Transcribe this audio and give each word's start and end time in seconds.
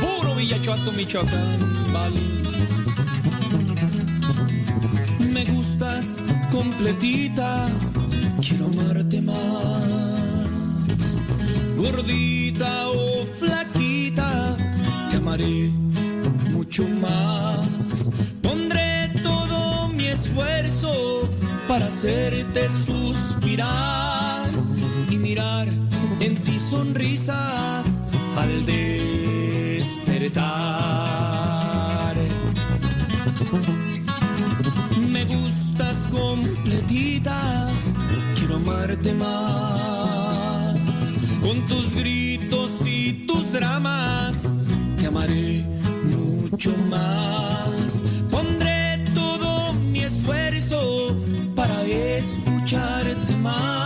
Puro 0.00 0.34
Villachuato, 0.34 0.92
Michoacán, 0.92 1.92
vale. 1.92 2.20
Me 5.32 5.44
gustas 5.44 6.22
completita, 6.50 7.66
quiero 8.40 8.66
amarte 8.66 9.20
más. 9.22 9.36
Gordita 11.76 12.88
o 12.88 13.26
flaquita, 13.38 14.56
te 15.10 15.16
amaré 15.16 15.70
mucho 16.52 16.84
más. 17.00 18.10
Pondré 18.42 19.10
todo 19.22 19.88
mi 19.88 20.06
esfuerzo 20.06 21.28
para 21.68 21.86
hacerte 21.86 22.68
suspirar 22.68 24.48
y 25.10 25.18
mirar 25.18 25.68
en 26.20 26.34
ti 26.36 26.58
sonrisas 26.58 28.02
al 28.36 28.64
despertar. 29.86 30.96
Me 35.10 35.24
gustas 35.24 35.96
completita, 36.10 37.70
quiero 38.36 38.56
amarte 38.56 39.12
más. 39.14 40.76
Con 41.42 41.64
tus 41.66 41.94
gritos 41.94 42.70
y 42.84 43.26
tus 43.26 43.52
dramas, 43.52 44.50
te 44.98 45.06
amaré 45.06 45.64
mucho 46.04 46.74
más. 46.90 48.02
Pondré 48.30 49.04
todo 49.14 49.74
mi 49.74 50.00
esfuerzo 50.00 51.16
para 51.54 51.82
escucharte 51.82 53.36
más 53.36 53.85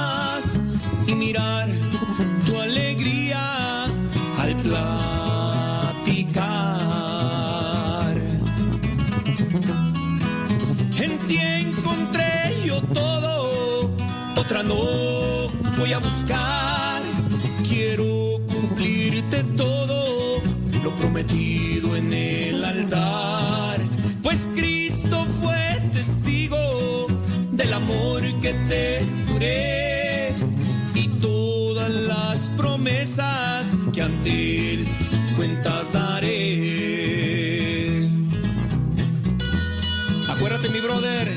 Quiero 17.69 18.41
cumplirte 18.47 19.43
todo, 19.57 20.41
lo 20.85 20.95
prometido 20.97 21.97
en 21.97 22.13
el 22.13 22.65
altar. 22.65 23.81
Pues 24.23 24.47
Cristo 24.55 25.27
fue 25.41 25.83
testigo 25.93 27.09
del 27.51 27.73
amor 27.73 28.23
que 28.41 28.53
te 28.69 29.05
juré 29.29 30.33
y 30.95 31.09
todas 31.21 31.91
las 31.91 32.51
promesas 32.57 33.73
que 33.93 34.03
ante 34.03 34.75
él 34.75 34.87
cuentas 35.37 35.93
daré. 35.93 37.11
Acuérdate, 40.29 40.69
mi 40.69 40.79
brother, 40.79 41.29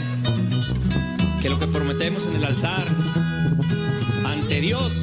que 1.41 1.49
lo 1.49 1.57
que 1.57 1.65
prometemos 1.67 2.27
en 2.27 2.35
el 2.35 2.43
altar 2.45 3.02
ante 4.53 4.61
Dios 4.61 4.93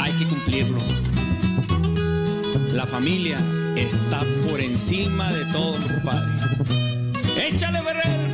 hay 0.00 0.12
que 0.12 0.26
cumplirlo. 0.26 0.78
La 2.74 2.86
familia 2.86 3.38
está 3.74 4.20
por 4.48 4.60
encima 4.60 5.32
de 5.32 5.44
todo, 5.46 5.72
compadre. 5.72 6.30
¡Échale, 7.48 7.80
Ferrer! 7.80 8.30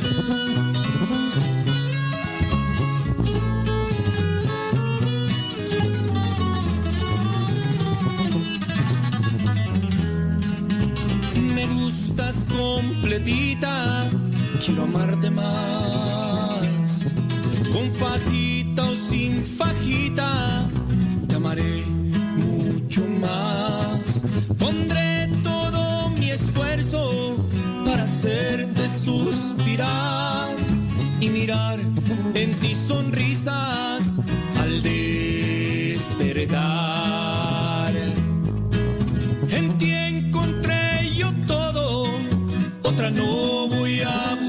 Me 11.55 11.67
gustas 11.67 12.45
completita, 12.49 14.09
quiero 14.65 14.83
amarte 14.83 15.29
más. 15.29 17.13
Con 17.71 17.91
fajita 17.93 18.48
suspirar 29.03 30.55
y 31.21 31.29
mirar 31.29 31.79
en 32.33 32.53
ti 32.55 32.73
sonrisas 32.75 34.19
al 34.57 34.81
despertar. 34.81 36.49
En 39.49 39.77
ti 39.77 39.91
encontré 39.91 41.09
yo 41.15 41.31
todo, 41.47 42.09
otra 42.83 43.09
no 43.09 43.67
voy 43.67 44.01
a 44.01 44.35
buscar. 44.35 44.48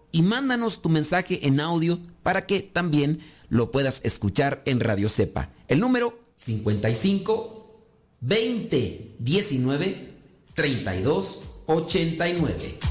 y 0.11 0.21
mándanos 0.21 0.81
tu 0.81 0.89
mensaje 0.89 1.47
en 1.47 1.59
audio 1.59 1.99
para 2.23 2.45
que 2.45 2.61
también 2.61 3.19
lo 3.49 3.71
puedas 3.71 4.01
escuchar 4.03 4.61
en 4.65 4.79
Radio 4.79 5.09
Cepa. 5.09 5.49
El 5.67 5.79
número 5.79 6.19
55 6.37 7.61
20 8.21 9.15
19 9.19 10.13
32 10.53 11.41
89. 11.65 12.90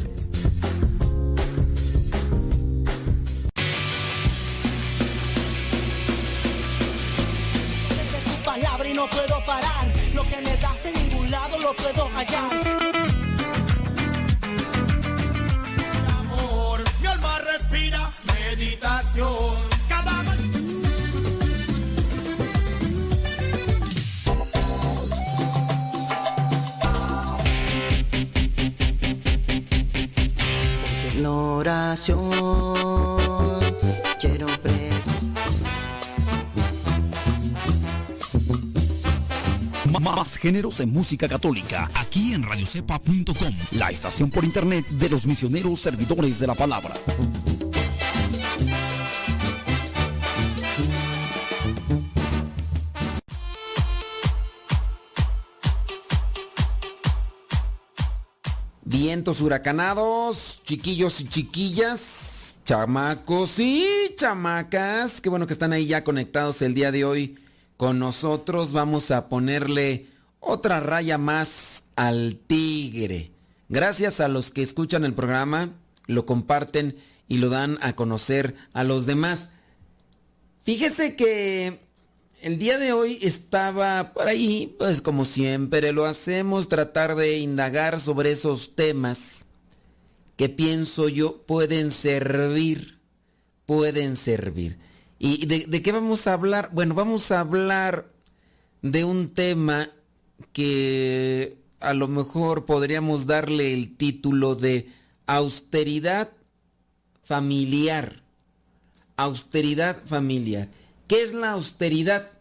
Ningún 11.73 11.91
lado 11.93 12.01
lo 12.01 12.11
puedo 12.11 12.50
Más 40.15 40.35
géneros 40.35 40.77
de 40.77 40.85
música 40.85 41.25
católica, 41.25 41.89
aquí 41.95 42.33
en 42.33 42.43
radiocepa.com, 42.43 43.53
la 43.71 43.89
estación 43.91 44.29
por 44.29 44.43
internet 44.43 44.85
de 44.85 45.09
los 45.09 45.25
misioneros 45.25 45.79
servidores 45.79 46.37
de 46.39 46.47
la 46.47 46.53
palabra. 46.53 46.93
Vientos 58.83 59.39
huracanados, 59.39 60.61
chiquillos 60.65 61.21
y 61.21 61.29
chiquillas, 61.29 62.57
chamacos 62.65 63.59
y 63.59 63.87
chamacas. 64.17 65.21
Qué 65.21 65.29
bueno 65.29 65.47
que 65.47 65.53
están 65.53 65.71
ahí 65.71 65.85
ya 65.85 66.03
conectados 66.03 66.61
el 66.61 66.73
día 66.73 66.91
de 66.91 67.05
hoy 67.05 67.37
con 67.81 67.97
nosotros. 67.97 68.73
Vamos 68.73 69.09
a 69.09 69.27
ponerle 69.27 70.05
otra 70.39 70.81
raya 70.81 71.17
más 71.17 71.83
al 71.95 72.35
tigre. 72.35 73.31
Gracias 73.69 74.19
a 74.19 74.27
los 74.27 74.51
que 74.51 74.61
escuchan 74.61 75.03
el 75.03 75.15
programa, 75.15 75.69
lo 76.05 76.27
comparten 76.27 76.97
y 77.27 77.37
lo 77.37 77.49
dan 77.49 77.79
a 77.81 77.93
conocer 77.93 78.53
a 78.73 78.83
los 78.83 79.07
demás. 79.07 79.49
Fíjese 80.61 81.15
que 81.15 81.79
el 82.43 82.59
día 82.59 82.77
de 82.77 82.93
hoy 82.93 83.17
estaba 83.23 84.13
por 84.13 84.27
ahí, 84.27 84.75
pues 84.77 85.01
como 85.01 85.25
siempre 85.25 85.91
lo 85.91 86.05
hacemos, 86.05 86.67
tratar 86.69 87.15
de 87.15 87.39
indagar 87.39 87.99
sobre 87.99 88.29
esos 88.29 88.75
temas 88.75 89.47
que 90.35 90.49
pienso 90.49 91.09
yo 91.09 91.41
pueden 91.47 91.89
servir, 91.89 92.99
pueden 93.65 94.17
servir. 94.17 94.90
¿Y 95.23 95.45
de, 95.45 95.83
qué 95.83 95.91
vamos 95.91 96.25
a 96.25 96.33
hablar? 96.33 96.71
Bueno, 96.73 96.95
vamos 96.95 97.29
a 97.29 97.41
hablar 97.41 98.11
de 98.81 99.03
un 99.03 99.29
tema 99.29 99.91
que 100.51 101.59
a 101.79 101.93
lo 101.93 102.07
mejor 102.07 102.65
podríamos 102.65 103.27
darle 103.27 103.71
el 103.71 103.95
título 103.97 104.55
de 104.55 104.89
austeridad 105.27 106.29
familiar. 107.23 108.23
Austeridad 109.15 109.97
familiar. 110.05 110.69
¿Qué 111.07 111.21
es 111.21 111.35
la 111.35 111.51
austeridad? 111.51 112.31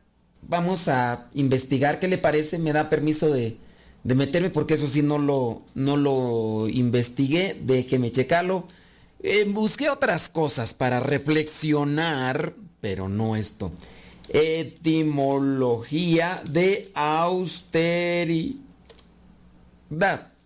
Vamos 0.41 0.89
a 0.89 1.29
investigar 1.35 2.01
qué 2.01 2.09
le 2.09 2.17
parece. 2.17 2.59
Me 2.59 2.73
da 2.73 2.89
permiso 2.89 3.31
de, 3.31 3.59
de 4.05 4.15
meterme 4.15 4.49
porque 4.49 4.73
eso 4.73 4.87
sí 4.89 5.03
no 5.03 5.19
lo, 5.19 5.67
no 5.75 5.99
lo 5.99 6.67
investigué. 6.67 7.61
Déjeme 7.63 8.11
checarlo. 8.11 8.67
Eh, 9.23 9.45
busqué 9.47 9.91
otras 9.91 10.31
cosas 10.31 10.73
para 10.73 10.99
reflexionar, 10.99 12.55
pero 12.81 13.09
no 13.09 13.37
esto. 13.37 13.71
Etimología 14.29 16.43
de 16.49 16.91
austeridad. 16.95 18.57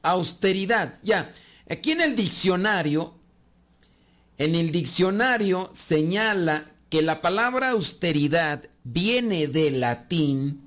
Austeridad, 0.02 0.98
ya. 1.02 1.32
Aquí 1.68 1.92
en 1.92 2.00
el 2.00 2.16
diccionario, 2.16 3.14
en 4.38 4.54
el 4.54 4.70
diccionario 4.70 5.68
señala 5.72 6.70
que 6.90 7.02
la 7.02 7.22
palabra 7.22 7.70
austeridad 7.70 8.68
viene 8.84 9.48
del 9.48 9.80
latín 9.80 10.60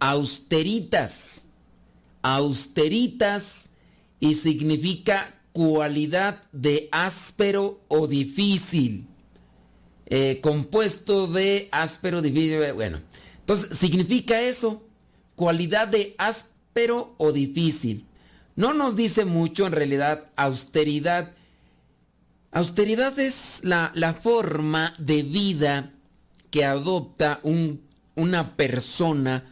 austeritas. 0.00 1.44
Austeritas 2.22 3.70
y 4.20 4.34
significa 4.34 5.34
cualidad 5.52 6.42
de 6.52 6.88
áspero 6.92 7.80
o 7.88 8.06
difícil. 8.06 9.06
Eh, 10.10 10.40
compuesto 10.40 11.26
de 11.26 11.68
áspero, 11.70 12.22
difícil. 12.22 12.72
Bueno, 12.72 13.00
entonces 13.40 13.76
significa 13.76 14.40
eso, 14.40 14.82
cualidad 15.36 15.86
de 15.88 16.14
áspero 16.16 17.14
o 17.18 17.30
difícil. 17.32 18.06
No 18.56 18.72
nos 18.72 18.96
dice 18.96 19.26
mucho 19.26 19.66
en 19.66 19.72
realidad 19.72 20.30
austeridad. 20.34 21.34
Austeridad 22.52 23.18
es 23.18 23.60
la, 23.62 23.92
la 23.94 24.14
forma 24.14 24.94
de 24.98 25.22
vida 25.22 25.92
que 26.50 26.64
adopta 26.64 27.40
un, 27.42 27.82
una 28.14 28.56
persona 28.56 29.44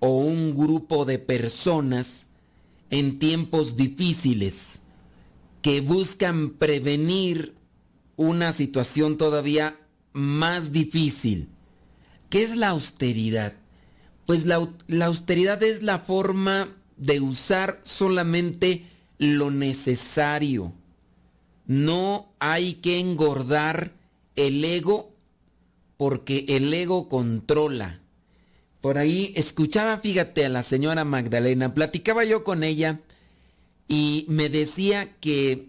o 0.00 0.20
un 0.20 0.54
grupo 0.54 1.04
de 1.04 1.18
personas 1.18 2.28
en 2.88 3.18
tiempos 3.18 3.76
difíciles 3.76 4.80
que 5.60 5.82
buscan 5.82 6.50
prevenir 6.50 7.54
una 8.16 8.52
situación 8.52 9.18
todavía 9.18 9.76
más 10.18 10.72
difícil. 10.72 11.48
¿Qué 12.28 12.42
es 12.42 12.56
la 12.56 12.68
austeridad? 12.68 13.54
Pues 14.26 14.44
la, 14.44 14.68
la, 14.86 15.06
austeridad 15.06 15.62
es 15.62 15.82
la 15.82 16.00
forma 16.00 16.68
de 16.96 17.20
usar 17.20 17.80
solamente 17.84 18.84
lo 19.18 19.50
necesario. 19.50 20.74
No 21.66 22.32
hay 22.38 22.74
que 22.74 22.98
engordar 22.98 23.92
el 24.36 24.64
ego 24.64 25.12
porque 25.96 26.44
el 26.48 26.72
ego 26.74 27.08
controla. 27.08 28.00
Por 28.80 28.98
ahí 28.98 29.32
escuchaba, 29.36 29.98
fíjate, 29.98 30.44
a 30.44 30.48
la 30.48 30.62
señora 30.62 31.04
Magdalena, 31.04 31.74
platicaba 31.74 32.24
yo 32.24 32.44
con 32.44 32.62
ella 32.62 33.00
y 33.88 34.26
me 34.28 34.48
decía 34.48 35.16
que, 35.20 35.68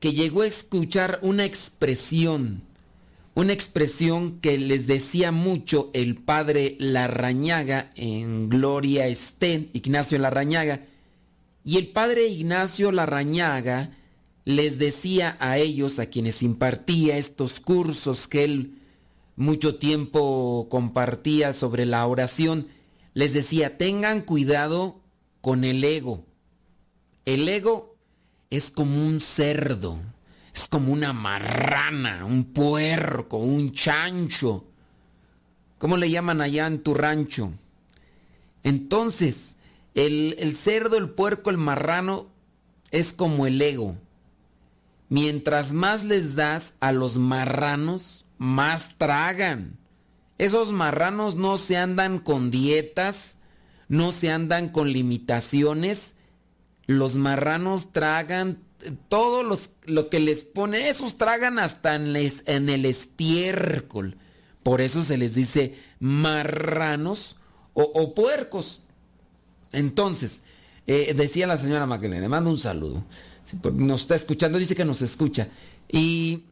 que 0.00 0.12
llegó 0.12 0.42
a 0.42 0.46
escuchar 0.46 1.18
una 1.22 1.44
expresión, 1.44 2.62
una 3.40 3.54
expresión 3.54 4.38
que 4.40 4.58
les 4.58 4.86
decía 4.86 5.32
mucho 5.32 5.90
el 5.94 6.16
padre 6.16 6.76
Larrañaga 6.78 7.88
en 7.94 8.50
Gloria 8.50 9.06
Estén, 9.06 9.70
Ignacio 9.72 10.18
Larrañaga, 10.18 10.84
y 11.64 11.78
el 11.78 11.88
padre 11.88 12.26
Ignacio 12.26 12.92
Larrañaga 12.92 13.96
les 14.44 14.78
decía 14.78 15.38
a 15.40 15.56
ellos, 15.56 15.98
a 15.98 16.06
quienes 16.06 16.42
impartía 16.42 17.16
estos 17.16 17.60
cursos 17.60 18.28
que 18.28 18.44
él 18.44 18.74
mucho 19.36 19.76
tiempo 19.76 20.66
compartía 20.70 21.54
sobre 21.54 21.86
la 21.86 22.06
oración, 22.06 22.68
les 23.14 23.32
decía, 23.32 23.78
tengan 23.78 24.20
cuidado 24.20 25.00
con 25.40 25.64
el 25.64 25.82
ego. 25.82 26.26
El 27.24 27.48
ego 27.48 27.96
es 28.50 28.70
como 28.70 29.02
un 29.02 29.18
cerdo, 29.20 29.98
es 30.60 30.68
como 30.68 30.92
una 30.92 31.14
marrana, 31.14 32.24
un 32.26 32.44
puerco, 32.44 33.38
un 33.38 33.72
chancho. 33.72 34.66
¿Cómo 35.78 35.96
le 35.96 36.10
llaman 36.10 36.42
allá 36.42 36.66
en 36.66 36.82
tu 36.82 36.92
rancho? 36.92 37.52
Entonces, 38.62 39.56
el, 39.94 40.36
el 40.38 40.54
cerdo, 40.54 40.98
el 40.98 41.08
puerco, 41.10 41.48
el 41.48 41.56
marrano 41.56 42.26
es 42.90 43.14
como 43.14 43.46
el 43.46 43.60
ego. 43.62 43.96
Mientras 45.08 45.72
más 45.72 46.04
les 46.04 46.34
das 46.34 46.74
a 46.80 46.92
los 46.92 47.16
marranos, 47.16 48.26
más 48.36 48.98
tragan. 48.98 49.78
Esos 50.36 50.72
marranos 50.72 51.36
no 51.36 51.56
se 51.56 51.78
andan 51.78 52.18
con 52.18 52.50
dietas, 52.50 53.38
no 53.88 54.12
se 54.12 54.30
andan 54.30 54.68
con 54.68 54.92
limitaciones. 54.92 56.16
Los 56.90 57.16
marranos 57.16 57.92
tragan 57.92 58.58
todo 59.08 59.42
los, 59.42 59.70
lo 59.84 60.08
que 60.08 60.20
les 60.20 60.44
pone, 60.44 60.88
esos 60.88 61.18
tragan 61.18 61.58
hasta 61.58 61.94
en, 61.94 62.16
el 62.68 62.84
estiércol. 62.84 64.16
Por 64.62 64.80
eso 64.80 65.04
se 65.04 65.16
les 65.16 65.34
dice 65.34 65.76
marranos 65.98 67.36
o, 67.74 68.14
puercos. 68.14 68.82
Entonces, 69.72 70.42
eh, 70.86 71.14
decía 71.14 71.46
la 71.46 71.58
señora 71.58 71.86
Magdalena, 71.86 72.22
le 72.22 72.28
mando 72.28 72.50
un 72.50 72.58
saludo. 72.58 73.04
Nos 73.74 74.02
está 74.02 74.16
escuchando, 74.16 74.58
dice 74.58 74.76
que 74.76 74.84
nos 74.84 75.02
escucha. 75.02 75.48
Y 75.88 76.44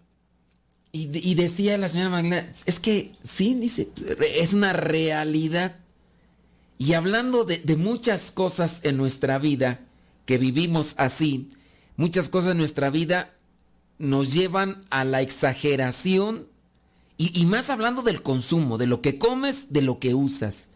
y, 0.90 1.34
decía 1.34 1.76
la 1.76 1.88
señora 1.88 2.10
Magdalena, 2.10 2.50
es 2.64 2.80
que 2.80 3.12
sí, 3.22 3.54
dice, 3.54 3.88
es 4.36 4.52
una 4.52 4.72
realidad. 4.72 5.76
Y 6.78 6.94
hablando 6.94 7.44
de, 7.44 7.76
muchas 7.76 8.30
cosas 8.30 8.80
en 8.84 8.96
nuestra 8.96 9.38
vida 9.38 9.80
que 10.28 10.36
vivimos 10.36 10.92
así, 10.98 11.48
muchas 11.96 12.28
cosas 12.28 12.52
en 12.52 12.58
nuestra 12.58 12.90
vida 12.90 13.34
nos 13.96 14.34
llevan 14.34 14.82
a 14.90 15.04
la 15.04 15.22
exageración 15.22 16.46
y, 17.16 17.46
más 17.46 17.70
hablando 17.70 18.02
del 18.02 18.20
consumo, 18.20 18.76
de 18.76 18.86
lo 18.86 19.00
que 19.00 19.16
comes, 19.16 19.72
de 19.72 19.80
lo 19.80 19.98
que 19.98 20.14
usas. 20.14 20.68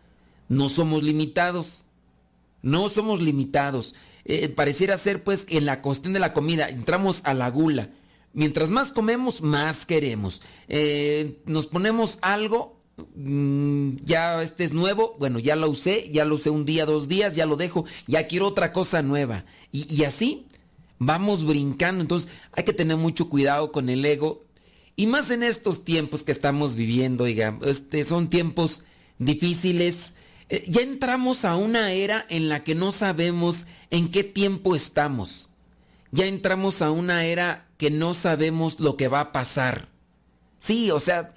No 0.49 0.71
somos 0.71 1.03
limitados, 1.03 1.85
no 2.63 2.89
somos 2.89 3.21
limitados. 3.21 3.95
Eh, 4.25 4.49
pareciera 4.49 4.97
ser 4.97 5.23
pues 5.23 5.45
en 5.51 5.67
la 5.67 5.83
cuestión 5.83 6.15
de 6.15 6.21
la 6.21 6.33
comida, 6.33 6.71
entramos 6.71 7.21
a 7.25 7.35
la 7.35 7.51
gula 7.51 7.91
Mientras 8.33 8.71
más 8.71 8.91
comemos, 8.93 9.43
más 9.43 9.85
queremos. 9.85 10.41
Eh, 10.69 11.43
nos 11.45 11.67
ponemos 11.67 12.19
algo, 12.23 12.81
ya 14.05 14.43
este 14.43 14.65
es 14.65 14.73
nuevo, 14.73 15.17
bueno, 15.19 15.39
ya 15.39 15.57
lo 15.57 15.69
usé, 15.71 16.11
ya 16.13 16.25
lo 16.25 16.35
usé 16.37 16.51
un 16.51 16.65
día, 16.65 16.85
dos 16.87 17.09
días, 17.09 17.35
ya 17.35 17.47
lo 17.47 17.57
dejo, 17.57 17.85
ya 18.07 18.27
quiero 18.27 18.47
otra 18.49 18.73
cosa 18.73 19.03
nueva. 19.03 19.45
Y, 19.73 19.93
y 19.95 20.05
así 20.05 20.47
vamos 20.99 21.45
brincando. 21.45 22.03
Entonces 22.03 22.31
hay 22.53 22.65
que 22.65 22.73
tener 22.73 22.97
mucho 22.97 23.29
cuidado 23.29 23.73
con 23.73 23.89
el 23.89 24.05
ego. 24.05 24.45
Y 24.95 25.07
más 25.07 25.31
en 25.31 25.43
estos 25.43 25.85
tiempos 25.85 26.23
que 26.23 26.33
estamos 26.33 26.75
viviendo, 26.75 27.25
oiga, 27.25 27.59
este, 27.65 28.05
son 28.05 28.29
tiempos 28.29 28.85
difíciles. 29.19 30.15
eh, 30.49 30.65
ya 30.69 30.83
entramos 30.83 31.45
a 31.45 31.57
una 31.57 31.93
era 31.93 32.27
en 32.29 32.49
la 32.49 32.63
que 32.63 32.75
no 32.75 32.93
sabemos 32.93 33.67
en 33.91 34.11
qué 34.11 34.23
tiempo 34.23 34.77
estamos. 34.77 35.51
Ya 36.11 36.27
entramos 36.27 36.83
a 36.83 36.91
una 36.91 37.25
era 37.25 37.69
que 37.79 37.91
no 37.91 38.13
sabemos 38.13 38.81
lo 38.81 38.97
que 38.97 39.09
va 39.09 39.21
a 39.21 39.33
pasar. 39.33 39.89
Sí, 40.59 40.91
o 40.91 41.01
sea, 41.01 41.35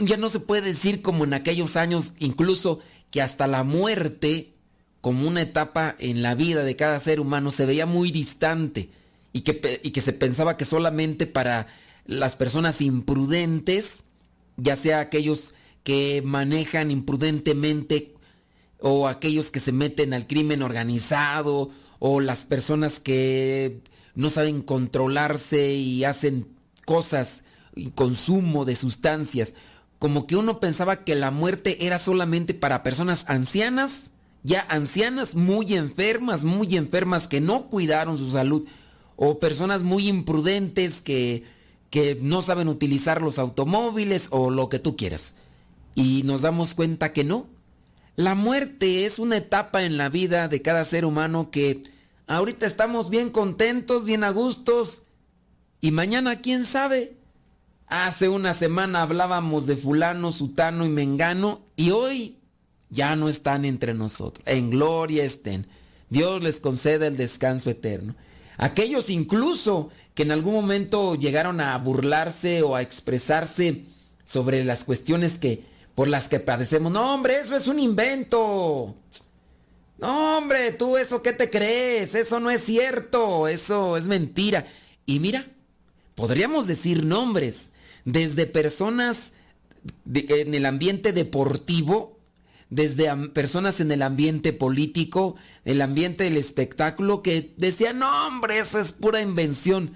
ya 0.00 0.16
no 0.16 0.28
se 0.28 0.40
puede 0.40 0.62
decir 0.62 1.02
como 1.02 1.24
en 1.24 1.34
aquellos 1.34 1.76
años, 1.76 2.12
incluso 2.18 2.80
que 3.10 3.22
hasta 3.22 3.46
la 3.46 3.64
muerte, 3.64 4.52
como 5.00 5.28
una 5.28 5.42
etapa 5.42 5.94
en 5.98 6.22
la 6.22 6.34
vida 6.34 6.64
de 6.64 6.76
cada 6.76 6.98
ser 6.98 7.20
humano, 7.20 7.50
se 7.50 7.66
veía 7.66 7.86
muy 7.86 8.10
distante 8.10 8.90
y 9.32 9.42
que, 9.42 9.80
y 9.82 9.90
que 9.90 10.00
se 10.00 10.12
pensaba 10.12 10.56
que 10.56 10.64
solamente 10.64 11.26
para 11.26 11.66
las 12.06 12.36
personas 12.36 12.80
imprudentes, 12.80 14.04
ya 14.56 14.76
sea 14.76 15.00
aquellos 15.00 15.54
que 15.82 16.22
manejan 16.24 16.90
imprudentemente 16.90 18.14
o 18.80 19.08
aquellos 19.08 19.50
que 19.50 19.60
se 19.60 19.72
meten 19.72 20.14
al 20.14 20.26
crimen 20.26 20.62
organizado 20.62 21.70
o 21.98 22.20
las 22.20 22.46
personas 22.46 23.00
que 23.00 23.80
no 24.14 24.30
saben 24.30 24.62
controlarse 24.62 25.74
y 25.74 26.04
hacen 26.04 26.46
cosas 26.84 27.44
consumo 27.94 28.64
de 28.64 28.74
sustancias, 28.74 29.54
como 29.98 30.26
que 30.26 30.36
uno 30.36 30.60
pensaba 30.60 31.04
que 31.04 31.14
la 31.14 31.30
muerte 31.30 31.86
era 31.86 31.98
solamente 31.98 32.54
para 32.54 32.82
personas 32.82 33.24
ancianas, 33.28 34.12
ya 34.42 34.66
ancianas 34.68 35.34
muy 35.34 35.74
enfermas, 35.74 36.44
muy 36.44 36.76
enfermas 36.76 37.28
que 37.28 37.40
no 37.40 37.68
cuidaron 37.68 38.18
su 38.18 38.28
salud, 38.30 38.66
o 39.16 39.38
personas 39.38 39.82
muy 39.82 40.08
imprudentes 40.08 41.00
que, 41.00 41.44
que 41.90 42.18
no 42.20 42.42
saben 42.42 42.68
utilizar 42.68 43.22
los 43.22 43.38
automóviles 43.38 44.28
o 44.30 44.50
lo 44.50 44.68
que 44.68 44.78
tú 44.78 44.96
quieras. 44.96 45.36
Y 45.94 46.22
nos 46.24 46.40
damos 46.40 46.74
cuenta 46.74 47.12
que 47.12 47.24
no. 47.24 47.46
La 48.16 48.34
muerte 48.34 49.04
es 49.06 49.18
una 49.18 49.36
etapa 49.36 49.84
en 49.84 49.96
la 49.96 50.08
vida 50.08 50.48
de 50.48 50.62
cada 50.62 50.84
ser 50.84 51.04
humano 51.04 51.50
que 51.50 51.82
ahorita 52.26 52.66
estamos 52.66 53.10
bien 53.10 53.30
contentos, 53.30 54.04
bien 54.04 54.24
a 54.24 54.30
gustos, 54.30 55.02
y 55.80 55.90
mañana 55.90 56.40
quién 56.40 56.64
sabe. 56.64 57.16
Hace 57.86 58.28
una 58.28 58.54
semana 58.54 59.02
hablábamos 59.02 59.66
de 59.66 59.76
fulano, 59.76 60.32
sutano 60.32 60.84
y 60.84 60.88
mengano 60.88 61.60
y 61.76 61.90
hoy 61.90 62.38
ya 62.90 63.14
no 63.16 63.28
están 63.28 63.64
entre 63.64 63.94
nosotros. 63.94 64.42
En 64.46 64.70
gloria 64.70 65.24
estén. 65.24 65.66
Dios 66.08 66.42
les 66.42 66.60
conceda 66.60 67.06
el 67.06 67.16
descanso 67.16 67.70
eterno. 67.70 68.14
Aquellos 68.56 69.10
incluso 69.10 69.90
que 70.14 70.22
en 70.22 70.30
algún 70.30 70.54
momento 70.54 71.14
llegaron 71.16 71.60
a 71.60 71.76
burlarse 71.78 72.62
o 72.62 72.76
a 72.76 72.82
expresarse 72.82 73.84
sobre 74.24 74.64
las 74.64 74.84
cuestiones 74.84 75.38
que 75.38 75.64
por 75.94 76.08
las 76.08 76.28
que 76.28 76.40
padecemos. 76.40 76.90
No, 76.90 77.14
hombre, 77.14 77.38
eso 77.38 77.56
es 77.56 77.68
un 77.68 77.78
invento. 77.78 78.96
No, 79.98 80.38
hombre, 80.38 80.72
tú 80.72 80.96
eso 80.96 81.22
qué 81.22 81.32
te 81.32 81.50
crees? 81.50 82.14
Eso 82.14 82.40
no 82.40 82.50
es 82.50 82.62
cierto, 82.64 83.48
eso 83.48 83.96
es 83.96 84.06
mentira. 84.06 84.66
Y 85.06 85.20
mira, 85.20 85.46
podríamos 86.14 86.66
decir 86.66 87.04
nombres 87.04 87.70
desde 88.04 88.46
personas 88.46 89.32
en 90.12 90.54
el 90.54 90.66
ambiente 90.66 91.12
deportivo, 91.12 92.18
desde 92.70 93.14
personas 93.28 93.80
en 93.80 93.92
el 93.92 94.02
ambiente 94.02 94.52
político, 94.52 95.36
el 95.64 95.80
ambiente 95.82 96.24
del 96.24 96.36
espectáculo, 96.36 97.22
que 97.22 97.54
decían, 97.56 97.98
no 97.98 98.26
hombre, 98.26 98.58
eso 98.58 98.78
es 98.78 98.92
pura 98.92 99.20
invención. 99.20 99.92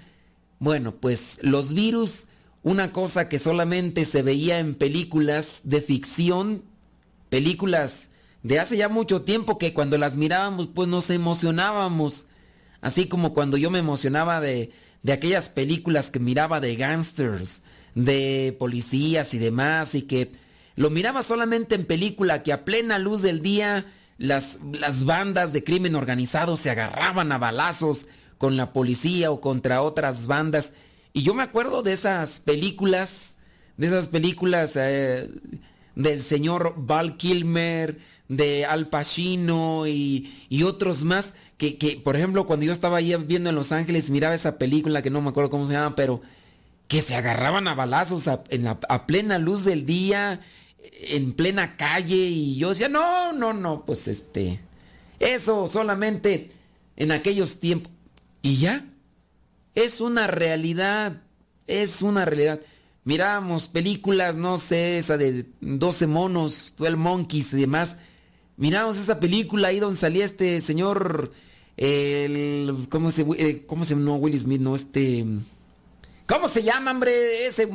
Bueno, 0.59 0.95
pues 0.95 1.39
los 1.41 1.73
virus, 1.73 2.27
una 2.63 2.91
cosa 2.91 3.29
que 3.29 3.39
solamente 3.39 4.05
se 4.05 4.21
veía 4.21 4.59
en 4.59 4.75
películas 4.75 5.61
de 5.63 5.81
ficción, 5.81 6.63
películas 7.29 8.11
de 8.43 8.59
hace 8.59 8.77
ya 8.77 8.89
mucho 8.89 9.23
tiempo 9.23 9.57
que 9.57 9.73
cuando 9.73 9.97
las 9.97 10.15
mirábamos 10.15 10.67
pues 10.67 10.87
nos 10.87 11.09
emocionábamos, 11.09 12.27
así 12.81 13.07
como 13.07 13.33
cuando 13.33 13.57
yo 13.57 13.69
me 13.71 13.79
emocionaba 13.79 14.39
de, 14.39 14.71
de 15.03 15.13
aquellas 15.13 15.49
películas 15.49 16.09
que 16.09 16.19
miraba 16.19 16.61
de 16.61 16.75
gangsters, 16.75 17.63
de 17.95 18.55
policías 18.57 19.33
y 19.33 19.39
demás, 19.39 19.95
y 19.95 20.03
que 20.03 20.31
lo 20.75 20.89
miraba 20.89 21.23
solamente 21.23 21.75
en 21.75 21.85
película, 21.85 22.43
que 22.43 22.53
a 22.53 22.65
plena 22.65 22.99
luz 22.99 23.21
del 23.21 23.41
día 23.41 23.85
las, 24.17 24.59
las 24.71 25.05
bandas 25.05 25.53
de 25.53 25.63
crimen 25.63 25.95
organizado 25.95 26.55
se 26.57 26.69
agarraban 26.69 27.31
a 27.31 27.37
balazos 27.37 28.07
con 28.37 28.57
la 28.57 28.73
policía 28.73 29.31
o 29.31 29.41
contra 29.41 29.81
otras 29.81 30.27
bandas. 30.27 30.73
Y 31.13 31.23
yo 31.23 31.33
me 31.33 31.43
acuerdo 31.43 31.83
de 31.83 31.93
esas 31.93 32.39
películas, 32.39 33.37
de 33.77 33.87
esas 33.87 34.07
películas 34.07 34.77
eh, 34.77 35.29
del 35.95 36.19
señor 36.19 36.73
Val 36.77 37.17
Kilmer, 37.17 37.97
de 38.29 38.65
Al 38.65 38.87
Pacino 38.87 39.87
y, 39.87 40.33
y 40.49 40.63
otros 40.63 41.03
más, 41.03 41.33
que, 41.57 41.77
que, 41.77 41.97
por 41.97 42.15
ejemplo 42.15 42.45
cuando 42.45 42.65
yo 42.65 42.71
estaba 42.71 42.97
ahí 42.97 43.13
viendo 43.15 43.49
en 43.49 43.55
Los 43.55 43.71
Ángeles, 43.71 44.09
miraba 44.09 44.35
esa 44.35 44.57
película 44.57 45.01
que 45.01 45.09
no 45.09 45.21
me 45.21 45.29
acuerdo 45.29 45.49
cómo 45.49 45.65
se 45.65 45.73
llama, 45.73 45.95
pero 45.95 46.21
que 46.89 47.01
se 47.01 47.15
agarraban 47.15 47.67
a 47.67 47.75
balazos 47.75 48.27
a, 48.27 48.43
plena 49.05 49.37
luz 49.37 49.63
del 49.63 49.85
día, 49.85 50.41
en 51.03 51.33
plena 51.33 51.77
calle, 51.77 52.15
y 52.15 52.57
yo 52.57 52.69
decía, 52.69 52.89
no, 52.89 53.31
no, 53.31 53.53
no, 53.53 53.85
pues 53.85 54.07
este, 54.07 54.59
eso 55.19 55.67
solamente 55.67 56.49
en 56.97 57.11
aquellos 57.11 57.59
tiempos. 57.59 57.93
Y 58.41 58.55
ya, 58.55 58.85
es 59.75 60.01
una 60.01 60.25
realidad, 60.25 61.21
es 61.67 62.01
una 62.01 62.25
realidad. 62.25 62.59
Miramos 63.03 63.67
películas, 63.67 64.37
no 64.37 64.57
sé, 64.57 64.97
esa 64.97 65.15
de 65.15 65.45
12 65.61 66.07
monos, 66.07 66.73
12 66.75 66.95
monkeys 66.95 67.53
y 67.53 67.57
demás. 67.57 67.99
Miramos 68.57 68.97
esa 68.97 69.19
película 69.19 69.67
ahí 69.67 69.79
donde 69.79 69.95
salía 69.95 70.25
este 70.25 70.59
señor, 70.59 71.33
el, 71.77 72.87
¿cómo 72.89 73.11
se, 73.11 73.27
eh, 73.37 73.63
cómo 73.67 73.85
se, 73.85 73.95
no, 73.95 74.15
Will 74.15 74.39
Smith, 74.39 74.59
no, 74.59 74.75
este... 74.75 75.23
¿Cómo 76.29 76.47
se 76.47 76.61
llama, 76.61 76.91
hombre? 76.91 77.47
Ese 77.47 77.67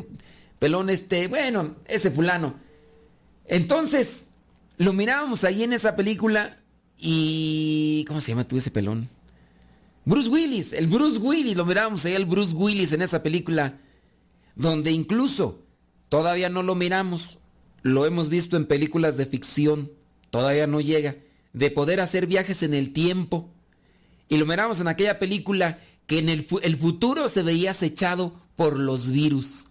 pelón, 0.61 0.89
este, 0.89 1.27
bueno, 1.27 1.75
ese 1.87 2.13
fulano. 2.13 2.55
Entonces, 3.47 4.27
lo 4.77 4.93
mirábamos 4.93 5.43
ahí 5.43 5.65
en 5.65 5.73
esa 5.73 5.97
película 5.97 6.61
y... 6.97 8.05
¿Cómo 8.07 8.21
se 8.21 8.31
llama 8.31 8.47
tú 8.47 8.57
ese 8.57 8.71
pelón? 8.71 9.11
Bruce 10.05 10.29
Willis, 10.29 10.73
el 10.73 10.87
Bruce 10.87 11.19
Willis, 11.19 11.57
lo 11.57 11.65
mirábamos 11.65 12.05
ahí 12.05 12.15
el 12.15 12.27
Bruce 12.27 12.55
Willis 12.55 12.93
en 12.93 13.03
esa 13.03 13.25
película, 13.25 13.81
donde 14.55 14.93
incluso 14.93 15.65
todavía 16.09 16.49
no 16.49 16.63
lo 16.63 16.77
miramos, 16.77 17.39
lo 17.83 18.07
hemos 18.07 18.29
visto 18.29 18.57
en 18.57 18.67
películas 18.67 19.17
de 19.17 19.27
ficción, 19.27 19.91
todavía 20.31 20.69
no 20.69 20.81
llega, 20.81 21.17
de 21.55 21.73
poder 21.73 22.01
hacer 22.01 22.29
viajes 22.29 22.63
en 22.63 22.75
el 22.75 22.93
tiempo. 22.93 23.51
Y 24.29 24.37
lo 24.37 24.47
miramos 24.47 24.81
en 24.81 24.87
aquella 24.87 25.19
película 25.19 25.81
que 26.07 26.21
en 26.21 26.29
el, 26.29 26.47
el 26.63 26.77
futuro 26.77 27.29
se 27.29 27.43
veía 27.43 27.73
acechado 27.73 28.44
por 28.57 28.79
los 28.79 29.11
virus. 29.11 29.67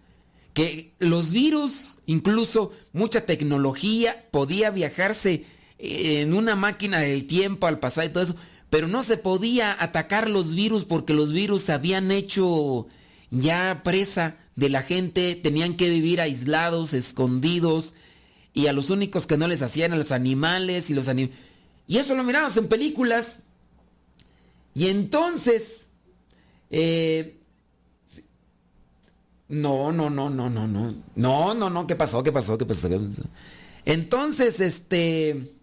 Que 0.53 0.93
los 0.99 1.31
virus, 1.31 1.97
incluso 2.05 2.71
mucha 2.91 3.25
tecnología, 3.25 4.27
podía 4.31 4.69
viajarse 4.69 5.45
en 5.79 6.33
una 6.33 6.55
máquina 6.55 6.99
del 6.99 7.25
tiempo 7.25 7.67
al 7.67 7.79
pasado 7.79 8.07
y 8.07 8.11
todo 8.11 8.23
eso, 8.23 8.35
pero 8.69 8.87
no 8.87 9.03
se 9.03 9.17
podía 9.17 9.75
atacar 9.77 10.29
los 10.29 10.55
virus 10.55 10.85
porque 10.85 11.13
los 11.13 11.33
virus 11.33 11.69
habían 11.69 12.11
hecho 12.11 12.87
ya 13.31 13.81
presa 13.83 14.37
de 14.55 14.69
la 14.69 14.83
gente, 14.83 15.35
tenían 15.35 15.75
que 15.75 15.89
vivir 15.89 16.21
aislados, 16.21 16.93
escondidos, 16.93 17.95
y 18.53 18.67
a 18.67 18.73
los 18.73 18.91
únicos 18.91 19.25
que 19.25 19.37
no 19.37 19.47
les 19.47 19.63
hacían 19.63 19.93
a 19.93 19.97
los 19.97 20.11
animales 20.11 20.89
y 20.89 20.93
los 20.93 21.07
animales. 21.07 21.37
Y 21.87 21.97
eso 21.97 22.15
lo 22.15 22.23
miramos 22.23 22.55
en 22.57 22.67
películas. 22.67 23.39
Y 24.75 24.87
entonces, 24.87 25.89
eh, 26.69 27.37
no, 29.53 29.91
no, 29.91 30.09
no, 30.09 30.29
no, 30.29 30.49
no, 30.49 30.67
no. 30.67 30.93
No, 31.15 31.53
no, 31.53 31.69
no. 31.69 31.87
¿Qué 31.87 31.95
pasó? 31.95 32.23
¿Qué 32.23 32.31
pasó? 32.31 32.57
¿Qué 32.57 32.65
pasó? 32.65 32.89
Entonces, 33.85 34.59
este. 34.59 35.53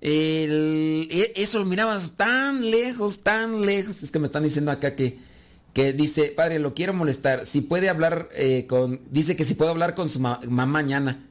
E, 0.00 1.32
eso 1.36 1.58
lo 1.58 1.64
mirabas 1.64 2.12
tan 2.16 2.70
lejos, 2.70 3.20
tan 3.22 3.64
lejos. 3.66 4.02
Es 4.02 4.10
que 4.10 4.18
me 4.18 4.26
están 4.26 4.42
diciendo 4.42 4.70
acá 4.70 4.96
que, 4.96 5.18
que 5.72 5.92
dice, 5.92 6.32
padre, 6.34 6.58
lo 6.58 6.74
quiero 6.74 6.94
molestar. 6.94 7.44
Si 7.44 7.60
puede 7.60 7.88
hablar 7.88 8.30
eh, 8.32 8.66
con. 8.66 9.00
Dice 9.10 9.36
que 9.36 9.44
si 9.44 9.54
puedo 9.54 9.70
hablar 9.70 9.94
con 9.94 10.08
su 10.08 10.18
mamá 10.18 10.66
mañana. 10.66 11.26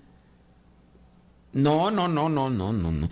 No, 1.53 1.91
no, 1.91 2.07
no, 2.07 2.29
no, 2.29 2.49
no, 2.49 2.73
no, 2.73 2.91
no. 2.91 3.09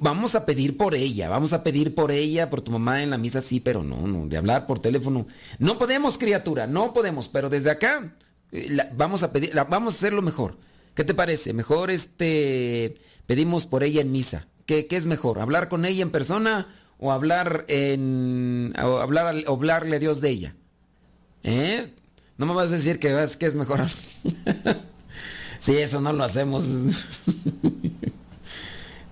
vamos 0.00 0.34
a 0.34 0.46
pedir 0.46 0.78
por 0.78 0.94
ella, 0.94 1.28
vamos 1.28 1.52
a 1.52 1.62
pedir 1.62 1.94
por 1.94 2.10
ella, 2.10 2.48
por 2.48 2.62
tu 2.62 2.72
mamá 2.72 3.02
en 3.02 3.10
la 3.10 3.18
misa, 3.18 3.42
sí, 3.42 3.60
pero 3.60 3.84
no, 3.84 4.06
no, 4.06 4.26
de 4.26 4.38
hablar 4.38 4.66
por 4.66 4.78
teléfono. 4.78 5.26
No 5.58 5.76
podemos, 5.76 6.16
criatura, 6.16 6.66
no 6.66 6.94
podemos, 6.94 7.28
pero 7.28 7.50
desde 7.50 7.70
acá 7.70 8.16
eh, 8.50 8.78
vamos 8.96 9.22
a 9.22 9.30
pedir, 9.30 9.52
vamos 9.68 9.94
a 9.94 9.96
hacerlo 9.98 10.22
mejor. 10.22 10.56
¿Qué 10.94 11.04
te 11.04 11.12
parece? 11.12 11.52
Mejor 11.52 11.90
este 11.90 12.94
pedimos 13.26 13.66
por 13.66 13.82
ella 13.82 14.00
en 14.00 14.10
misa. 14.10 14.46
¿Qué, 14.64 14.86
qué 14.86 14.96
es 14.96 15.06
mejor? 15.06 15.38
¿Hablar 15.38 15.68
con 15.68 15.84
ella 15.84 16.02
en 16.02 16.10
persona 16.10 16.74
o 16.98 17.12
hablar 17.12 17.66
en 17.68 18.72
o 18.82 18.98
hablar 18.98 19.34
hablarle 19.46 19.96
a 19.96 19.98
Dios 19.98 20.22
de 20.22 20.30
ella? 20.30 20.56
¿Eh? 21.42 21.92
No 22.38 22.46
me 22.46 22.54
vas 22.54 22.68
a 22.68 22.76
decir 22.76 22.98
que, 22.98 23.14
que 23.38 23.46
es 23.46 23.54
mejor. 23.54 23.80
Sí, 25.62 25.76
eso 25.76 26.00
no 26.00 26.12
lo 26.12 26.24
hacemos. 26.24 26.64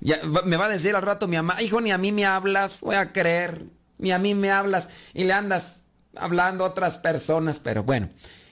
Ya, 0.03 0.19
me 0.47 0.57
va 0.57 0.65
a 0.65 0.71
decir 0.71 0.97
al 0.97 1.03
rato 1.03 1.29
mi 1.29 1.37
mamá, 1.37 1.61
hijo, 1.61 1.79
ni 1.83 1.93
a 1.93 1.99
mí 1.99 2.11
me 2.11 2.25
hablas, 2.25 2.81
voy 2.81 2.97
a 2.97 3.13
creer, 3.13 3.67
ni 3.99 4.13
a 4.13 4.19
mí 4.19 4.35
me 4.35 4.51
hablas 4.51 4.89
y 5.13 5.25
le 5.25 5.35
andas 5.35 5.85
hablando 6.17 6.65
a 6.65 6.69
otras 6.69 6.97
personas, 6.97 7.61
pero 7.63 7.85
bueno, 7.85 8.09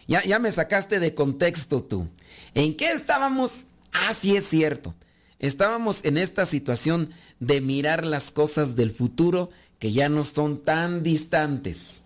ya, 0.06 0.22
ya 0.24 0.40
me 0.40 0.52
sacaste 0.52 1.00
de 1.00 1.14
contexto 1.14 1.82
tú. 1.82 2.06
¿En 2.52 2.76
qué 2.76 2.92
estábamos? 2.92 3.68
Ah, 3.94 4.10
es 4.22 4.46
cierto. 4.46 4.94
Estábamos 5.38 6.04
en 6.04 6.18
esta 6.18 6.44
situación 6.44 7.14
de 7.40 7.62
mirar 7.62 8.04
las 8.04 8.30
cosas 8.30 8.76
del 8.76 8.90
futuro 8.90 9.48
que 9.78 9.92
ya 9.92 10.10
no 10.10 10.24
son 10.24 10.62
tan 10.64 11.02
distantes, 11.02 12.02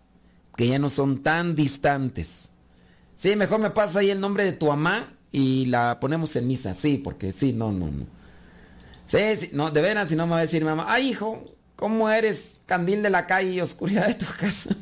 que 0.57 0.69
ya 0.69 0.79
no 0.79 0.89
son 0.89 1.25
tan 1.25 1.57
distantes. 1.57 2.53
Sí, 3.17 3.35
mejor 3.35 3.59
me 3.59 3.71
pasa 3.71 3.99
ahí 3.99 4.11
el 4.11 4.21
nombre 4.21 4.45
de 4.45 4.53
tu 4.53 4.67
mamá 4.67 5.19
y 5.33 5.65
la 5.65 5.99
ponemos 5.99 6.37
en 6.37 6.47
misa, 6.47 6.75
sí, 6.75 6.99
porque 6.99 7.33
sí, 7.33 7.53
no, 7.53 7.73
no, 7.73 7.87
no. 7.87 8.07
Sí, 9.07 9.37
sí, 9.37 9.51
no, 9.53 9.71
de 9.71 9.81
veras, 9.81 10.11
si 10.11 10.17
no 10.17 10.27
me 10.27 10.33
va 10.33 10.39
a 10.39 10.43
decir 10.43 10.65
mamá, 10.65 10.87
ay 10.89 11.09
hijo, 11.09 11.45
¿cómo 11.75 12.09
eres 12.11 12.61
candil 12.67 13.03
de 13.03 13.11
la 13.11 13.27
calle 13.27 13.51
y 13.51 13.61
oscuridad 13.61 14.07
de 14.07 14.15
tu 14.15 14.27
casa? 14.39 14.77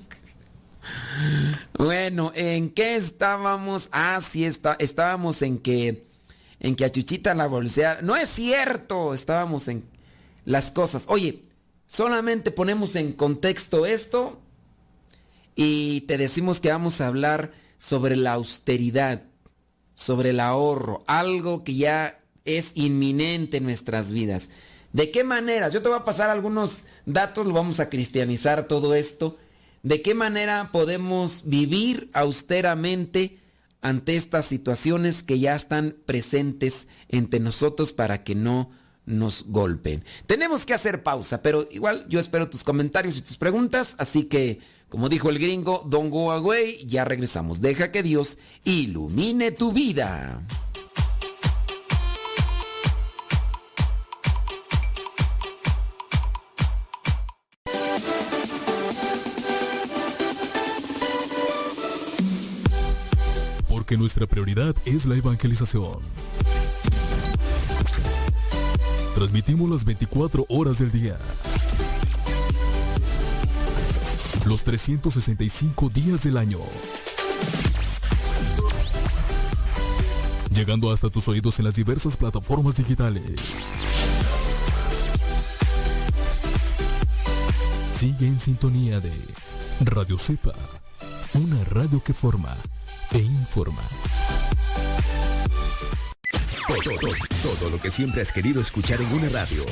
bueno, 1.78 2.32
¿en 2.34 2.70
qué 2.70 2.96
estábamos? 2.96 3.88
Ah, 3.92 4.20
sí, 4.20 4.44
está, 4.44 4.76
estábamos 4.78 5.42
en 5.42 5.58
que, 5.58 6.04
en 6.58 6.76
que 6.76 6.84
a 6.84 6.90
Chuchita 6.90 7.34
la 7.34 7.46
bolsea. 7.46 8.00
No 8.02 8.16
es 8.16 8.28
cierto, 8.28 9.14
estábamos 9.14 9.68
en 9.68 9.84
las 10.44 10.70
cosas. 10.70 11.04
Oye, 11.08 11.42
solamente 11.86 12.50
ponemos 12.50 12.96
en 12.96 13.12
contexto 13.12 13.86
esto 13.86 14.40
y 15.54 16.02
te 16.02 16.16
decimos 16.16 16.60
que 16.60 16.70
vamos 16.70 17.00
a 17.00 17.06
hablar 17.06 17.52
sobre 17.78 18.16
la 18.16 18.32
austeridad, 18.32 19.24
sobre 20.00 20.30
el 20.30 20.40
ahorro, 20.40 21.04
algo 21.06 21.62
que 21.62 21.74
ya 21.74 22.20
es 22.46 22.72
inminente 22.74 23.58
en 23.58 23.64
nuestras 23.64 24.12
vidas. 24.12 24.48
¿De 24.94 25.10
qué 25.10 25.24
maneras? 25.24 25.74
Yo 25.74 25.82
te 25.82 25.90
voy 25.90 25.98
a 25.98 26.04
pasar 26.04 26.30
algunos 26.30 26.86
datos, 27.04 27.46
lo 27.46 27.52
vamos 27.52 27.80
a 27.80 27.90
cristianizar 27.90 28.66
todo 28.66 28.94
esto. 28.94 29.36
¿De 29.82 30.00
qué 30.00 30.14
manera 30.14 30.70
podemos 30.72 31.42
vivir 31.44 32.08
austeramente 32.14 33.40
ante 33.82 34.16
estas 34.16 34.46
situaciones 34.46 35.22
que 35.22 35.38
ya 35.38 35.54
están 35.54 35.94
presentes 36.06 36.86
entre 37.08 37.38
nosotros 37.38 37.92
para 37.92 38.24
que 38.24 38.34
no 38.34 38.70
nos 39.04 39.44
golpeen? 39.48 40.02
Tenemos 40.26 40.64
que 40.64 40.72
hacer 40.72 41.02
pausa, 41.02 41.42
pero 41.42 41.68
igual 41.70 42.06
yo 42.08 42.20
espero 42.20 42.48
tus 42.48 42.64
comentarios 42.64 43.18
y 43.18 43.22
tus 43.22 43.36
preguntas, 43.36 43.96
así 43.98 44.24
que, 44.24 44.60
como 44.90 45.08
dijo 45.08 45.30
el 45.30 45.38
gringo, 45.38 45.84
don't 45.86 46.10
go 46.10 46.32
away, 46.32 46.84
ya 46.84 47.04
regresamos. 47.04 47.60
Deja 47.60 47.92
que 47.92 48.02
Dios 48.02 48.38
ilumine 48.64 49.52
tu 49.52 49.72
vida. 49.72 50.44
Porque 63.68 63.96
nuestra 63.96 64.26
prioridad 64.26 64.74
es 64.84 65.06
la 65.06 65.14
evangelización. 65.14 66.00
Transmitimos 69.14 69.70
las 69.70 69.84
24 69.84 70.46
horas 70.48 70.80
del 70.80 70.90
día. 70.90 71.16
Los 74.46 74.64
365 74.64 75.90
días 75.90 76.24
del 76.24 76.36
año. 76.36 76.58
Llegando 80.52 80.92
hasta 80.92 81.08
tus 81.10 81.28
oídos 81.28 81.58
en 81.58 81.66
las 81.66 81.74
diversas 81.74 82.16
plataformas 82.16 82.74
digitales. 82.76 83.22
Sigue 87.94 88.26
en 88.26 88.40
sintonía 88.40 88.98
de 88.98 89.12
Radio 89.82 90.18
Cepa, 90.18 90.54
una 91.34 91.62
radio 91.64 92.02
que 92.02 92.14
forma 92.14 92.56
e 93.12 93.18
informa. 93.18 93.82
Todo, 96.66 96.96
todo, 96.98 97.12
todo 97.42 97.70
lo 97.70 97.80
que 97.80 97.90
siempre 97.90 98.22
has 98.22 98.32
querido 98.32 98.60
escuchar 98.60 99.00
en 99.02 99.12
una 99.12 99.28
radio. 99.28 99.64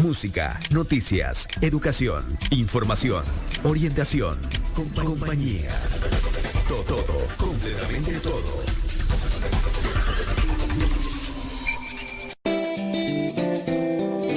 Música, 0.00 0.58
noticias, 0.70 1.48
educación, 1.60 2.38
información, 2.50 3.24
orientación, 3.64 4.38
compa- 4.74 5.02
compañía. 5.04 5.70
Todo, 6.68 6.82
todo, 6.84 7.26
completamente 7.36 8.12
todo. 8.20 8.62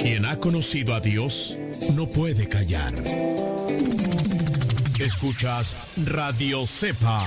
Quien 0.02 0.24
ha 0.26 0.38
conocido 0.38 0.94
a 0.94 1.00
Dios 1.00 1.56
no 1.94 2.06
puede 2.08 2.48
callar. 2.48 2.92
Escuchas 4.98 5.94
Radio 6.06 6.66
Cepa. 6.66 7.26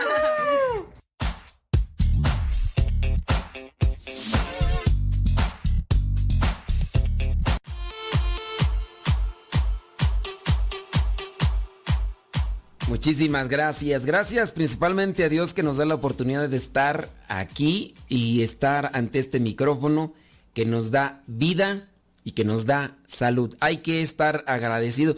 Muchísimas 13.01 13.49
gracias. 13.49 14.05
Gracias 14.05 14.51
principalmente 14.51 15.23
a 15.23 15.29
Dios 15.29 15.55
que 15.55 15.63
nos 15.63 15.77
da 15.77 15.85
la 15.85 15.95
oportunidad 15.95 16.47
de 16.47 16.57
estar 16.57 17.09
aquí 17.27 17.95
y 18.09 18.43
estar 18.43 18.91
ante 18.93 19.17
este 19.17 19.39
micrófono 19.39 20.13
que 20.53 20.67
nos 20.67 20.91
da 20.91 21.23
vida 21.25 21.89
y 22.23 22.33
que 22.33 22.45
nos 22.45 22.67
da 22.67 22.95
salud. 23.07 23.55
Hay 23.59 23.77
que 23.77 24.03
estar 24.03 24.43
agradecido 24.45 25.15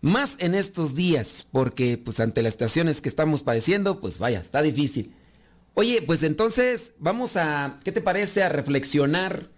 más 0.00 0.36
en 0.38 0.54
estos 0.54 0.94
días 0.94 1.44
porque 1.50 1.98
pues 1.98 2.20
ante 2.20 2.40
las 2.40 2.52
estaciones 2.52 3.00
que 3.00 3.08
estamos 3.08 3.42
padeciendo, 3.42 4.00
pues 4.00 4.20
vaya, 4.20 4.38
está 4.38 4.62
difícil. 4.62 5.12
Oye, 5.74 6.02
pues 6.02 6.22
entonces 6.22 6.92
vamos 7.00 7.36
a, 7.36 7.80
¿qué 7.82 7.90
te 7.90 8.00
parece 8.00 8.44
a 8.44 8.48
reflexionar 8.48 9.48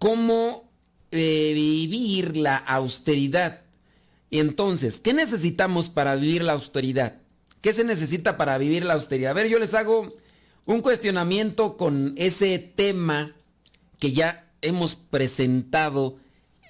cómo 0.00 0.68
eh, 1.12 1.52
vivir 1.54 2.36
la 2.36 2.56
austeridad? 2.56 3.62
Y 4.30 4.38
entonces, 4.38 5.00
¿qué 5.00 5.12
necesitamos 5.12 5.88
para 5.90 6.14
vivir 6.16 6.42
la 6.44 6.52
austeridad? 6.52 7.16
¿Qué 7.60 7.72
se 7.72 7.84
necesita 7.84 8.36
para 8.36 8.56
vivir 8.58 8.84
la 8.84 8.94
austeridad? 8.94 9.32
A 9.32 9.34
ver, 9.34 9.48
yo 9.48 9.58
les 9.58 9.74
hago 9.74 10.12
un 10.66 10.80
cuestionamiento 10.82 11.76
con 11.76 12.14
ese 12.16 12.58
tema 12.58 13.34
que 13.98 14.12
ya 14.12 14.48
hemos 14.62 14.94
presentado, 14.94 16.16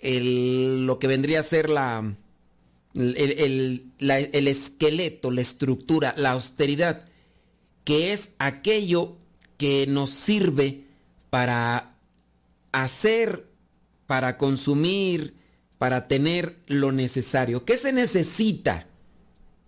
lo 0.03 0.99
que 0.99 1.07
vendría 1.07 1.41
a 1.41 1.45
ser 1.45 1.69
la, 1.69 2.15
el, 2.95 3.17
el- 3.17 3.93
el 4.33 4.49
esqueleto, 4.49 5.31
la 5.31 5.43
estructura, 5.43 6.15
la 6.17 6.31
austeridad, 6.31 7.05
que 7.85 8.13
es 8.13 8.31
aquello 8.39 9.17
que 9.59 9.87
nos 9.87 10.11
sirve 10.11 10.85
para 11.29 11.97
hacer, 12.73 13.47
para 14.07 14.39
consumir, 14.39 15.35
para 15.81 16.09
tener 16.09 16.59
lo 16.67 16.93
necesario. 16.93 17.65
¿Qué 17.65 17.79
se 17.79 17.91
necesita 17.91 18.87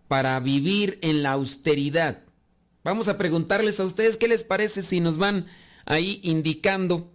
para 0.09 0.39
vivir 0.41 0.99
en 1.01 1.23
la 1.23 1.33
austeridad? 1.33 2.19
Vamos 2.85 3.09
a 3.09 3.17
preguntarles 3.17 3.81
a 3.81 3.87
ustedes 3.87 4.19
qué 4.19 4.29
les 4.29 4.45
parece 4.45 4.83
si 4.83 5.01
nos 5.01 5.17
van 5.17 5.47
ahí 5.87 6.21
indicando 6.23 7.11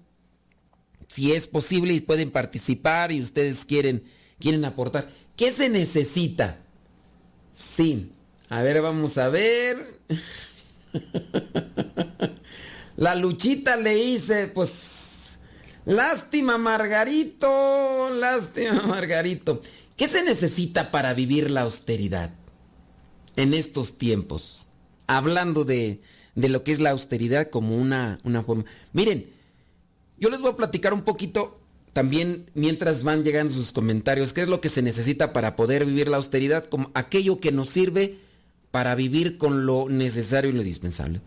si 1.07 1.31
es 1.31 1.45
posible 1.45 1.93
y 1.93 2.01
pueden 2.01 2.31
participar 2.31 3.11
y 3.11 3.21
ustedes 3.21 3.65
quieren, 3.65 4.03
quieren 4.39 4.65
aportar. 4.65 5.11
¿Qué 5.35 5.51
se 5.51 5.69
necesita? 5.69 6.57
Sí. 7.53 8.11
A 8.49 8.63
ver, 8.63 8.81
vamos 8.81 9.19
a 9.19 9.29
ver. 9.29 9.99
La 12.97 13.13
luchita 13.13 13.77
le 13.77 13.95
hice, 13.95 14.47
pues, 14.47 14.96
lástima 15.87 16.57
Margarito, 16.57 18.09
lástima 18.11 18.81
Margarito. 18.87 19.61
¿Qué 19.95 20.07
se 20.07 20.21
necesita 20.21 20.91
para 20.91 21.13
vivir 21.13 21.49
la 21.49 21.61
austeridad 21.61 22.31
en 23.35 23.53
estos 23.53 23.97
tiempos? 23.97 24.67
Hablando 25.07 25.63
de, 25.63 26.01
de 26.35 26.49
lo 26.49 26.63
que 26.63 26.73
es 26.73 26.79
la 26.79 26.91
austeridad 26.91 27.49
como 27.49 27.77
una, 27.77 28.19
una 28.23 28.43
forma. 28.43 28.65
Miren, 28.93 29.27
yo 30.19 30.29
les 30.29 30.41
voy 30.41 30.51
a 30.51 30.57
platicar 30.57 30.93
un 30.93 31.01
poquito 31.03 31.59
también 31.93 32.51
mientras 32.53 33.03
van 33.03 33.23
llegando 33.23 33.53
sus 33.53 33.71
comentarios, 33.71 34.33
qué 34.33 34.41
es 34.41 34.49
lo 34.49 34.61
que 34.61 34.69
se 34.69 34.83
necesita 34.83 35.33
para 35.33 35.55
poder 35.55 35.85
vivir 35.85 36.09
la 36.09 36.17
austeridad, 36.17 36.65
como 36.65 36.91
aquello 36.93 37.39
que 37.39 37.51
nos 37.51 37.69
sirve 37.69 38.19
para 38.69 38.93
vivir 38.93 39.39
con 39.39 39.65
lo 39.65 39.87
necesario 39.89 40.51
y 40.51 40.53
lo 40.53 40.61
indispensable. 40.61 41.21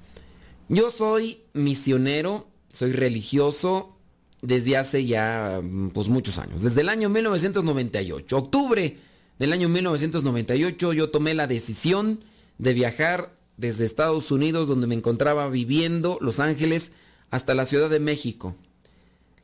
Yo 0.68 0.92
soy 0.92 1.40
misionero, 1.54 2.46
soy 2.72 2.92
religioso 2.92 3.96
desde 4.42 4.76
hace 4.76 5.04
ya 5.04 5.60
pues 5.92 6.08
muchos 6.08 6.38
años, 6.38 6.62
desde 6.62 6.80
el 6.80 6.88
año 6.88 7.08
1998, 7.08 8.36
octubre 8.36 8.98
del 9.38 9.52
año 9.52 9.68
1998 9.68 10.92
yo 10.92 11.10
tomé 11.10 11.34
la 11.34 11.46
decisión 11.46 12.20
de 12.58 12.74
viajar 12.74 13.34
desde 13.56 13.84
Estados 13.84 14.30
Unidos 14.30 14.68
donde 14.68 14.86
me 14.86 14.94
encontraba 14.94 15.48
viviendo, 15.48 16.18
Los 16.20 16.40
Ángeles, 16.40 16.92
hasta 17.30 17.54
la 17.54 17.64
Ciudad 17.64 17.90
de 17.90 18.00
México, 18.00 18.54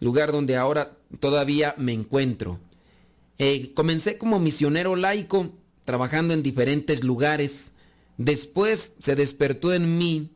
lugar 0.01 0.33
donde 0.33 0.57
ahora 0.57 0.97
todavía 1.21 1.75
me 1.79 1.93
encuentro. 1.93 2.59
Eh, 3.39 3.73
comencé 3.75 4.19
como 4.19 4.39
misionero 4.39 4.97
laico, 4.97 5.53
trabajando 5.85 6.35
en 6.35 6.43
diferentes 6.43 7.05
lugares. 7.05 7.73
Después 8.17 8.93
se 8.99 9.17
despertó 9.17 9.73
en 9.73 9.99
mí 9.99 10.31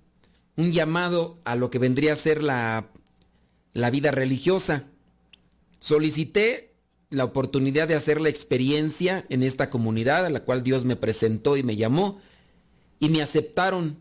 un 0.57 0.73
llamado 0.73 1.39
a 1.45 1.57
lo 1.57 1.71
que 1.71 1.79
vendría 1.79 2.13
a 2.13 2.17
ser 2.17 2.43
la, 2.43 2.91
la 3.73 3.91
vida 3.91 4.11
religiosa. 4.11 4.85
Solicité 5.81 6.71
la 7.11 7.25
oportunidad 7.25 7.89
de 7.89 7.95
hacer 7.95 8.21
la 8.21 8.29
experiencia 8.29 9.27
en 9.29 9.43
esta 9.43 9.69
comunidad 9.69 10.27
a 10.27 10.31
la 10.31 10.41
cual 10.41 10.63
Dios 10.63 10.85
me 10.85 10.97
presentó 10.97 11.57
y 11.57 11.63
me 11.63 11.77
llamó 11.77 12.21
y 13.01 13.09
me 13.09 13.23
aceptaron. 13.23 13.99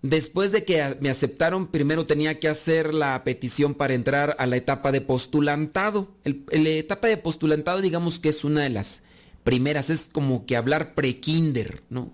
Después 0.00 0.50
de 0.50 0.64
que 0.64 0.96
me 1.00 1.10
aceptaron, 1.10 1.68
primero 1.68 2.06
tenía 2.06 2.40
que 2.40 2.48
hacer 2.48 2.92
la 2.92 3.22
petición 3.22 3.74
para 3.74 3.94
entrar 3.94 4.34
a 4.38 4.46
la 4.46 4.56
etapa 4.56 4.90
de 4.90 5.00
postulantado. 5.00 6.08
la 6.24 6.68
etapa 6.70 7.06
de 7.06 7.18
postulantado, 7.18 7.80
digamos 7.80 8.18
que 8.18 8.30
es 8.30 8.42
una 8.42 8.62
de 8.62 8.70
las 8.70 9.02
primeras, 9.44 9.90
es 9.90 10.08
como 10.10 10.46
que 10.46 10.56
hablar 10.56 10.94
pre-kinder, 10.94 11.82
¿no? 11.88 12.12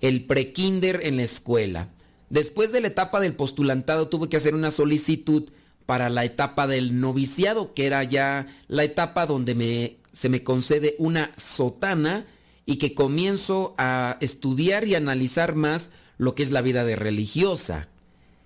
El 0.00 0.24
pre-kinder 0.24 1.00
en 1.04 1.16
la 1.16 1.22
escuela. 1.22 1.90
Después 2.30 2.72
de 2.72 2.80
la 2.80 2.88
etapa 2.88 3.20
del 3.20 3.34
postulantado, 3.34 4.08
tuve 4.08 4.28
que 4.28 4.36
hacer 4.36 4.54
una 4.54 4.72
solicitud 4.72 5.50
para 5.86 6.08
la 6.08 6.24
etapa 6.24 6.66
del 6.66 7.00
noviciado, 7.00 7.74
que 7.74 7.86
era 7.86 8.02
ya 8.04 8.46
la 8.68 8.84
etapa 8.84 9.26
donde 9.26 9.54
me, 9.54 9.96
se 10.12 10.28
me 10.28 10.42
concede 10.42 10.94
una 10.98 11.32
sotana 11.36 12.26
y 12.66 12.76
que 12.76 12.94
comienzo 12.94 13.74
a 13.76 14.16
estudiar 14.20 14.86
y 14.86 14.94
analizar 14.94 15.54
más 15.54 15.90
lo 16.16 16.34
que 16.34 16.42
es 16.42 16.50
la 16.50 16.62
vida 16.62 16.84
de 16.84 16.96
religiosa. 16.96 17.88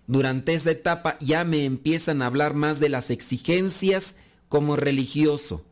Durante 0.07 0.55
esa 0.55 0.71
etapa 0.71 1.17
ya 1.21 1.45
me 1.45 1.65
empiezan 1.65 2.23
a 2.23 2.27
hablar 2.27 2.55
más 2.55 2.81
de 2.81 2.89
las 2.89 3.11
exigencias 3.11 4.17
como 4.49 4.75
religioso. 4.75 5.65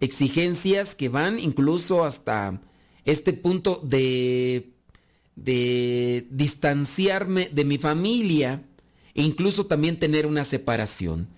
Exigencias 0.00 0.94
que 0.94 1.08
van 1.08 1.38
incluso 1.38 2.04
hasta 2.04 2.60
este 3.04 3.32
punto 3.32 3.80
de, 3.82 4.72
de 5.36 6.26
distanciarme 6.30 7.50
de 7.52 7.64
mi 7.64 7.78
familia 7.78 8.62
incluso 9.14 9.66
también 9.66 9.98
tener 9.98 10.26
una 10.26 10.44
separación. 10.44 11.28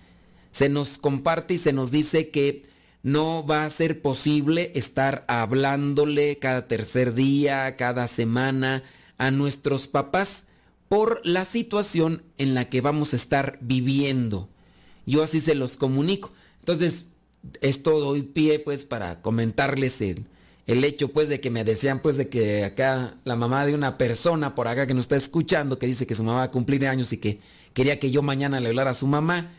Se 0.51 0.69
nos 0.69 0.97
comparte 0.97 1.53
y 1.53 1.57
se 1.57 1.73
nos 1.73 1.91
dice 1.91 2.29
que 2.29 2.63
no 3.03 3.45
va 3.45 3.63
a 3.63 3.69
ser 3.69 4.01
posible 4.01 4.71
estar 4.75 5.23
hablándole 5.27 6.39
cada 6.39 6.67
tercer 6.67 7.13
día, 7.13 7.75
cada 7.75 8.07
semana, 8.07 8.83
a 9.17 9.31
nuestros 9.31 9.87
papás 9.87 10.45
por 10.89 11.21
la 11.25 11.45
situación 11.45 12.23
en 12.37 12.53
la 12.53 12.69
que 12.69 12.81
vamos 12.81 13.13
a 13.13 13.17
estar 13.17 13.59
viviendo. 13.61 14.49
Yo 15.05 15.23
así 15.23 15.41
se 15.41 15.55
los 15.55 15.77
comunico. 15.77 16.31
Entonces, 16.59 17.11
esto 17.61 17.99
doy 17.99 18.23
pie 18.23 18.59
pues 18.59 18.83
para 18.83 19.21
comentarles 19.21 20.01
el, 20.01 20.25
el 20.65 20.83
hecho 20.83 21.09
pues 21.09 21.29
de 21.29 21.39
que 21.39 21.49
me 21.49 21.63
desean 21.63 22.01
pues 22.01 22.17
de 22.17 22.29
que 22.29 22.65
acá 22.65 23.15
la 23.23 23.35
mamá 23.35 23.65
de 23.65 23.73
una 23.73 23.97
persona 23.97 24.53
por 24.53 24.67
acá 24.67 24.85
que 24.85 24.93
nos 24.93 25.05
está 25.05 25.15
escuchando 25.15 25.79
que 25.79 25.87
dice 25.87 26.07
que 26.07 26.15
su 26.15 26.23
mamá 26.23 26.39
va 26.39 26.43
a 26.43 26.51
cumplir 26.51 26.85
años 26.87 27.13
y 27.13 27.17
que 27.17 27.39
quería 27.77 27.99
que 27.99 28.09
yo 28.09 28.23
mañana 28.23 28.59
le 28.59 28.69
hablara 28.69 28.89
a 28.89 28.95
su 28.95 29.05
mamá. 29.05 29.51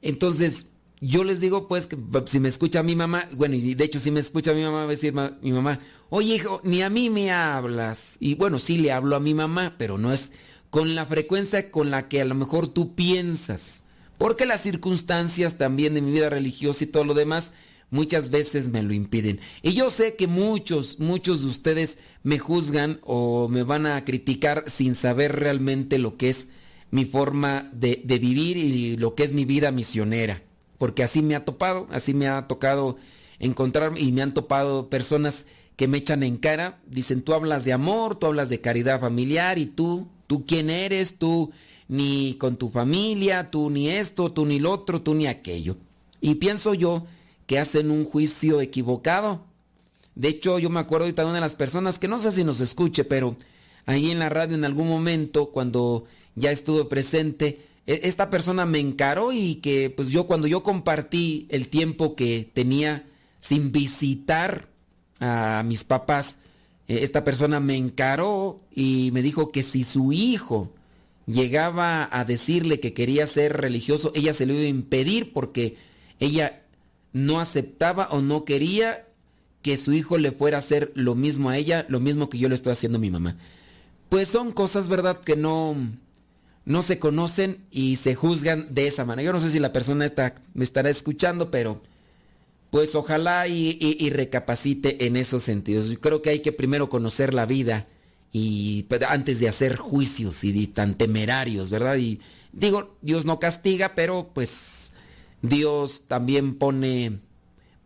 Entonces, 0.00 0.66
yo 1.00 1.24
les 1.24 1.40
digo 1.40 1.66
pues 1.66 1.88
que 1.88 1.98
si 2.26 2.38
me 2.38 2.48
escucha 2.48 2.84
mi 2.84 2.94
mamá, 2.94 3.28
bueno, 3.32 3.56
y 3.56 3.74
de 3.74 3.82
hecho 3.82 3.98
si 3.98 4.12
me 4.12 4.20
escucha 4.20 4.52
mi 4.52 4.62
mamá, 4.62 4.76
va 4.76 4.84
a 4.84 4.86
decir 4.86 5.12
mi 5.42 5.50
mamá, 5.50 5.80
oye 6.08 6.36
hijo, 6.36 6.60
ni 6.62 6.82
a 6.82 6.88
mí 6.88 7.10
me 7.10 7.32
hablas. 7.32 8.16
Y 8.20 8.36
bueno, 8.36 8.60
sí 8.60 8.78
le 8.78 8.92
hablo 8.92 9.16
a 9.16 9.20
mi 9.20 9.34
mamá, 9.34 9.74
pero 9.76 9.98
no 9.98 10.12
es 10.12 10.30
con 10.70 10.94
la 10.94 11.04
frecuencia 11.04 11.72
con 11.72 11.90
la 11.90 12.08
que 12.08 12.20
a 12.20 12.24
lo 12.24 12.36
mejor 12.36 12.68
tú 12.68 12.94
piensas. 12.94 13.82
Porque 14.18 14.46
las 14.46 14.62
circunstancias 14.62 15.58
también 15.58 15.94
de 15.94 16.00
mi 16.00 16.12
vida 16.12 16.30
religiosa 16.30 16.84
y 16.84 16.86
todo 16.86 17.02
lo 17.02 17.14
demás 17.14 17.54
muchas 17.90 18.30
veces 18.30 18.68
me 18.68 18.84
lo 18.84 18.92
impiden. 18.92 19.40
Y 19.62 19.72
yo 19.72 19.90
sé 19.90 20.14
que 20.14 20.28
muchos, 20.28 21.00
muchos 21.00 21.40
de 21.40 21.48
ustedes 21.48 21.98
me 22.22 22.38
juzgan 22.38 23.00
o 23.02 23.48
me 23.48 23.64
van 23.64 23.86
a 23.86 24.04
criticar 24.04 24.62
sin 24.68 24.94
saber 24.94 25.40
realmente 25.40 25.98
lo 25.98 26.16
que 26.16 26.28
es 26.28 26.50
mi 26.92 27.04
forma 27.04 27.68
de, 27.72 28.00
vivir 28.06 28.56
y 28.56 28.96
lo 28.96 29.16
que 29.16 29.24
es 29.24 29.32
mi 29.32 29.44
vida 29.44 29.72
misionera 29.72 30.42
porque 30.82 31.04
así 31.04 31.22
me 31.22 31.36
ha 31.36 31.44
topado, 31.44 31.86
así 31.92 32.12
me 32.12 32.26
ha 32.26 32.48
tocado 32.48 32.96
encontrar 33.38 33.92
y 33.96 34.10
me 34.10 34.20
han 34.20 34.34
topado 34.34 34.90
personas 34.90 35.46
que 35.76 35.86
me 35.86 35.98
echan 35.98 36.24
en 36.24 36.38
cara, 36.38 36.80
dicen, 36.88 37.22
tú 37.22 37.34
hablas 37.34 37.64
de 37.64 37.72
amor, 37.72 38.16
tú 38.16 38.26
hablas 38.26 38.48
de 38.48 38.60
caridad 38.60 38.98
familiar 38.98 39.60
y 39.60 39.66
tú, 39.66 40.08
tú 40.26 40.44
quién 40.44 40.70
eres, 40.70 41.18
tú 41.18 41.52
ni 41.86 42.34
con 42.34 42.56
tu 42.56 42.68
familia, 42.68 43.48
tú 43.48 43.70
ni 43.70 43.90
esto, 43.90 44.32
tú 44.32 44.44
ni 44.44 44.58
lo 44.58 44.72
otro, 44.72 45.02
tú 45.02 45.14
ni 45.14 45.28
aquello. 45.28 45.76
Y 46.20 46.34
pienso 46.34 46.74
yo 46.74 47.06
que 47.46 47.60
hacen 47.60 47.92
un 47.92 48.04
juicio 48.04 48.60
equivocado. 48.60 49.44
De 50.16 50.30
hecho, 50.30 50.58
yo 50.58 50.68
me 50.68 50.80
acuerdo 50.80 51.04
ahorita 51.04 51.22
de 51.22 51.28
una 51.28 51.36
de 51.36 51.42
las 51.42 51.54
personas 51.54 52.00
que 52.00 52.08
no 52.08 52.18
sé 52.18 52.32
si 52.32 52.42
nos 52.42 52.60
escuche, 52.60 53.04
pero 53.04 53.36
ahí 53.86 54.10
en 54.10 54.18
la 54.18 54.30
radio 54.30 54.56
en 54.56 54.64
algún 54.64 54.88
momento, 54.88 55.50
cuando 55.52 56.06
ya 56.34 56.50
estuve 56.50 56.84
presente, 56.84 57.66
e-, 57.86 58.00
esta 58.04 58.30
persona 58.30 58.66
me 58.66 58.78
encaró 58.78 59.32
y 59.32 59.56
que 59.56 59.90
pues 59.90 60.08
yo 60.08 60.26
cuando 60.26 60.46
yo 60.46 60.62
compartí 60.62 61.46
el 61.50 61.68
tiempo 61.68 62.14
que 62.14 62.50
tenía 62.52 63.04
sin 63.38 63.72
visitar 63.72 64.68
a 65.20 65.62
mis 65.66 65.84
papás, 65.84 66.38
e-, 66.88 67.04
esta 67.04 67.24
persona 67.24 67.60
me 67.60 67.76
encaró 67.76 68.60
y 68.72 69.10
me 69.12 69.22
dijo 69.22 69.52
que 69.52 69.62
si 69.62 69.84
su 69.84 70.12
hijo 70.12 70.72
llegaba 71.26 72.08
a 72.10 72.24
decirle 72.24 72.80
que 72.80 72.94
quería 72.94 73.26
ser 73.26 73.56
religioso, 73.56 74.12
ella 74.14 74.34
se 74.34 74.46
lo 74.46 74.54
iba 74.54 74.62
a 74.62 74.66
impedir 74.66 75.32
porque 75.32 75.76
ella 76.18 76.62
no 77.12 77.40
aceptaba 77.40 78.08
o 78.10 78.20
no 78.20 78.44
quería 78.44 79.06
que 79.60 79.76
su 79.76 79.92
hijo 79.92 80.18
le 80.18 80.32
fuera 80.32 80.56
a 80.56 80.58
hacer 80.58 80.90
lo 80.94 81.14
mismo 81.14 81.48
a 81.48 81.56
ella, 81.56 81.86
lo 81.88 82.00
mismo 82.00 82.28
que 82.28 82.38
yo 82.38 82.48
le 82.48 82.56
estoy 82.56 82.72
haciendo 82.72 82.98
a 82.98 83.00
mi 83.00 83.10
mamá. 83.10 83.36
Pues 84.08 84.28
son 84.28 84.50
cosas, 84.50 84.88
¿verdad?, 84.88 85.20
que 85.20 85.36
no, 85.36 85.76
no 86.64 86.82
se 86.82 86.98
conocen 86.98 87.64
y 87.70 87.96
se 87.96 88.14
juzgan 88.14 88.68
de 88.70 88.86
esa 88.86 89.04
manera. 89.04 89.26
Yo 89.26 89.32
no 89.32 89.40
sé 89.40 89.50
si 89.50 89.58
la 89.58 89.72
persona 89.72 90.04
está, 90.04 90.34
me 90.54 90.64
estará 90.64 90.90
escuchando, 90.90 91.50
pero 91.50 91.82
pues 92.70 92.94
ojalá 92.94 93.48
y, 93.48 94.10
recapacite 94.10 95.06
en 95.06 95.16
esos 95.16 95.42
sentidos. 95.42 95.90
Yo 95.90 96.00
creo 96.00 96.22
que 96.22 96.30
hay 96.30 96.40
que 96.40 96.52
primero 96.52 96.88
conocer 96.88 97.34
la 97.34 97.44
vida 97.44 97.86
y 98.32 98.84
pues, 98.84 99.02
antes 99.02 99.40
de 99.40 99.48
hacer 99.48 99.76
juicios 99.76 100.42
y 100.44 100.66
tan 100.68 100.94
temerarios, 100.94 101.70
¿verdad? 101.70 101.96
Y 101.96 102.20
digo, 102.52 102.96
Dios 103.02 103.26
no 103.26 103.38
castiga, 103.38 103.94
pero 103.94 104.30
pues 104.32 104.92
Dios 105.42 106.04
también 106.08 106.54
pone 106.54 107.18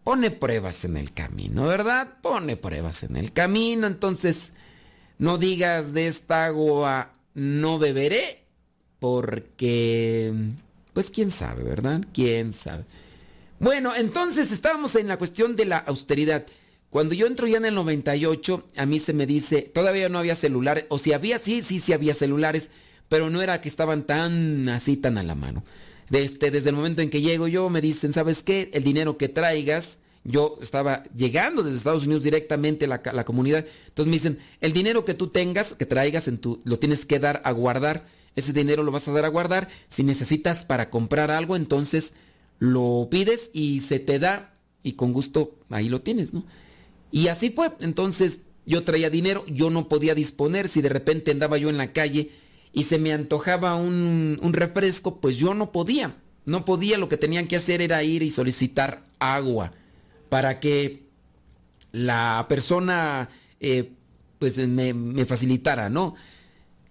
pone 0.04 0.30
pruebas 0.30 0.84
en 0.84 0.96
el 0.96 1.12
camino, 1.12 1.64
¿verdad? 1.64 2.18
Pone 2.22 2.56
pruebas 2.56 3.02
en 3.02 3.16
el 3.16 3.32
camino, 3.32 3.88
entonces 3.88 4.52
no 5.18 5.36
digas 5.36 5.94
de 5.94 6.06
esta 6.06 6.46
agua 6.46 7.12
no 7.34 7.80
beberé 7.80 8.45
porque, 8.98 10.32
pues 10.92 11.10
quién 11.10 11.30
sabe, 11.30 11.62
¿verdad? 11.62 12.02
¿Quién 12.12 12.52
sabe? 12.52 12.84
Bueno, 13.58 13.94
entonces 13.94 14.52
estábamos 14.52 14.94
en 14.96 15.08
la 15.08 15.16
cuestión 15.16 15.56
de 15.56 15.64
la 15.64 15.78
austeridad. 15.78 16.44
Cuando 16.90 17.14
yo 17.14 17.26
entro 17.26 17.46
ya 17.46 17.58
en 17.58 17.64
el 17.64 17.74
98, 17.74 18.64
a 18.76 18.86
mí 18.86 18.98
se 18.98 19.12
me 19.12 19.26
dice, 19.26 19.62
todavía 19.62 20.08
no 20.08 20.18
había 20.18 20.34
celulares, 20.34 20.84
o 20.88 20.98
si 20.98 21.12
había, 21.12 21.38
sí, 21.38 21.62
sí, 21.62 21.78
sí 21.78 21.92
había 21.92 22.14
celulares, 22.14 22.70
pero 23.08 23.30
no 23.30 23.42
era 23.42 23.60
que 23.60 23.68
estaban 23.68 24.04
tan 24.04 24.68
así, 24.68 24.96
tan 24.96 25.18
a 25.18 25.22
la 25.22 25.34
mano. 25.34 25.64
Desde, 26.08 26.50
desde 26.50 26.70
el 26.70 26.76
momento 26.76 27.02
en 27.02 27.10
que 27.10 27.20
llego 27.20 27.48
yo, 27.48 27.68
me 27.70 27.80
dicen, 27.80 28.12
¿sabes 28.12 28.42
qué? 28.42 28.70
El 28.72 28.84
dinero 28.84 29.16
que 29.18 29.28
traigas, 29.28 29.98
yo 30.22 30.58
estaba 30.60 31.02
llegando 31.16 31.62
desde 31.62 31.78
Estados 31.78 32.04
Unidos 32.04 32.22
directamente 32.22 32.84
a 32.84 32.88
la, 32.88 33.02
la, 33.12 33.24
comunidad, 33.24 33.64
entonces 33.88 34.06
me 34.06 34.16
dicen, 34.16 34.38
el 34.60 34.72
dinero 34.72 35.04
que 35.04 35.14
tú 35.14 35.28
tengas, 35.28 35.74
que 35.74 35.86
traigas 35.86 36.28
en 36.28 36.38
tu, 36.38 36.60
lo 36.64 36.78
tienes 36.78 37.04
que 37.04 37.18
dar 37.18 37.42
a 37.44 37.52
guardar 37.52 38.06
ese 38.36 38.52
dinero 38.52 38.82
lo 38.82 38.92
vas 38.92 39.08
a 39.08 39.12
dar 39.12 39.24
a 39.24 39.28
guardar. 39.28 39.68
Si 39.88 40.04
necesitas 40.04 40.64
para 40.64 40.90
comprar 40.90 41.30
algo, 41.30 41.56
entonces 41.56 42.12
lo 42.58 43.08
pides 43.10 43.50
y 43.52 43.80
se 43.80 43.98
te 43.98 44.18
da 44.18 44.52
y 44.82 44.92
con 44.92 45.12
gusto 45.12 45.58
ahí 45.70 45.88
lo 45.88 46.02
tienes, 46.02 46.32
¿no? 46.32 46.44
Y 47.10 47.28
así 47.28 47.50
fue. 47.50 47.72
Entonces 47.80 48.40
yo 48.66 48.84
traía 48.84 49.10
dinero, 49.10 49.44
yo 49.46 49.70
no 49.70 49.88
podía 49.88 50.14
disponer. 50.14 50.68
Si 50.68 50.82
de 50.82 50.90
repente 50.90 51.30
andaba 51.30 51.58
yo 51.58 51.70
en 51.70 51.78
la 51.78 51.92
calle 51.92 52.30
y 52.72 52.84
se 52.84 52.98
me 52.98 53.12
antojaba 53.12 53.74
un, 53.74 54.38
un 54.42 54.52
refresco, 54.52 55.20
pues 55.20 55.38
yo 55.38 55.54
no 55.54 55.72
podía. 55.72 56.16
No 56.44 56.64
podía, 56.64 56.98
lo 56.98 57.08
que 57.08 57.16
tenían 57.16 57.48
que 57.48 57.56
hacer 57.56 57.82
era 57.82 58.02
ir 58.04 58.22
y 58.22 58.30
solicitar 58.30 59.04
agua 59.18 59.72
para 60.28 60.60
que 60.60 61.06
la 61.92 62.44
persona 62.48 63.30
eh, 63.60 63.90
pues 64.38 64.58
me, 64.58 64.92
me 64.92 65.24
facilitara, 65.24 65.88
¿no? 65.88 66.14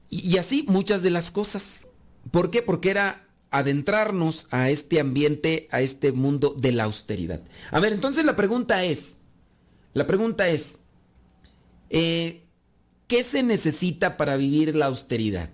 Y, 0.10 0.38
así 0.38 0.66
muchas 0.68 1.02
de 1.02 1.10
las 1.10 1.32
cosas. 1.32 1.88
¿Por 2.32 2.52
qué? 2.52 2.62
Porque 2.62 2.92
era 2.92 3.28
adentrarnos 3.52 4.48
a 4.52 4.70
este 4.70 5.00
ambiente, 5.00 5.68
a 5.72 5.82
este 5.82 6.12
mundo 6.12 6.56
de 6.58 6.72
la 6.72 6.84
austeridad. 6.84 7.42
A 7.72 7.80
ver, 7.80 7.94
entonces 7.94 8.26
la 8.26 8.36
pregunta 8.36 8.84
es, 8.84 9.18
la 9.94 10.08
pregunta 10.08 10.50
es, 10.50 10.80
eh, 11.90 12.44
¿qué 13.08 13.24
se 13.24 13.44
necesita 13.44 14.18
para 14.18 14.36
vivir 14.36 14.76
la 14.76 14.88
austeridad? 14.88 15.50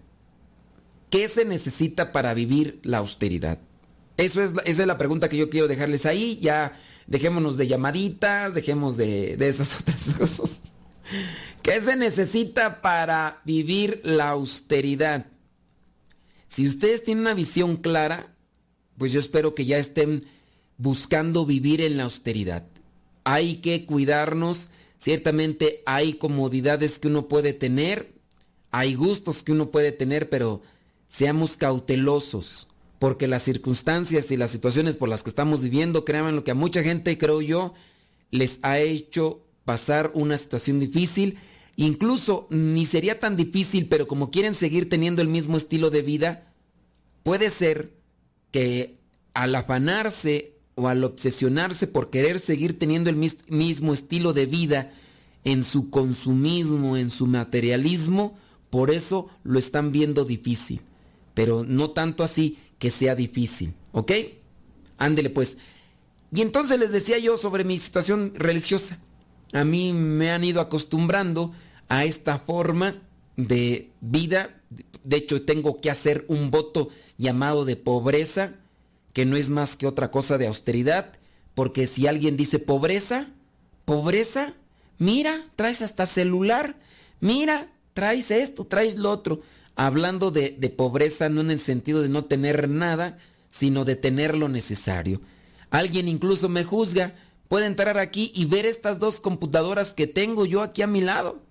¿Qué 1.09 1.27
se 1.27 1.45
necesita 1.45 2.11
para 2.11 2.33
vivir 2.33 2.79
la 2.83 2.99
austeridad? 2.99 3.59
Eso 4.17 4.43
es, 4.43 4.53
esa 4.65 4.81
es 4.81 4.87
la 4.87 4.97
pregunta 4.97 5.29
que 5.29 5.37
yo 5.37 5.49
quiero 5.49 5.67
dejarles 5.67 6.05
ahí. 6.05 6.39
Ya 6.41 6.79
dejémonos 7.07 7.57
de 7.57 7.67
llamaditas, 7.67 8.53
dejemos 8.53 8.97
de, 8.97 9.35
de 9.37 9.49
esas 9.49 9.75
otras 9.79 10.15
cosas. 10.17 10.61
¿Qué 11.61 11.81
se 11.81 11.95
necesita 11.95 12.81
para 12.81 13.41
vivir 13.45 14.01
la 14.03 14.29
austeridad? 14.29 15.27
Si 16.47 16.67
ustedes 16.67 17.03
tienen 17.03 17.21
una 17.21 17.33
visión 17.33 17.77
clara, 17.77 18.35
pues 18.97 19.11
yo 19.11 19.19
espero 19.19 19.55
que 19.55 19.65
ya 19.65 19.77
estén 19.77 20.25
buscando 20.77 21.45
vivir 21.45 21.81
en 21.81 21.97
la 21.97 22.03
austeridad. 22.03 22.65
Hay 23.23 23.57
que 23.57 23.85
cuidarnos, 23.85 24.69
ciertamente 24.97 25.83
hay 25.85 26.13
comodidades 26.13 26.97
que 26.97 27.07
uno 27.07 27.27
puede 27.27 27.53
tener, 27.53 28.13
hay 28.71 28.95
gustos 28.95 29.43
que 29.43 29.51
uno 29.51 29.69
puede 29.69 29.91
tener, 29.91 30.29
pero 30.29 30.61
seamos 31.07 31.57
cautelosos, 31.57 32.67
porque 32.99 33.27
las 33.27 33.43
circunstancias 33.43 34.31
y 34.31 34.37
las 34.37 34.51
situaciones 34.51 34.95
por 34.95 35.09
las 35.09 35.23
que 35.23 35.29
estamos 35.29 35.61
viviendo, 35.61 36.05
créanme 36.05 36.31
lo 36.31 36.43
que 36.43 36.51
a 36.51 36.55
mucha 36.55 36.81
gente, 36.81 37.17
creo 37.17 37.41
yo, 37.41 37.73
les 38.31 38.59
ha 38.63 38.79
hecho 38.79 39.45
pasar 39.65 40.11
una 40.13 40.37
situación 40.37 40.79
difícil. 40.79 41.37
Incluso 41.75 42.47
ni 42.49 42.85
sería 42.85 43.19
tan 43.19 43.35
difícil, 43.37 43.87
pero 43.87 44.07
como 44.07 44.29
quieren 44.29 44.53
seguir 44.53 44.89
teniendo 44.89 45.21
el 45.21 45.27
mismo 45.27 45.57
estilo 45.57 45.89
de 45.89 46.01
vida, 46.01 46.53
puede 47.23 47.49
ser 47.49 47.93
que 48.51 48.99
al 49.33 49.55
afanarse 49.55 50.55
o 50.75 50.87
al 50.87 51.03
obsesionarse 51.03 51.87
por 51.87 52.09
querer 52.09 52.39
seguir 52.39 52.77
teniendo 52.77 53.09
el 53.09 53.15
mismo 53.15 53.93
estilo 53.93 54.33
de 54.33 54.45
vida 54.45 54.93
en 55.43 55.63
su 55.63 55.89
consumismo, 55.89 56.97
en 56.97 57.09
su 57.09 57.27
materialismo, 57.27 58.37
por 58.69 58.91
eso 58.91 59.27
lo 59.43 59.59
están 59.59 59.91
viendo 59.91 60.25
difícil. 60.25 60.81
Pero 61.33 61.63
no 61.67 61.91
tanto 61.91 62.23
así 62.23 62.57
que 62.77 62.89
sea 62.89 63.15
difícil, 63.15 63.73
¿ok? 63.91 64.11
Ándele 64.97 65.29
pues. 65.29 65.57
Y 66.33 66.41
entonces 66.41 66.79
les 66.79 66.91
decía 66.91 67.17
yo 67.17 67.37
sobre 67.37 67.63
mi 67.63 67.77
situación 67.77 68.33
religiosa. 68.35 68.99
A 69.53 69.63
mí 69.63 69.93
me 69.93 70.31
han 70.31 70.43
ido 70.43 70.61
acostumbrando 70.61 71.53
a 71.89 72.05
esta 72.05 72.39
forma 72.39 72.95
de 73.35 73.89
vida. 73.99 74.61
De 75.03 75.17
hecho, 75.17 75.43
tengo 75.43 75.79
que 75.81 75.89
hacer 75.89 76.25
un 76.27 76.51
voto 76.51 76.89
llamado 77.17 77.65
de 77.65 77.75
pobreza, 77.75 78.53
que 79.13 79.25
no 79.25 79.35
es 79.35 79.49
más 79.49 79.75
que 79.75 79.87
otra 79.87 80.09
cosa 80.09 80.37
de 80.37 80.47
austeridad, 80.47 81.13
porque 81.53 81.85
si 81.87 82.07
alguien 82.07 82.37
dice 82.37 82.59
pobreza, 82.59 83.27
pobreza, 83.85 84.53
mira, 84.97 85.45
traes 85.55 85.81
hasta 85.81 86.05
celular, 86.05 86.77
mira, 87.19 87.67
traes 87.93 88.31
esto, 88.31 88.65
traes 88.65 88.95
lo 88.97 89.11
otro. 89.11 89.41
Hablando 89.75 90.31
de, 90.31 90.55
de 90.57 90.69
pobreza 90.69 91.29
no 91.29 91.41
en 91.41 91.51
el 91.51 91.59
sentido 91.59 92.01
de 92.01 92.09
no 92.09 92.25
tener 92.25 92.69
nada, 92.69 93.17
sino 93.49 93.83
de 93.83 93.95
tener 93.95 94.35
lo 94.35 94.47
necesario. 94.47 95.21
Alguien 95.69 96.07
incluso 96.07 96.49
me 96.49 96.63
juzga, 96.63 97.15
puede 97.51 97.65
entrar 97.65 97.97
aquí 97.97 98.31
y 98.33 98.45
ver 98.45 98.65
estas 98.65 98.97
dos 98.97 99.19
computadoras 99.19 99.91
que 99.91 100.07
tengo 100.07 100.45
yo 100.45 100.61
aquí 100.61 100.83
a 100.83 100.87
mi 100.87 101.01
lado. 101.01 101.41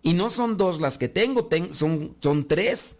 Y 0.00 0.14
no 0.14 0.30
son 0.30 0.56
dos 0.56 0.80
las 0.80 0.96
que 0.96 1.10
tengo, 1.10 1.50
son, 1.72 2.16
son 2.22 2.48
tres. 2.48 2.96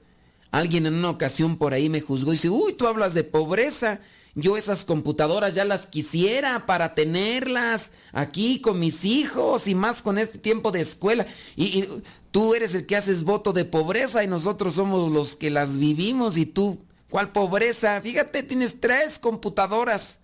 Alguien 0.51 0.85
en 0.85 0.97
una 0.97 1.09
ocasión 1.09 1.57
por 1.57 1.73
ahí 1.73 1.89
me 1.89 2.03
juzgó 2.03 2.33
y 2.33 2.37
dice, 2.37 2.51
uy, 2.51 2.75
tú 2.75 2.89
hablas 2.89 3.15
de 3.15 3.25
pobreza. 3.25 4.01
Yo 4.35 4.59
esas 4.59 4.85
computadoras 4.85 5.55
ya 5.55 5.65
las 5.65 5.87
quisiera 5.87 6.67
para 6.67 6.95
tenerlas 6.95 7.91
aquí 8.13 8.61
con 8.61 8.81
mis 8.81 9.07
hijos 9.07 9.67
y 9.67 9.75
más 9.75 10.03
con 10.03 10.19
este 10.19 10.37
tiempo 10.37 10.73
de 10.73 10.83
escuela. 10.83 11.27
Y, 11.57 11.89
tú 12.33 12.55
eres 12.55 12.75
el 12.75 12.85
que 12.85 12.97
haces 12.97 13.25
voto 13.25 13.55
de 13.55 13.65
pobreza 13.65 14.23
y 14.23 14.27
nosotros 14.27 14.75
somos 14.75 15.11
los 15.11 15.37
que 15.37 15.49
las 15.49 15.79
vivimos 15.79 16.37
y 16.37 16.45
tú, 16.45 16.85
¿cuál 17.09 17.33
pobreza? 17.33 17.99
Fíjate, 18.03 18.43
tienes 18.43 18.79
tres 18.79 19.19
computadoras. 19.19 20.19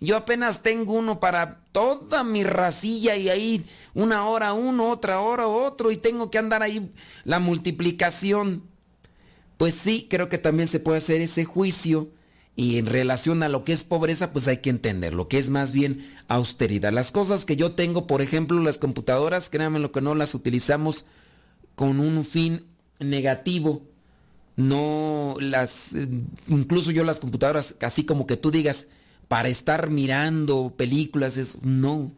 Yo 0.00 0.16
apenas 0.16 0.62
tengo 0.62 0.92
uno 0.92 1.20
para 1.20 1.60
toda 1.72 2.22
mi 2.22 2.44
racilla 2.44 3.16
y 3.16 3.28
ahí 3.30 3.64
una 3.94 4.26
hora 4.26 4.52
uno, 4.52 4.90
otra 4.90 5.20
hora 5.20 5.46
otro 5.46 5.90
y 5.90 5.96
tengo 5.96 6.30
que 6.30 6.38
andar 6.38 6.62
ahí 6.62 6.92
la 7.24 7.38
multiplicación. 7.38 8.62
Pues 9.56 9.74
sí, 9.74 10.06
creo 10.10 10.28
que 10.28 10.38
también 10.38 10.68
se 10.68 10.80
puede 10.80 10.98
hacer 10.98 11.22
ese 11.22 11.44
juicio 11.44 12.10
y 12.56 12.78
en 12.78 12.86
relación 12.86 13.42
a 13.42 13.48
lo 13.48 13.64
que 13.64 13.72
es 13.72 13.84
pobreza, 13.84 14.32
pues 14.32 14.48
hay 14.48 14.58
que 14.58 14.70
entender 14.70 15.14
lo 15.14 15.28
que 15.28 15.38
es 15.38 15.50
más 15.50 15.72
bien 15.72 16.06
austeridad. 16.28 16.92
Las 16.92 17.12
cosas 17.12 17.44
que 17.44 17.56
yo 17.56 17.72
tengo, 17.72 18.06
por 18.06 18.22
ejemplo, 18.22 18.58
las 18.60 18.78
computadoras, 18.78 19.50
créanme 19.50 19.78
lo 19.78 19.92
que 19.92 20.00
no 20.00 20.14
las 20.14 20.34
utilizamos 20.34 21.04
con 21.74 22.00
un 22.00 22.24
fin 22.24 22.64
negativo. 22.98 23.82
No 24.56 25.36
las, 25.38 25.90
incluso 26.48 26.90
yo 26.90 27.04
las 27.04 27.20
computadoras, 27.20 27.74
así 27.82 28.04
como 28.04 28.26
que 28.26 28.38
tú 28.38 28.50
digas, 28.50 28.86
para 29.28 29.48
estar 29.48 29.90
mirando 29.90 30.74
películas, 30.76 31.36
eso, 31.36 31.58
no. 31.62 32.12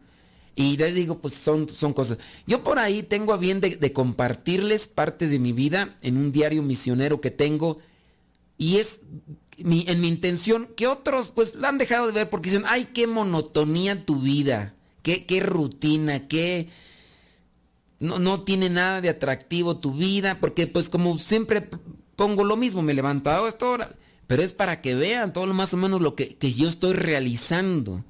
Y 0.55 0.77
les 0.77 0.93
digo, 0.93 1.19
pues 1.19 1.33
son, 1.33 1.69
son 1.69 1.93
cosas. 1.93 2.17
Yo 2.45 2.63
por 2.63 2.79
ahí 2.79 3.01
tengo 3.01 3.33
a 3.33 3.37
bien 3.37 3.61
de, 3.61 3.93
compartirles 3.93 4.87
parte 4.87 5.27
de 5.27 5.39
mi 5.39 5.53
vida 5.53 5.95
en 6.01 6.17
un 6.17 6.31
diario 6.31 6.61
misionero 6.61 7.21
que 7.21 7.31
tengo. 7.31 7.79
Y 8.57 8.77
es 8.77 8.99
mi, 9.57 9.85
en 9.87 10.01
mi 10.01 10.09
intención 10.09 10.67
que 10.75 10.87
otros 10.87 11.31
pues 11.31 11.55
la 11.55 11.69
han 11.69 11.77
dejado 11.77 12.07
de 12.07 12.13
ver 12.13 12.29
porque 12.29 12.49
dicen, 12.49 12.65
ay, 12.67 12.89
qué 12.93 13.07
monotonía 13.07 14.05
tu 14.05 14.19
vida, 14.19 14.75
qué, 15.01 15.25
qué 15.25 15.39
rutina, 15.39 16.27
qué... 16.27 16.69
No, 18.01 18.17
no 18.17 18.41
tiene 18.41 18.69
nada 18.69 19.01
de 19.01 19.09
atractivo 19.09 19.77
tu 19.77 19.91
vida, 19.91 20.39
porque 20.39 20.67
pues 20.67 20.89
como 20.89 21.17
siempre 21.17 21.69
pongo 22.15 22.45
lo 22.45 22.55
mismo, 22.55 22.81
me 22.81 22.93
levanto 22.93 23.29
a 23.29 23.47
esta 23.47 23.65
hora 23.65 23.98
pero 24.29 24.43
es 24.43 24.53
para 24.53 24.79
que 24.79 24.93
vean 24.93 25.33
todo 25.33 25.47
lo 25.47 25.55
más 25.55 25.73
o 25.73 25.77
menos 25.77 26.01
lo 26.01 26.13
que, 26.13 26.35
que 26.35 26.53
yo 26.53 26.69
estoy 26.69 26.93
realizando. 26.93 28.05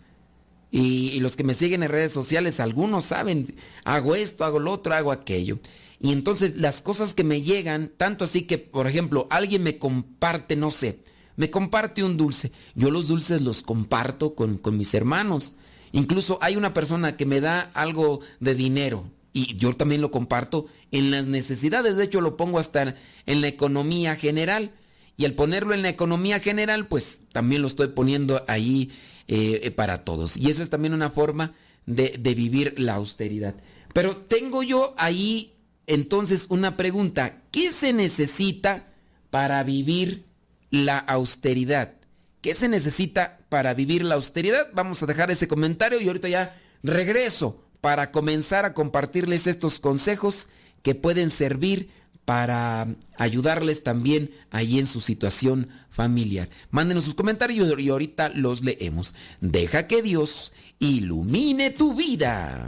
Y, 0.70 1.18
los 1.22 1.38
que 1.38 1.46
me 1.46 1.54
siguen 1.54 1.82
en 1.82 1.90
redes 1.90 2.12
sociales, 2.12 2.60
algunos 2.60 3.06
saben, 3.06 3.56
hago 3.86 4.16
esto, 4.16 4.44
hago 4.44 4.60
lo 4.60 4.74
otro, 4.74 4.94
hago 4.94 5.14
aquello. 5.14 5.60
Y 5.98 6.12
entonces 6.12 6.58
las 6.58 6.82
cosas 6.82 7.14
que 7.14 7.24
me 7.24 7.42
llegan, 7.42 7.90
tanto 7.96 8.26
así 8.26 8.42
que, 8.42 8.58
por 8.58 8.86
ejemplo, 8.86 9.28
alguien 9.30 9.64
me 9.64 9.78
comparte, 9.78 10.58
no 10.58 10.72
sé, 10.72 11.00
me 11.38 11.50
comparte 11.50 12.04
un 12.04 12.18
dulce. 12.18 12.52
Yo 12.76 12.92
los 12.92 13.08
dulces 13.08 13.40
los 13.40 13.62
comparto 13.62 14.36
con, 14.36 14.58
con 14.58 14.76
mis 14.76 14.94
hermanos. 14.94 15.56
Incluso 15.94 16.38
hay 16.42 16.58
una 16.58 16.74
persona 16.74 17.16
que 17.16 17.26
me 17.26 17.40
da 17.40 17.72
algo 17.74 18.20
de 18.42 18.56
dinero 18.56 19.06
y 19.32 19.56
yo 19.56 19.72
también 19.72 20.02
lo 20.02 20.12
comparto 20.12 20.66
en 20.92 21.12
las 21.12 21.28
necesidades. 21.28 21.96
De 21.96 22.04
hecho, 22.04 22.20
lo 22.20 22.36
pongo 22.36 22.60
hasta 22.60 22.98
en 23.26 23.40
la 23.40 23.48
economía 23.48 24.18
general. 24.18 24.74
Y 25.20 25.26
al 25.26 25.34
ponerlo 25.34 25.74
en 25.74 25.82
la 25.82 25.90
economía 25.90 26.40
general, 26.40 26.88
pues 26.88 27.24
también 27.34 27.62
lo 27.62 27.68
estoy 27.68 27.90
poniendo 27.90 28.42
ahí 28.48 28.90
eh, 29.28 29.70
para 29.72 30.06
todos. 30.06 30.38
Y 30.38 30.50
eso 30.50 30.64
es 30.64 30.70
también 30.70 30.94
una 30.94 31.10
forma 31.10 31.56
de, 31.86 32.16
de 32.18 32.36
vivir 32.36 32.80
la 32.80 32.94
austeridad. 32.96 33.54
Pero 33.94 34.16
tengo 34.16 34.64
yo 34.64 34.96
ahí 34.98 35.56
entonces 35.88 36.46
una 36.48 36.78
pregunta. 36.78 37.42
¿Qué 37.52 37.74
se 37.74 37.92
necesita 37.92 38.94
para 39.30 39.62
vivir 39.64 40.24
la 40.72 41.00
austeridad? 41.00 41.96
¿Qué 42.40 42.56
se 42.56 42.70
necesita 42.70 43.40
para 43.50 43.74
vivir 43.74 44.06
la 44.06 44.16
austeridad? 44.16 44.70
Vamos 44.74 45.04
a 45.04 45.06
dejar 45.06 45.32
ese 45.32 45.50
comentario 45.50 46.00
y 46.00 46.08
ahorita 46.08 46.30
ya 46.30 46.58
regreso 46.82 47.66
para 47.82 48.12
comenzar 48.12 48.64
a 48.64 48.74
compartirles 48.74 49.48
estos 49.48 49.82
consejos 49.82 50.48
que 50.82 50.96
pueden 50.96 51.30
servir 51.30 51.90
para 52.30 52.86
ayudarles 53.18 53.82
también 53.82 54.30
ahí 54.52 54.78
en 54.78 54.86
su 54.86 55.02
situación 55.02 55.68
familiar. 55.90 56.48
Mándenos 56.70 57.06
sus 57.06 57.16
comentarios 57.16 57.74
y 57.80 57.90
ahorita 57.90 58.30
los 58.30 58.64
leemos. 58.64 59.16
Deja 59.42 59.88
que 59.88 60.04
Dios 60.04 60.54
ilumine 60.78 61.72
tu 61.72 61.96
vida. 61.96 62.68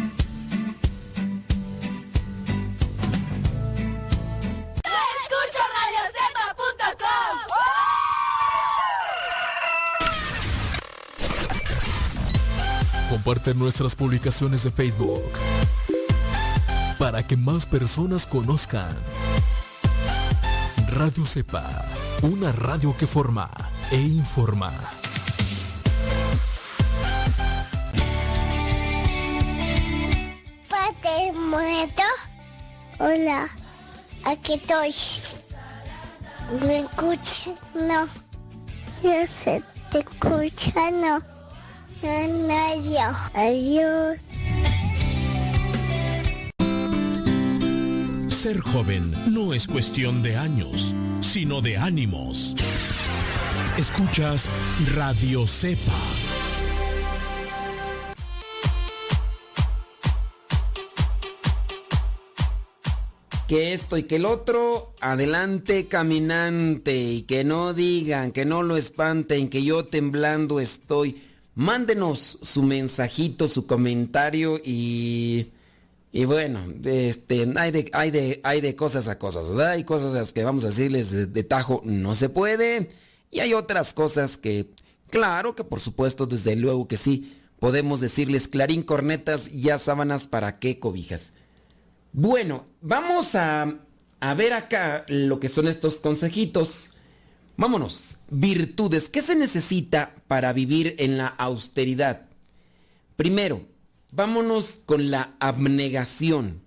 Comparte 13.23 13.53
nuestras 13.53 13.93
publicaciones 13.93 14.63
de 14.63 14.71
Facebook 14.71 15.31
para 16.97 17.21
que 17.27 17.37
más 17.37 17.67
personas 17.67 18.25
conozcan. 18.25 18.97
Radio 20.87 21.23
Cepa, 21.23 21.85
una 22.23 22.51
radio 22.51 22.97
que 22.97 23.05
forma 23.05 23.47
e 23.91 24.01
informa. 24.01 24.73
Padre 30.67 31.31
muerto. 31.33 32.03
Hola, 32.97 33.47
aquí 34.25 34.53
estoy. 34.53 34.95
¿Me 36.65 36.79
escuchas? 36.79 37.53
No. 37.75 38.07
Yo 39.03 39.27
sé, 39.27 39.61
te 39.91 39.99
escucha, 39.99 40.89
no. 40.89 41.30
Yo. 42.01 42.09
Adiós. 43.35 44.19
Ser 48.29 48.59
joven 48.59 49.13
no 49.27 49.53
es 49.53 49.67
cuestión 49.67 50.23
de 50.23 50.35
años, 50.35 50.95
sino 51.21 51.61
de 51.61 51.77
ánimos. 51.77 52.55
Escuchas 53.77 54.49
Radio 54.95 55.45
Cepa. 55.45 55.93
que 63.47 63.73
esto 63.73 63.97
y 63.97 64.03
que 64.03 64.15
el 64.15 64.25
otro, 64.25 64.93
adelante 65.01 65.87
caminante 65.87 66.95
y 66.95 67.23
que 67.23 67.43
no 67.43 67.73
digan, 67.73 68.31
que 68.31 68.45
no 68.45 68.63
lo 68.63 68.77
espanten, 68.77 69.49
que 69.49 69.61
yo 69.61 69.83
temblando 69.83 70.61
estoy. 70.61 71.30
Mándenos 71.55 72.39
su 72.41 72.63
mensajito, 72.63 73.47
su 73.47 73.67
comentario 73.67 74.59
y 74.63 75.51
y 76.13 76.25
bueno, 76.25 76.65
este 76.83 77.47
hay 77.55 77.71
de 77.71 77.89
hay 77.93 78.11
de 78.11 78.41
hay 78.43 78.59
de 78.59 78.75
cosas 78.75 79.07
a 79.07 79.17
cosas, 79.17 79.49
¿verdad? 79.49 79.71
Hay 79.71 79.85
cosas 79.85 80.13
a 80.13 80.17
las 80.17 80.33
que 80.33 80.43
vamos 80.43 80.65
a 80.65 80.67
decirles 80.67 81.33
de, 81.33 81.43
tajo 81.43 81.81
no 81.85 82.15
se 82.15 82.27
puede 82.27 82.89
y 83.31 83.39
hay 83.39 83.53
otras 83.53 83.93
cosas 83.93 84.37
que 84.37 84.69
claro 85.09 85.55
que 85.55 85.63
por 85.63 85.79
supuesto 85.79 86.25
desde 86.25 86.57
luego 86.57 86.87
que 86.87 86.97
sí 86.97 87.37
podemos 87.59 88.01
decirles 88.01 88.49
clarín 88.49 88.83
cornetas 88.83 89.49
ya 89.51 89.77
sábanas 89.77 90.27
para 90.27 90.59
qué 90.59 90.79
cobijas. 90.79 91.33
Bueno, 92.11 92.65
vamos 92.81 93.35
a, 93.35 93.73
a, 94.19 94.33
ver 94.33 94.51
acá 94.51 95.05
lo 95.07 95.39
que 95.39 95.47
son 95.47 95.69
estos 95.69 96.01
consejitos. 96.01 96.97
Vámonos. 97.61 98.17
Virtudes. 98.31 99.07
¿Qué 99.07 99.21
se 99.21 99.35
necesita 99.35 100.15
para 100.27 100.51
vivir 100.51 100.95
en 100.97 101.19
la 101.19 101.27
austeridad? 101.27 102.25
Primero, 103.15 103.61
vámonos 104.11 104.81
con 104.83 105.11
la 105.11 105.35
abnegación. 105.39 106.59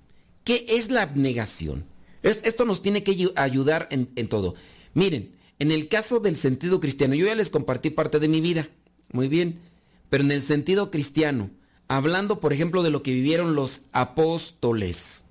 ¿Qué 0.45 0.67
es 0.69 0.93
la 0.93 1.03
abnegación? 1.03 1.85
Esto 2.23 2.65
nos 2.65 2.81
tiene 2.81 3.03
que 3.03 3.33
ayudar 3.35 3.89
en, 3.91 4.09
en 4.15 4.29
todo. 4.29 4.55
Miren, 4.93 5.35
en 5.59 5.73
el 5.73 5.89
caso 5.89 6.21
del 6.21 6.37
sentido 6.37 6.79
cristiano, 6.79 7.17
yo 7.17 7.27
ya 7.27 7.35
les 7.35 7.51
compartí 7.51 7.91
parte 7.91 8.21
de 8.21 8.29
mi 8.29 8.41
vida. 8.41 8.69
Muy 9.11 9.27
bien. 9.27 9.63
Pero 10.11 10.23
en 10.23 10.31
el 10.31 10.43
sentido 10.43 10.93
cristiano, 10.93 11.51
hablando 11.89 12.39
por 12.39 12.53
ejemplo 12.53 12.85
de 12.85 12.91
lo 12.91 13.03
que 13.03 13.13
vivieron 13.13 13.57
los 13.57 13.81
apóstoles 13.91 15.25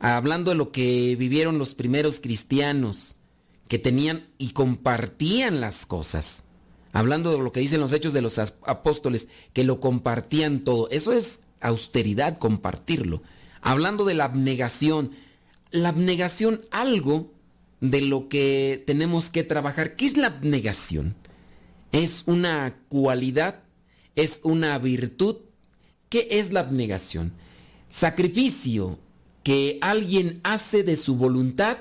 hablando 0.00 0.50
de 0.50 0.56
lo 0.56 0.72
que 0.72 1.14
vivieron 1.16 1.58
los 1.58 1.74
primeros 1.74 2.20
cristianos, 2.20 3.16
que 3.70 3.78
tenían 3.78 4.26
y 4.36 4.50
compartían 4.50 5.60
las 5.60 5.86
cosas. 5.86 6.42
Hablando 6.92 7.30
de 7.30 7.38
lo 7.38 7.52
que 7.52 7.60
dicen 7.60 7.78
los 7.78 7.92
hechos 7.92 8.12
de 8.12 8.20
los 8.20 8.40
apóstoles, 8.40 9.28
que 9.52 9.62
lo 9.62 9.78
compartían 9.78 10.64
todo. 10.64 10.90
Eso 10.90 11.12
es 11.12 11.42
austeridad, 11.60 12.36
compartirlo. 12.38 13.22
Hablando 13.62 14.04
de 14.04 14.14
la 14.14 14.24
abnegación. 14.24 15.12
La 15.70 15.90
abnegación, 15.90 16.62
algo 16.72 17.32
de 17.80 18.00
lo 18.00 18.28
que 18.28 18.82
tenemos 18.88 19.30
que 19.30 19.44
trabajar. 19.44 19.94
¿Qué 19.94 20.06
es 20.06 20.16
la 20.16 20.26
abnegación? 20.26 21.14
Es 21.92 22.24
una 22.26 22.76
cualidad, 22.88 23.62
es 24.16 24.40
una 24.42 24.76
virtud. 24.80 25.36
¿Qué 26.08 26.26
es 26.28 26.52
la 26.52 26.58
abnegación? 26.58 27.34
Sacrificio, 27.88 28.98
que 29.44 29.78
alguien 29.80 30.40
hace 30.42 30.82
de 30.82 30.96
su 30.96 31.14
voluntad, 31.14 31.78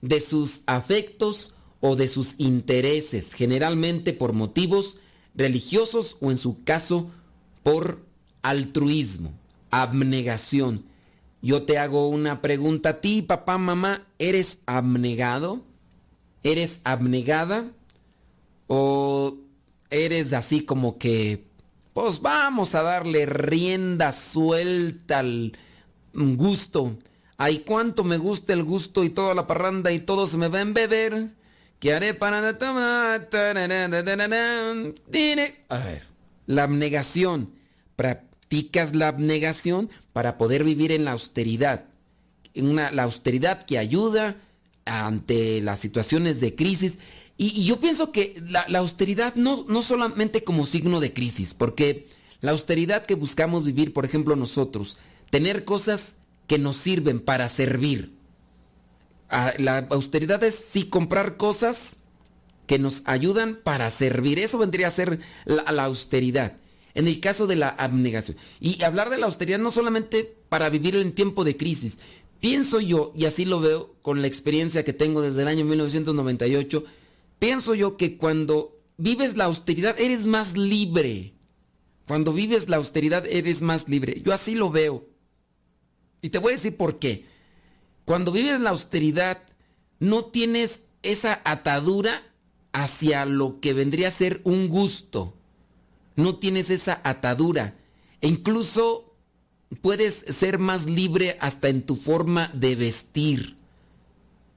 de 0.00 0.20
sus 0.20 0.60
afectos 0.66 1.54
o 1.80 1.96
de 1.96 2.08
sus 2.08 2.34
intereses, 2.38 3.32
generalmente 3.32 4.12
por 4.12 4.32
motivos 4.32 4.98
religiosos 5.34 6.16
o 6.20 6.30
en 6.30 6.38
su 6.38 6.64
caso 6.64 7.10
por 7.62 8.04
altruismo, 8.42 9.32
abnegación. 9.70 10.84
Yo 11.40 11.62
te 11.62 11.78
hago 11.78 12.08
una 12.08 12.42
pregunta 12.42 12.88
a 12.88 13.00
ti, 13.00 13.22
papá, 13.22 13.58
mamá, 13.58 14.06
¿eres 14.18 14.58
abnegado? 14.66 15.62
¿Eres 16.42 16.80
abnegada? 16.84 17.70
¿O 18.66 19.36
eres 19.90 20.32
así 20.32 20.64
como 20.64 20.98
que, 20.98 21.44
pues 21.92 22.20
vamos 22.20 22.74
a 22.74 22.82
darle 22.82 23.26
rienda 23.26 24.12
suelta 24.12 25.20
al 25.20 25.52
gusto. 26.12 26.96
Ay, 27.40 27.60
cuánto 27.60 28.02
me 28.02 28.18
gusta 28.18 28.52
el 28.52 28.64
gusto 28.64 29.04
y 29.04 29.10
toda 29.10 29.32
la 29.32 29.46
parranda 29.46 29.92
y 29.92 30.00
todo 30.00 30.26
se 30.26 30.36
me 30.36 30.48
va 30.48 30.60
a 30.60 30.64
beber. 30.64 31.30
¿Qué 31.78 31.94
haré 31.94 32.12
para 32.12 32.58
tomar? 32.58 33.28
A 35.68 35.78
ver, 35.78 36.02
la 36.46 36.64
abnegación. 36.64 37.52
Practicas 37.94 38.96
la 38.96 39.06
abnegación 39.06 39.88
para 40.12 40.36
poder 40.36 40.64
vivir 40.64 40.90
en 40.90 41.04
la 41.04 41.12
austeridad. 41.12 41.84
Una, 42.56 42.90
la 42.90 43.04
austeridad 43.04 43.62
que 43.62 43.78
ayuda 43.78 44.36
ante 44.84 45.62
las 45.62 45.78
situaciones 45.78 46.40
de 46.40 46.56
crisis. 46.56 46.98
Y, 47.36 47.60
y 47.60 47.66
yo 47.66 47.78
pienso 47.78 48.10
que 48.10 48.42
la, 48.50 48.64
la 48.66 48.80
austeridad 48.80 49.36
no, 49.36 49.64
no 49.68 49.82
solamente 49.82 50.42
como 50.42 50.66
signo 50.66 50.98
de 50.98 51.12
crisis, 51.12 51.54
porque 51.54 52.08
la 52.40 52.50
austeridad 52.50 53.06
que 53.06 53.14
buscamos 53.14 53.64
vivir, 53.64 53.92
por 53.92 54.04
ejemplo, 54.04 54.34
nosotros, 54.34 54.98
tener 55.30 55.64
cosas 55.64 56.16
que 56.48 56.58
nos 56.58 56.76
sirven 56.76 57.20
para 57.20 57.48
servir. 57.48 58.12
La 59.58 59.86
austeridad 59.90 60.42
es 60.42 60.56
sí 60.56 60.84
comprar 60.84 61.36
cosas 61.36 61.98
que 62.66 62.78
nos 62.80 63.02
ayudan 63.04 63.60
para 63.62 63.90
servir. 63.90 64.40
Eso 64.40 64.58
vendría 64.58 64.88
a 64.88 64.90
ser 64.90 65.20
la, 65.44 65.70
la, 65.70 65.84
austeridad. 65.84 66.56
En 66.94 67.06
el 67.06 67.20
caso 67.20 67.46
de 67.46 67.56
la 67.56 67.68
abnegación. 67.68 68.36
Y 68.58 68.82
hablar 68.82 69.10
de 69.10 69.18
la 69.18 69.26
austeridad 69.26 69.58
no 69.58 69.70
solamente 69.70 70.36
para 70.48 70.70
vivir 70.70 70.96
en 70.96 71.12
tiempo 71.12 71.44
de 71.44 71.56
crisis. 71.56 71.98
Pienso 72.40 72.80
yo, 72.80 73.12
y 73.16 73.26
así 73.26 73.44
lo 73.44 73.60
veo 73.60 73.94
con 74.00 74.22
la 74.22 74.28
experiencia 74.28 74.84
que 74.84 74.92
tengo 74.92 75.22
desde 75.22 75.42
el 75.42 75.48
año 75.48 75.64
1998, 75.64 76.84
pienso 77.38 77.74
yo 77.74 77.96
que 77.96 78.16
cuando 78.16 78.76
vives 78.96 79.36
la 79.36 79.44
austeridad 79.44 79.98
eres 80.00 80.26
más 80.26 80.56
libre. 80.56 81.34
Cuando 82.06 82.32
vives 82.32 82.68
la 82.68 82.76
austeridad 82.76 83.26
eres 83.26 83.60
más 83.60 83.88
libre. 83.88 84.22
Yo 84.24 84.32
así 84.32 84.54
lo 84.54 84.70
veo. 84.70 85.07
Y 86.22 86.30
te 86.30 86.38
voy 86.38 86.52
a 86.52 86.56
decir 86.56 86.76
por 86.76 86.98
qué. 86.98 87.26
Cuando 88.04 88.32
vives 88.32 88.60
la 88.60 88.70
austeridad, 88.70 89.42
no 90.00 90.24
tienes 90.24 90.82
esa 91.02 91.40
atadura 91.44 92.22
hacia 92.72 93.24
lo 93.24 93.60
que 93.60 93.72
vendría 93.72 94.08
a 94.08 94.12
ser 94.12 94.40
un 94.44 94.68
gusto. 94.68 95.34
No 96.16 96.36
tienes 96.36 96.70
esa 96.70 97.00
atadura. 97.04 97.76
E 98.20 98.28
incluso 98.28 99.14
puedes 99.80 100.24
ser 100.28 100.58
más 100.58 100.86
libre 100.86 101.36
hasta 101.40 101.68
en 101.68 101.82
tu 101.82 101.96
forma 101.96 102.48
de 102.54 102.76
vestir. 102.76 103.56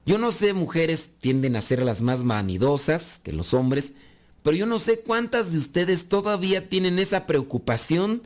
Yo 0.04 0.18
no 0.18 0.32
sé, 0.32 0.52
mujeres 0.52 1.12
tienden 1.20 1.54
a 1.54 1.60
ser 1.60 1.82
las 1.82 2.02
más 2.02 2.24
vanidosas 2.24 3.20
que 3.22 3.32
los 3.32 3.54
hombres, 3.54 3.94
pero 4.42 4.56
yo 4.56 4.66
no 4.66 4.80
sé 4.80 5.00
cuántas 5.00 5.52
de 5.52 5.58
ustedes 5.58 6.08
todavía 6.08 6.68
tienen 6.68 6.98
esa 6.98 7.26
preocupación 7.26 8.22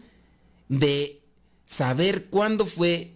de 0.69 1.21
saber 1.67 2.27
cuándo 2.27 2.65
fue 2.65 3.16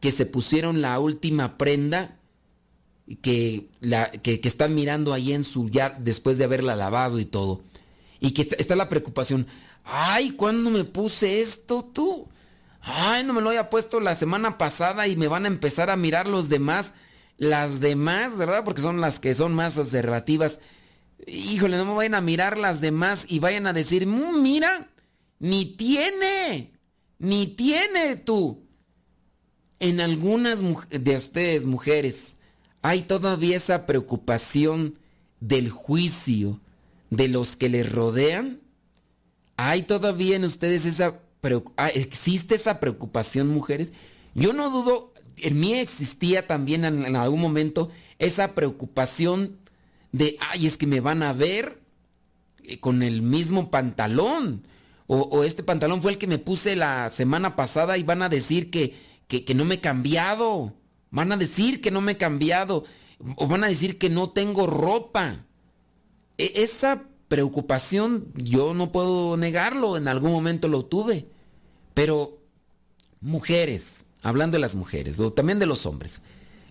que 0.00 0.10
se 0.10 0.26
pusieron 0.26 0.80
la 0.80 0.98
última 0.98 1.58
prenda 1.58 2.18
que, 3.22 3.68
la, 3.80 4.10
que, 4.10 4.40
están 4.44 4.74
mirando 4.74 5.12
ahí 5.12 5.32
en 5.32 5.44
su 5.44 5.68
ya 5.70 5.90
después 5.90 6.38
de 6.38 6.44
haberla 6.44 6.76
lavado 6.76 7.18
y 7.18 7.24
todo. 7.24 7.62
Y 8.20 8.32
que 8.32 8.48
está 8.58 8.76
la 8.76 8.88
preocupación, 8.88 9.46
ay, 9.84 10.32
¿cuándo 10.32 10.70
me 10.70 10.84
puse 10.84 11.40
esto 11.40 11.84
tú? 11.84 12.28
Ay, 12.80 13.24
no 13.24 13.32
me 13.32 13.40
lo 13.40 13.48
había 13.48 13.70
puesto 13.70 14.00
la 14.00 14.14
semana 14.14 14.58
pasada 14.58 15.06
y 15.06 15.16
me 15.16 15.28
van 15.28 15.44
a 15.44 15.48
empezar 15.48 15.90
a 15.90 15.96
mirar 15.96 16.26
los 16.26 16.48
demás. 16.48 16.94
Las 17.36 17.80
demás, 17.80 18.36
¿verdad? 18.36 18.64
Porque 18.64 18.82
son 18.82 19.00
las 19.00 19.20
que 19.20 19.34
son 19.34 19.54
más 19.54 19.78
observativas. 19.78 20.60
Híjole, 21.26 21.76
no 21.76 21.84
me 21.86 21.94
vayan 21.94 22.14
a 22.14 22.20
mirar 22.20 22.58
las 22.58 22.80
demás 22.80 23.24
y 23.28 23.38
vayan 23.38 23.66
a 23.66 23.72
decir, 23.72 24.06
"Mm, 24.06 24.42
mira, 24.42 24.88
ni 25.38 25.64
tiene, 25.76 26.72
ni 27.18 27.46
tiene 27.48 28.16
tú. 28.16 28.67
En 29.80 30.00
algunas 30.00 30.60
de 30.90 31.16
ustedes, 31.16 31.64
mujeres, 31.64 32.36
hay 32.82 33.02
todavía 33.02 33.56
esa 33.56 33.86
preocupación 33.86 34.98
del 35.40 35.70
juicio 35.70 36.60
de 37.10 37.28
los 37.28 37.56
que 37.56 37.68
les 37.68 37.90
rodean. 37.90 38.60
¿Hay 39.56 39.82
todavía 39.82 40.36
en 40.36 40.44
ustedes 40.44 40.84
esa 40.84 41.20
ah, 41.76 41.88
existe 41.88 42.56
esa 42.56 42.80
preocupación, 42.80 43.48
mujeres? 43.48 43.92
Yo 44.34 44.52
no 44.52 44.70
dudo, 44.70 45.12
en 45.36 45.58
mí 45.60 45.74
existía 45.74 46.46
también 46.46 46.84
en, 46.84 47.16
algún 47.16 47.40
momento 47.40 47.90
esa 48.18 48.54
preocupación 48.54 49.58
de, 50.10 50.36
ay, 50.50 50.66
es 50.66 50.76
que 50.76 50.86
me 50.86 51.00
van 51.00 51.22
a 51.22 51.32
ver 51.32 51.80
eh, 52.64 52.80
con 52.80 53.02
el 53.02 53.22
mismo 53.22 53.70
pantalón. 53.70 54.66
O 55.10 55.42
este 55.42 55.62
pantalón 55.62 56.02
fue 56.02 56.10
el 56.10 56.18
que 56.18 56.26
me 56.26 56.36
puse 56.36 56.76
la 56.76 57.08
semana 57.10 57.56
pasada 57.56 57.96
y 57.96 58.02
van 58.02 58.20
a 58.20 58.28
decir 58.28 58.68
que, 58.70 58.94
que, 59.28 59.54
no 59.54 59.64
me 59.64 59.76
he 59.76 59.80
cambiado. 59.80 60.74
Van 61.10 61.30
a 61.30 61.36
decir 61.36 61.80
que 61.80 61.90
no 61.90 62.00
me 62.00 62.12
he 62.12 62.16
cambiado. 62.16 62.84
O 63.36 63.46
van 63.46 63.62
a 63.62 63.68
decir 63.68 63.98
que 63.98 64.10
no 64.10 64.30
tengo 64.30 64.66
ropa. 64.66 65.44
E- 66.38 66.52
esa 66.56 67.04
preocupación 67.28 68.32
yo 68.34 68.74
no 68.74 68.90
puedo 68.90 69.36
negarlo, 69.36 69.96
en 69.96 70.08
algún 70.08 70.32
momento 70.32 70.66
lo 70.66 70.86
tuve. 70.86 71.28
Pero 71.94 72.38
mujeres, 73.20 74.06
hablando 74.22 74.56
de 74.56 74.62
las 74.62 74.74
mujeres, 74.74 75.20
o 75.20 75.32
también 75.32 75.58
de 75.58 75.66
los 75.66 75.84
hombres, 75.84 76.22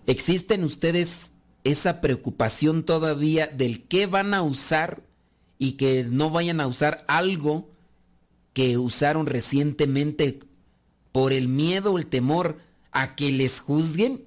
¿existen 0.06 0.64
ustedes 0.64 1.32
esa 1.64 2.00
preocupación 2.00 2.82
todavía 2.84 3.46
del 3.46 3.84
qué 3.86 4.06
van 4.06 4.34
a 4.34 4.42
usar 4.42 5.02
y 5.58 5.72
que 5.72 6.04
no 6.04 6.30
vayan 6.30 6.60
a 6.60 6.66
usar 6.66 7.04
algo 7.08 7.70
que 8.52 8.78
usaron 8.78 9.26
recientemente 9.26 10.40
por 11.12 11.32
el 11.32 11.48
miedo 11.48 11.92
o 11.92 11.98
el 11.98 12.06
temor 12.06 12.58
a 12.92 13.14
que 13.16 13.30
les 13.30 13.60
juzguen? 13.60 14.24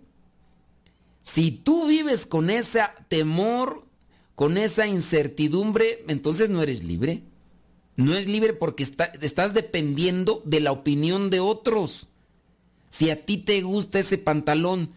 Si 1.23 1.51
tú 1.51 1.87
vives 1.87 2.25
con 2.25 2.49
ese 2.49 2.81
temor, 3.07 3.85
con 4.35 4.57
esa 4.57 4.87
incertidumbre, 4.87 6.03
entonces 6.07 6.49
no 6.49 6.61
eres 6.63 6.83
libre. 6.83 7.23
No 7.95 8.15
es 8.15 8.27
libre 8.27 8.53
porque 8.53 8.83
está- 8.83 9.11
estás 9.21 9.53
dependiendo 9.53 10.41
de 10.45 10.59
la 10.61 10.71
opinión 10.71 11.29
de 11.29 11.39
otros. 11.39 12.07
Si 12.89 13.09
a 13.09 13.25
ti 13.25 13.37
te 13.37 13.61
gusta 13.61 13.99
ese 13.99 14.17
pantalón, 14.17 14.91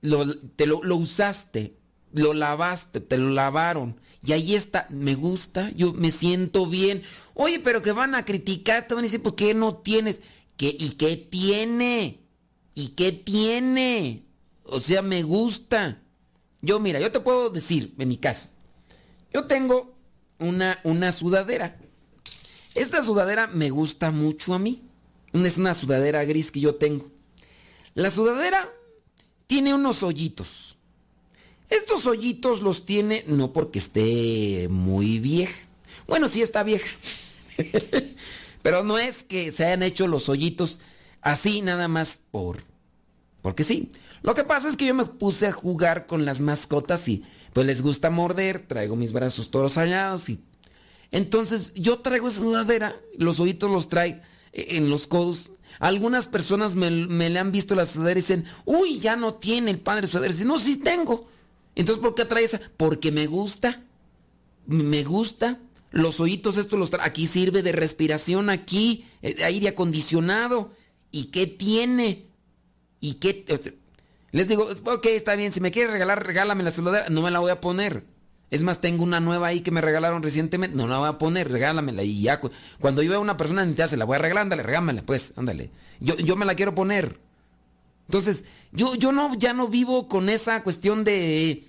lo, 0.00 0.36
te 0.38 0.66
lo, 0.66 0.82
lo 0.82 0.96
usaste, 0.96 1.74
lo 2.12 2.32
lavaste, 2.32 3.00
te 3.00 3.18
lo 3.18 3.30
lavaron, 3.30 4.00
y 4.24 4.32
ahí 4.32 4.54
está, 4.54 4.86
me 4.90 5.14
gusta, 5.14 5.70
yo 5.70 5.92
me 5.92 6.10
siento 6.10 6.66
bien. 6.66 7.02
Oye, 7.34 7.60
pero 7.60 7.82
que 7.82 7.92
van 7.92 8.14
a 8.14 8.24
criticar, 8.24 8.86
te 8.86 8.94
van 8.94 9.02
a 9.02 9.06
decir, 9.06 9.22
¿por 9.22 9.34
qué 9.36 9.54
no 9.54 9.76
tienes? 9.76 10.20
¿Qué, 10.58 10.76
¿Y 10.78 10.90
qué 10.90 11.16
tiene? 11.16 12.20
¿Y 12.74 12.88
qué 12.88 13.12
tiene? 13.12 14.24
O 14.64 14.80
sea, 14.80 15.00
me 15.00 15.22
gusta. 15.22 16.02
Yo, 16.60 16.80
mira, 16.80 17.00
yo 17.00 17.12
te 17.12 17.20
puedo 17.20 17.48
decir, 17.48 17.94
en 17.96 18.08
mi 18.08 18.18
caso, 18.18 18.48
yo 19.32 19.46
tengo 19.46 19.96
una, 20.38 20.80
una 20.82 21.12
sudadera. 21.12 21.78
Esta 22.74 23.02
sudadera 23.04 23.46
me 23.46 23.70
gusta 23.70 24.10
mucho 24.10 24.52
a 24.52 24.58
mí. 24.58 24.82
Es 25.32 25.58
una 25.58 25.74
sudadera 25.74 26.24
gris 26.24 26.50
que 26.50 26.60
yo 26.60 26.74
tengo. 26.74 27.08
La 27.94 28.10
sudadera 28.10 28.68
tiene 29.46 29.74
unos 29.74 30.02
hoyitos. 30.02 30.76
Estos 31.70 32.04
hoyitos 32.04 32.62
los 32.62 32.84
tiene 32.84 33.24
no 33.28 33.52
porque 33.52 33.78
esté 33.78 34.66
muy 34.68 35.20
vieja. 35.20 35.56
Bueno, 36.08 36.26
sí 36.26 36.42
está 36.42 36.64
vieja. 36.64 36.88
Pero 38.68 38.84
no 38.84 38.98
es 38.98 39.22
que 39.24 39.50
se 39.50 39.64
hayan 39.64 39.82
hecho 39.82 40.06
los 40.06 40.28
hoyitos 40.28 40.80
así 41.22 41.62
nada 41.62 41.88
más 41.88 42.20
por 42.30 42.58
porque 43.40 43.64
sí. 43.64 43.88
Lo 44.20 44.34
que 44.34 44.44
pasa 44.44 44.68
es 44.68 44.76
que 44.76 44.84
yo 44.84 44.94
me 44.94 45.06
puse 45.06 45.46
a 45.46 45.52
jugar 45.52 46.06
con 46.06 46.26
las 46.26 46.42
mascotas 46.42 47.08
y 47.08 47.24
pues 47.54 47.66
les 47.66 47.80
gusta 47.80 48.10
morder, 48.10 48.66
traigo 48.68 48.94
mis 48.94 49.12
brazos 49.12 49.50
todos 49.50 49.78
hallados 49.78 50.28
y 50.28 50.42
entonces 51.12 51.72
yo 51.76 52.00
traigo 52.00 52.28
esa 52.28 52.40
sudadera, 52.40 52.94
los 53.16 53.40
hoyitos 53.40 53.70
los 53.70 53.88
trae 53.88 54.20
eh, 54.52 54.66
en 54.72 54.90
los 54.90 55.06
codos. 55.06 55.48
Algunas 55.78 56.26
personas 56.26 56.74
me, 56.74 56.90
me 56.90 57.30
le 57.30 57.38
han 57.38 57.52
visto 57.52 57.74
la 57.74 57.86
sudadera 57.86 58.18
y 58.18 58.22
dicen, 58.22 58.44
uy, 58.66 58.98
ya 58.98 59.16
no 59.16 59.32
tiene 59.32 59.70
el 59.70 59.80
padre 59.80 60.08
sudadera. 60.08 60.34
Dicen, 60.34 60.48
no, 60.48 60.58
sí 60.58 60.76
tengo. 60.76 61.26
Entonces, 61.74 62.02
¿por 62.02 62.14
qué 62.14 62.26
trae 62.26 62.44
esa? 62.44 62.60
Porque 62.76 63.12
me 63.12 63.26
gusta. 63.26 63.82
Me 64.66 65.04
gusta. 65.04 65.58
Los 65.98 66.20
hoyitos 66.20 66.58
estos 66.58 66.78
los. 66.78 66.92
Aquí 66.94 67.26
sirve 67.26 67.62
de 67.62 67.72
respiración, 67.72 68.50
aquí, 68.50 69.04
eh, 69.22 69.34
aire 69.44 69.68
acondicionado. 69.68 70.72
¿Y 71.10 71.26
qué 71.26 71.46
tiene? 71.46 72.26
¿Y 73.00 73.14
qué? 73.14 73.44
les 74.30 74.48
digo, 74.48 74.68
ok, 74.84 75.06
está 75.06 75.34
bien, 75.36 75.52
si 75.52 75.60
me 75.60 75.70
quieres 75.70 75.92
regalar, 75.92 76.26
regálame 76.26 76.62
la 76.62 76.70
sudadera, 76.70 77.08
no 77.08 77.22
me 77.22 77.30
la 77.30 77.38
voy 77.38 77.50
a 77.50 77.60
poner. 77.60 78.04
Es 78.50 78.62
más, 78.62 78.80
tengo 78.80 79.02
una 79.04 79.20
nueva 79.20 79.48
ahí 79.48 79.60
que 79.60 79.70
me 79.70 79.80
regalaron 79.80 80.22
recientemente, 80.22 80.76
no 80.76 80.86
la 80.88 80.98
voy 80.98 81.08
a 81.08 81.18
poner, 81.18 81.50
regálamela 81.50 82.02
y 82.02 82.22
ya. 82.22 82.40
cu- 82.40 82.50
Cuando 82.80 83.02
yo 83.02 83.10
vea 83.10 83.18
a 83.18 83.22
una 83.22 83.36
persona 83.36 83.62
necesitada, 83.62 83.88
se 83.88 83.96
la 83.96 84.04
voy 84.04 84.16
a 84.16 84.18
regalar, 84.20 84.42
ándale, 84.42 84.62
regámela, 84.62 85.02
pues, 85.02 85.32
ándale. 85.36 85.70
Yo, 86.00 86.16
yo 86.16 86.36
me 86.36 86.46
la 86.46 86.54
quiero 86.54 86.74
poner. 86.74 87.18
Entonces, 88.06 88.44
yo, 88.72 88.94
yo 88.94 89.12
no, 89.12 89.34
ya 89.36 89.52
no 89.52 89.68
vivo 89.68 90.08
con 90.08 90.28
esa 90.28 90.62
cuestión 90.62 91.04
de... 91.04 91.64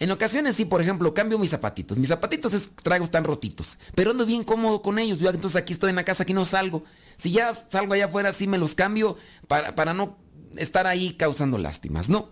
En 0.00 0.10
ocasiones 0.10 0.56
sí, 0.56 0.64
por 0.64 0.80
ejemplo, 0.82 1.12
cambio 1.14 1.38
mis 1.38 1.50
zapatitos. 1.50 1.98
Mis 1.98 2.08
zapatitos 2.08 2.54
es- 2.54 2.70
traigo 2.82 3.04
están 3.04 3.22
rotitos, 3.24 3.78
pero 3.94 4.10
ando 4.10 4.26
bien 4.26 4.42
cómodo 4.44 4.82
con 4.82 4.98
ellos. 4.98 5.18
Yo 5.20 5.28
entonces 5.30 5.60
aquí 5.60 5.72
estoy 5.74 5.90
en 5.90 5.96
la 5.96 6.04
casa, 6.04 6.22
aquí 6.24 6.32
no 6.32 6.44
salgo. 6.44 6.84
Si 7.18 7.30
ya 7.30 7.52
salgo 7.54 7.92
allá 7.92 8.06
afuera, 8.06 8.32
sí 8.32 8.46
me 8.46 8.56
los 8.58 8.74
cambio 8.74 9.16
para, 9.46 9.74
para 9.74 9.92
no 9.94 10.16
estar 10.56 10.86
ahí 10.86 11.12
causando 11.14 11.58
lástimas, 11.58 12.08
¿no? 12.08 12.30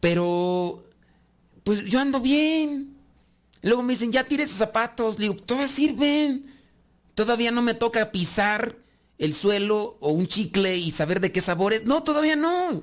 Pero, 0.00 0.84
pues 1.64 1.86
yo 1.86 2.00
ando 2.00 2.20
bien. 2.20 2.96
Luego 3.62 3.82
me 3.82 3.94
dicen, 3.94 4.12
ya 4.12 4.24
tire 4.24 4.42
esos 4.44 4.58
zapatos. 4.58 5.18
Le 5.18 5.28
digo, 5.28 5.36
todavía 5.36 5.68
sirven. 5.68 6.46
Todavía 7.14 7.50
no 7.50 7.62
me 7.62 7.72
toca 7.72 8.12
pisar 8.12 8.76
el 9.16 9.32
suelo 9.32 9.96
o 10.00 10.10
un 10.10 10.26
chicle 10.26 10.76
y 10.76 10.90
saber 10.90 11.20
de 11.20 11.32
qué 11.32 11.40
sabor 11.40 11.72
es. 11.72 11.86
No, 11.86 12.02
todavía 12.02 12.36
no. 12.36 12.82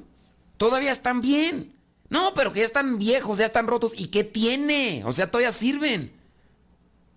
Todavía 0.57 0.91
están 0.91 1.21
bien. 1.21 1.72
No, 2.13 2.35
pero 2.35 2.53
que 2.53 2.59
ya 2.59 2.67
están 2.67 2.99
viejos, 2.99 3.39
ya 3.39 3.47
están 3.47 3.65
rotos. 3.65 3.99
¿Y 3.99 4.09
qué 4.09 4.23
tiene? 4.23 5.01
O 5.03 5.13
sea, 5.13 5.31
todavía 5.31 5.51
sirven. 5.51 6.11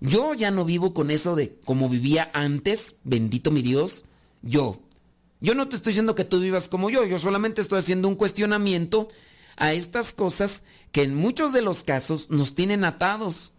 Yo 0.01 0.32
ya 0.32 0.51
no 0.51 0.64
vivo 0.64 0.94
con 0.94 1.11
eso 1.11 1.36
de 1.36 1.59
como 1.66 1.90
vivía 1.90 2.30
antes, 2.32 2.97
bendito 3.05 3.51
mi 3.51 3.61
Dios. 3.61 4.07
Yo. 4.40 4.80
Yo 5.38 5.55
no 5.55 5.68
te 5.68 5.76
estoy 5.76 5.90
diciendo 5.90 6.14
que 6.14 6.24
tú 6.24 6.40
vivas 6.40 6.70
como 6.70 6.88
yo, 6.88 7.05
yo 7.05 7.18
solamente 7.18 7.61
estoy 7.61 7.80
haciendo 7.80 8.09
un 8.09 8.14
cuestionamiento 8.14 9.09
a 9.57 9.74
estas 9.74 10.14
cosas 10.14 10.62
que 10.92 11.03
en 11.03 11.14
muchos 11.14 11.53
de 11.53 11.61
los 11.61 11.84
casos 11.84 12.30
nos 12.30 12.55
tienen 12.55 12.82
atados. 12.82 13.53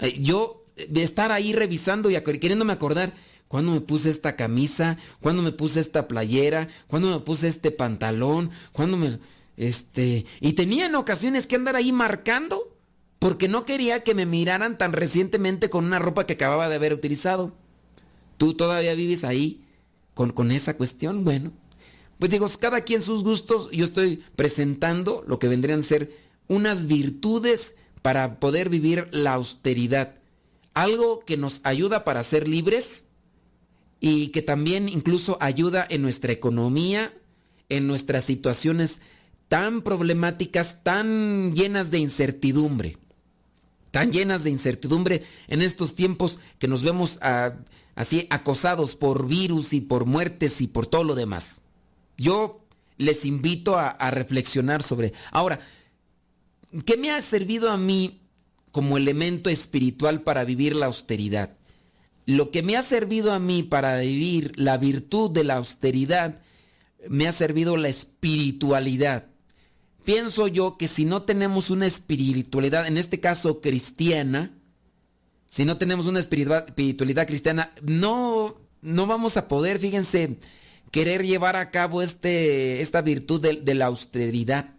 Eh, 0.00 0.20
Yo 0.20 0.64
de 0.88 1.04
estar 1.04 1.30
ahí 1.30 1.52
revisando 1.52 2.10
y 2.10 2.20
queriéndome 2.20 2.72
acordar 2.72 3.12
cuándo 3.46 3.70
me 3.70 3.80
puse 3.80 4.10
esta 4.10 4.34
camisa, 4.34 4.96
cuándo 5.20 5.40
me 5.40 5.52
puse 5.52 5.78
esta 5.78 6.08
playera, 6.08 6.66
cuándo 6.88 7.10
me 7.10 7.20
puse 7.20 7.46
este 7.46 7.70
pantalón, 7.70 8.50
cuándo 8.72 8.96
me 8.96 9.20
este 9.58 10.24
y 10.40 10.54
tenía 10.54 10.86
en 10.86 10.94
ocasiones 10.94 11.46
que 11.46 11.56
andar 11.56 11.76
ahí 11.76 11.92
marcando 11.92 12.76
porque 13.18 13.48
no 13.48 13.64
quería 13.64 14.04
que 14.04 14.14
me 14.14 14.26
miraran 14.26 14.78
tan 14.78 14.92
recientemente 14.92 15.68
con 15.68 15.84
una 15.84 15.98
ropa 15.98 16.24
que 16.24 16.34
acababa 16.34 16.68
de 16.68 16.76
haber 16.76 16.94
utilizado. 16.94 17.52
¿Tú 18.36 18.54
todavía 18.54 18.94
vives 18.94 19.24
ahí 19.24 19.64
con, 20.14 20.30
con 20.30 20.52
esa 20.52 20.76
cuestión? 20.76 21.24
Bueno, 21.24 21.52
pues 22.18 22.30
digo, 22.30 22.46
cada 22.60 22.82
quien 22.82 23.02
sus 23.02 23.24
gustos, 23.24 23.70
yo 23.72 23.84
estoy 23.84 24.22
presentando 24.36 25.24
lo 25.26 25.40
que 25.40 25.48
vendrían 25.48 25.80
a 25.80 25.82
ser 25.82 26.12
unas 26.46 26.86
virtudes 26.86 27.74
para 28.02 28.38
poder 28.38 28.68
vivir 28.68 29.08
la 29.10 29.34
austeridad. 29.34 30.14
Algo 30.74 31.24
que 31.24 31.36
nos 31.36 31.60
ayuda 31.64 32.04
para 32.04 32.22
ser 32.22 32.46
libres 32.46 33.06
y 33.98 34.28
que 34.28 34.42
también 34.42 34.88
incluso 34.88 35.38
ayuda 35.40 35.84
en 35.90 36.02
nuestra 36.02 36.32
economía, 36.32 37.12
en 37.68 37.88
nuestras 37.88 38.24
situaciones 38.24 39.00
tan 39.48 39.82
problemáticas, 39.82 40.82
tan 40.82 41.54
llenas 41.54 41.90
de 41.90 41.98
incertidumbre 41.98 42.98
tan 43.90 44.12
llenas 44.12 44.44
de 44.44 44.50
incertidumbre 44.50 45.24
en 45.48 45.62
estos 45.62 45.94
tiempos 45.94 46.38
que 46.58 46.68
nos 46.68 46.82
vemos 46.82 47.18
ah, 47.22 47.54
así 47.94 48.26
acosados 48.30 48.94
por 48.94 49.26
virus 49.26 49.72
y 49.72 49.80
por 49.80 50.06
muertes 50.06 50.60
y 50.60 50.66
por 50.66 50.86
todo 50.86 51.04
lo 51.04 51.14
demás. 51.14 51.62
Yo 52.16 52.64
les 52.96 53.24
invito 53.24 53.76
a, 53.76 53.88
a 53.88 54.10
reflexionar 54.10 54.82
sobre... 54.82 55.12
Ahora, 55.30 55.60
¿qué 56.84 56.96
me 56.96 57.10
ha 57.10 57.20
servido 57.22 57.70
a 57.70 57.76
mí 57.76 58.20
como 58.72 58.96
elemento 58.96 59.50
espiritual 59.50 60.22
para 60.22 60.44
vivir 60.44 60.76
la 60.76 60.86
austeridad? 60.86 61.56
Lo 62.26 62.50
que 62.50 62.62
me 62.62 62.76
ha 62.76 62.82
servido 62.82 63.32
a 63.32 63.38
mí 63.38 63.62
para 63.62 63.98
vivir 64.00 64.52
la 64.56 64.76
virtud 64.76 65.30
de 65.30 65.44
la 65.44 65.54
austeridad 65.54 66.42
me 67.08 67.26
ha 67.26 67.32
servido 67.32 67.76
la 67.76 67.88
espiritualidad. 67.88 69.26
Pienso 70.08 70.48
yo 70.48 70.78
que 70.78 70.88
si 70.88 71.04
no 71.04 71.24
tenemos 71.24 71.68
una 71.68 71.84
espiritualidad, 71.84 72.86
en 72.86 72.96
este 72.96 73.20
caso 73.20 73.60
cristiana, 73.60 74.52
si 75.44 75.66
no 75.66 75.76
tenemos 75.76 76.06
una 76.06 76.18
espiritualidad 76.18 77.26
cristiana, 77.26 77.74
no, 77.82 78.56
no 78.80 79.06
vamos 79.06 79.36
a 79.36 79.48
poder, 79.48 79.78
fíjense, 79.78 80.38
querer 80.90 81.26
llevar 81.26 81.56
a 81.56 81.70
cabo 81.70 82.00
este, 82.00 82.80
esta 82.80 83.02
virtud 83.02 83.42
de, 83.42 83.74
la 83.74 83.84
austeridad. 83.84 84.70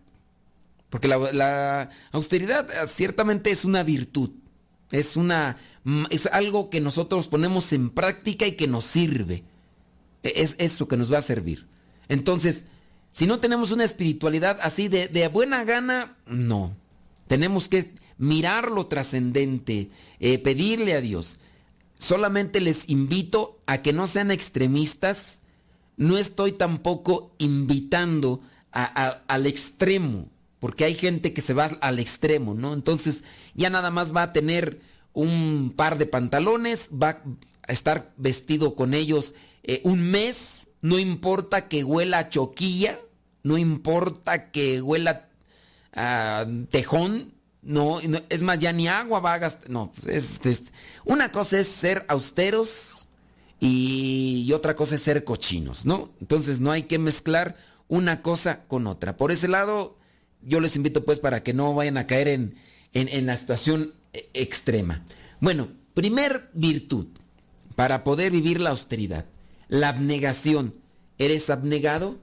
Porque 0.89 1.07
la, 1.07 1.91
austeridad 2.11 2.67
eh, 2.71 2.87
ciertamente 2.87 3.51
es 3.51 3.65
una 3.65 3.83
virtud, 3.83 4.31
es, 4.89 5.15
una, 5.15 5.57
es 6.09 6.25
algo 6.25 6.71
que 6.71 6.81
nosotros 6.81 7.27
ponemos 7.27 7.71
en 7.71 7.91
práctica 7.91 8.47
y 8.47 8.53
que 8.53 8.67
nos 8.67 8.85
sirve. 8.85 9.43
E, 10.23 10.33
es 10.37 10.55
eso 10.57 10.87
que 10.87 10.97
nos 10.97 11.13
va 11.13 11.19
a 11.19 11.21
servir. 11.21 11.67
Entonces, 12.07 12.65
si 13.11 13.25
no 13.25 13.39
tenemos 13.39 13.71
una 13.71 13.83
espiritualidad 13.83 14.59
así 14.61 14.87
de, 14.87 15.07
de 15.07 15.27
buena 15.27 15.63
gana, 15.63 16.15
no. 16.25 16.75
Tenemos 17.27 17.67
que 17.67 17.93
mirar 18.17 18.69
lo 18.69 18.85
trascendente, 18.87 19.89
eh, 20.19 20.37
pedirle 20.37 20.93
a 20.93 21.01
Dios. 21.01 21.37
Solamente 21.97 22.59
les 22.59 22.87
invito 22.87 23.59
a 23.65 23.81
que 23.81 23.93
no 23.93 24.07
sean 24.07 24.29
extremistas. 24.29 25.39
No 25.97 26.17
estoy 26.17 26.53
tampoco 26.53 27.33
invitando 27.39 28.41
al 28.71 29.47
extremo, 29.47 30.29
porque 30.59 30.85
hay 30.85 30.93
gente 30.93 31.33
que 31.33 31.41
se 31.41 31.53
va 31.53 31.65
al 31.81 31.99
extremo, 31.99 32.53
¿no? 32.53 32.73
Entonces 32.73 33.23
ya 33.55 33.69
nada 33.69 33.89
más 33.89 34.15
va 34.15 34.23
a 34.23 34.33
tener 34.33 34.79
un 35.13 35.73
par 35.75 35.97
de 35.97 36.05
pantalones, 36.05 36.89
va 36.91 37.21
a 37.67 37.71
estar 37.71 38.13
vestido 38.15 38.75
con 38.75 38.93
ellos 38.93 39.33
eh, 39.63 39.81
un 39.83 40.11
mes, 40.11 40.58
no 40.81 40.99
importa 40.99 41.67
que 41.67 41.83
huela 41.83 42.19
a 42.19 42.29
choquilla, 42.29 42.99
no 43.43 43.57
importa 43.57 44.51
que 44.51 44.81
huela 44.81 45.29
a 45.93 46.45
tejón, 46.71 47.33
no, 47.61 47.99
es 48.29 48.41
más, 48.41 48.59
ya 48.59 48.71
ni 48.71 48.87
agua 48.87 49.19
va 49.19 49.33
a 49.33 49.37
gastar. 49.39 49.69
No, 49.69 49.91
pues 49.91 50.39
es, 50.45 50.63
una 51.05 51.31
cosa 51.31 51.59
es 51.59 51.67
ser 51.67 52.05
austeros 52.07 53.07
y, 53.59 54.51
otra 54.53 54.75
cosa 54.75 54.95
es 54.95 55.01
ser 55.01 55.23
cochinos, 55.23 55.85
¿no? 55.85 56.11
Entonces 56.21 56.59
no 56.59 56.71
hay 56.71 56.83
que 56.83 56.99
mezclar 56.99 57.57
una 57.87 58.21
cosa 58.21 58.63
con 58.67 58.87
otra. 58.87 59.17
Por 59.17 59.31
ese 59.31 59.47
lado, 59.47 59.97
yo 60.41 60.59
les 60.59 60.75
invito 60.75 61.03
pues 61.03 61.19
para 61.19 61.43
que 61.43 61.53
no 61.53 61.73
vayan 61.73 61.97
a 61.97 62.07
caer 62.07 62.29
en, 62.29 62.55
en 62.93 63.25
la 63.25 63.35
situación 63.35 63.93
e, 64.13 64.29
extrema. 64.33 65.03
Bueno, 65.41 65.67
primer 65.93 66.49
virtud 66.53 67.07
para 67.75 68.03
poder 68.03 68.31
vivir 68.31 68.61
la 68.61 68.71
austeridad, 68.71 69.25
la 69.69 69.89
abnegación. 69.89 70.75
¿Eres 71.17 71.49
abnegado? 71.49 72.17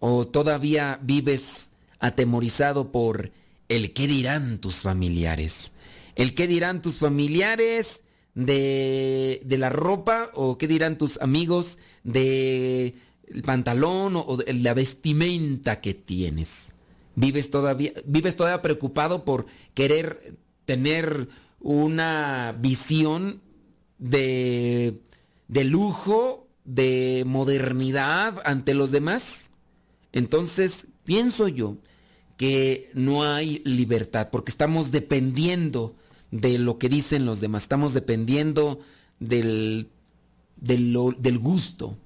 ¿O 0.00 0.26
todavía 0.26 0.98
vives 1.02 1.70
atemorizado 2.00 2.90
por 2.92 3.32
el 3.68 3.92
qué 3.92 4.06
dirán 4.06 4.58
tus 4.58 4.76
familiares. 4.76 5.72
El 6.14 6.34
qué 6.34 6.46
dirán 6.46 6.82
tus 6.82 6.96
familiares 6.96 8.02
de, 8.34 9.44
la 9.46 9.68
ropa 9.68 10.30
o 10.34 10.58
qué 10.58 10.66
dirán 10.66 10.98
tus 10.98 11.20
amigos 11.20 11.78
de 12.02 12.94
el 13.28 13.42
pantalón 13.42 14.16
o, 14.16 14.36
de 14.36 14.52
la 14.54 14.74
vestimenta 14.74 15.80
que 15.80 15.94
tienes. 15.94 16.74
Vives 17.14 17.50
todavía, 17.50 17.92
vives 18.06 18.36
todavía 18.36 18.62
preocupado 18.62 19.24
por 19.24 19.46
querer 19.74 20.38
tener 20.64 21.28
una 21.60 22.56
visión 22.58 23.42
de, 23.98 25.00
de 25.48 25.64
lujo, 25.64 26.46
de 26.64 27.24
modernidad 27.26 28.40
ante 28.44 28.74
los 28.74 28.90
demás. 28.90 29.50
Entonces, 30.12 30.86
pienso 31.04 31.48
yo 31.48 31.76
que 32.36 32.90
no 32.94 33.24
hay 33.24 33.62
libertad, 33.64 34.28
porque 34.30 34.50
estamos 34.50 34.92
dependiendo 34.92 35.96
de 36.30 36.58
lo 36.58 36.78
que 36.78 36.88
dicen 36.88 37.26
los 37.26 37.40
demás, 37.40 37.62
estamos 37.62 37.94
dependiendo 37.94 38.80
del, 39.18 39.88
del, 40.56 41.38
gusto. 41.38 41.96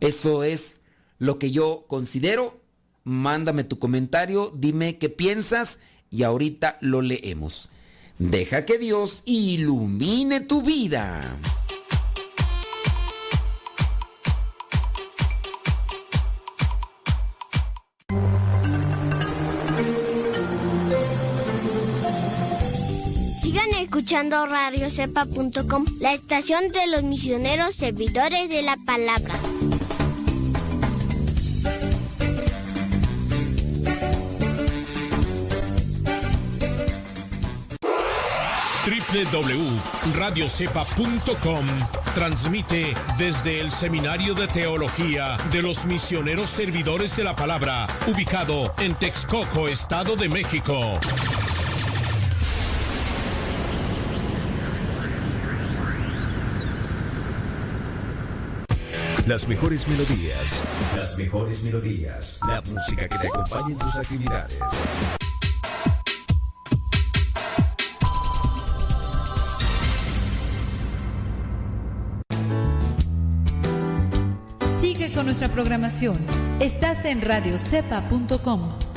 Eso 0.00 0.44
es 0.44 0.80
lo 1.18 1.38
que 1.38 1.50
yo 1.50 1.84
considero. 1.86 2.60
Mándame 3.04 3.64
tu 3.64 3.78
comentario, 3.78 4.52
dime 4.54 4.98
qué 4.98 5.08
piensas 5.08 5.78
y 6.10 6.24
ahorita 6.24 6.76
lo 6.82 7.00
leemos. 7.00 7.70
Deja 8.18 8.66
que 8.66 8.78
Dios 8.78 9.22
ilumine 9.24 10.40
tu 10.40 10.60
vida. 10.60 11.38
Escuchando 24.00 24.46
radiocepa.com, 24.46 25.84
la 26.00 26.14
estación 26.14 26.68
de 26.68 26.86
los 26.86 27.02
misioneros 27.02 27.74
servidores 27.74 28.48
de 28.48 28.62
la 28.62 28.78
palabra. 28.78 29.34
www.radiocepa.com 39.12 41.66
transmite 42.14 42.94
desde 43.18 43.60
el 43.60 43.70
Seminario 43.70 44.32
de 44.34 44.48
Teología 44.48 45.36
de 45.52 45.60
los 45.60 45.84
Misioneros 45.84 46.48
Servidores 46.48 47.14
de 47.16 47.24
la 47.24 47.36
Palabra, 47.36 47.86
ubicado 48.06 48.72
en 48.78 48.94
Texcoco, 48.94 49.68
Estado 49.68 50.16
de 50.16 50.30
México. 50.30 50.94
Las 59.30 59.46
mejores 59.46 59.86
melodías. 59.86 60.60
Las 60.96 61.16
mejores 61.16 61.62
melodías. 61.62 62.40
La 62.48 62.60
música 62.62 63.06
que 63.06 63.16
te 63.16 63.28
acompaña 63.28 63.68
en 63.68 63.78
tus 63.78 63.96
actividades. 63.96 64.58
Sigue 74.80 75.12
con 75.12 75.26
nuestra 75.26 75.46
programación. 75.46 76.18
Estás 76.58 77.04
en 77.04 77.22
radiocepa.com. 77.22 78.89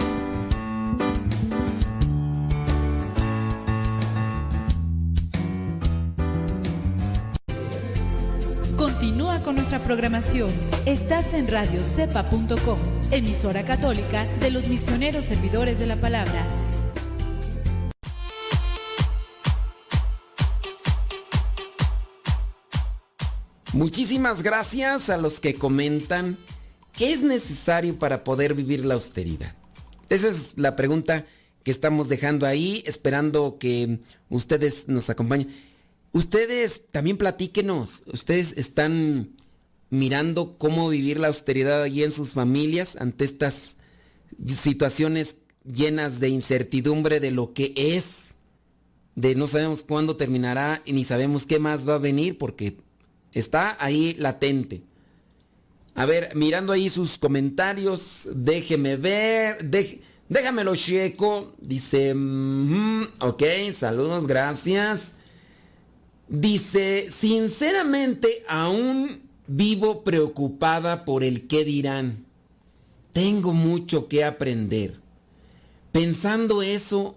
programación. 9.79 10.49
Estás 10.85 11.33
en 11.33 11.47
radiocepa.com, 11.47 12.79
emisora 13.11 13.63
católica 13.63 14.25
de 14.39 14.51
los 14.51 14.67
misioneros 14.67 15.25
servidores 15.25 15.79
de 15.79 15.87
la 15.87 15.95
palabra. 15.95 16.45
Muchísimas 23.73 24.43
gracias 24.43 25.09
a 25.09 25.17
los 25.17 25.39
que 25.39 25.55
comentan 25.55 26.37
qué 26.91 27.11
es 27.11 27.23
necesario 27.23 27.97
para 27.97 28.23
poder 28.23 28.53
vivir 28.53 28.85
la 28.85 28.93
austeridad. 28.93 29.55
Esa 30.09 30.27
es 30.27 30.53
la 30.57 30.75
pregunta 30.75 31.25
que 31.63 31.71
estamos 31.71 32.07
dejando 32.07 32.45
ahí, 32.45 32.83
esperando 32.85 33.57
que 33.57 33.99
ustedes 34.29 34.87
nos 34.87 35.09
acompañen. 35.09 35.55
Ustedes 36.11 36.83
también 36.91 37.17
platíquenos. 37.17 38.03
Ustedes 38.05 38.53
están 38.57 39.31
mirando 39.93 40.57
cómo 40.57 40.89
vivir 40.89 41.19
la 41.19 41.27
austeridad 41.27 41.83
allí 41.83 42.03
en 42.03 42.11
sus 42.11 42.33
familias 42.33 42.95
ante 42.99 43.25
estas 43.25 43.77
situaciones 44.47 45.35
llenas 45.63 46.19
de 46.19 46.29
incertidumbre 46.29 47.19
de 47.19 47.29
lo 47.29 47.53
que 47.53 47.73
es, 47.77 48.37
de 49.13 49.35
no 49.35 49.47
sabemos 49.47 49.83
cuándo 49.83 50.15
terminará 50.15 50.81
y 50.83 50.93
ni 50.93 51.03
sabemos 51.03 51.45
qué 51.45 51.59
más 51.59 51.87
va 51.87 51.95
a 51.95 51.99
venir 51.99 52.39
porque 52.39 52.75
está 53.33 53.77
ahí 53.79 54.15
latente. 54.17 54.81
A 55.93 56.07
ver, 56.07 56.35
mirando 56.35 56.73
ahí 56.73 56.89
sus 56.89 57.19
comentarios, 57.19 58.27
déjeme 58.33 58.97
ver, 58.97 59.57
déjamelo 60.27 60.75
checo. 60.75 61.53
Dice, 61.61 62.15
mm, 62.15 63.03
ok, 63.19 63.43
saludos, 63.73 64.25
gracias. 64.25 65.17
Dice, 66.27 67.09
sinceramente 67.11 68.43
aún 68.47 69.22
vivo 69.47 70.03
preocupada 70.03 71.05
por 71.05 71.23
el 71.23 71.47
qué 71.47 71.65
dirán. 71.65 72.25
Tengo 73.11 73.53
mucho 73.53 74.07
que 74.07 74.23
aprender. 74.23 74.99
Pensando 75.91 76.61
eso, 76.61 77.15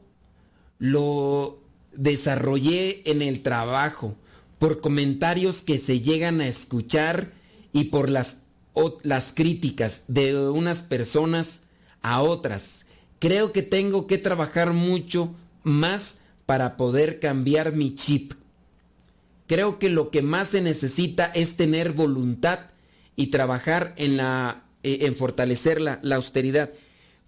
lo 0.79 1.61
desarrollé 1.95 3.03
en 3.11 3.23
el 3.23 3.43
trabajo, 3.43 4.15
por 4.59 4.81
comentarios 4.81 5.61
que 5.63 5.79
se 5.79 6.01
llegan 6.01 6.41
a 6.41 6.49
escuchar 6.49 7.33
y 7.73 7.85
por 7.85 8.11
las 8.11 8.47
las 9.03 9.33
críticas 9.33 10.05
de 10.09 10.49
unas 10.51 10.83
personas 10.83 11.63
a 12.03 12.23
otras. 12.23 12.87
Creo 13.19 13.53
que 13.53 13.63
tengo 13.63 14.07
que 14.07 14.19
trabajar 14.19 14.73
mucho 14.73 15.35
más 15.63 16.19
para 16.45 16.77
poder 16.77 17.19
cambiar 17.19 17.73
mi 17.73 17.95
chip. 17.95 18.35
Creo 19.47 19.79
que 19.79 19.91
lo 19.91 20.11
que 20.11 20.23
más 20.23 20.49
se 20.49 20.61
necesita 20.61 21.27
es 21.27 21.57
tener 21.57 21.93
voluntad 21.93 22.71
y 23.15 23.29
trabajar 23.29 23.95
en, 23.97 24.17
la, 24.17 24.65
eh, 24.83 24.99
en 25.03 25.17
fortalecer 25.17 25.81
la, 25.81 26.01
la, 26.03 26.17
austeridad. 26.17 26.71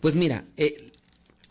Pues 0.00 0.14
mira, 0.16 0.44
eh, 0.56 0.90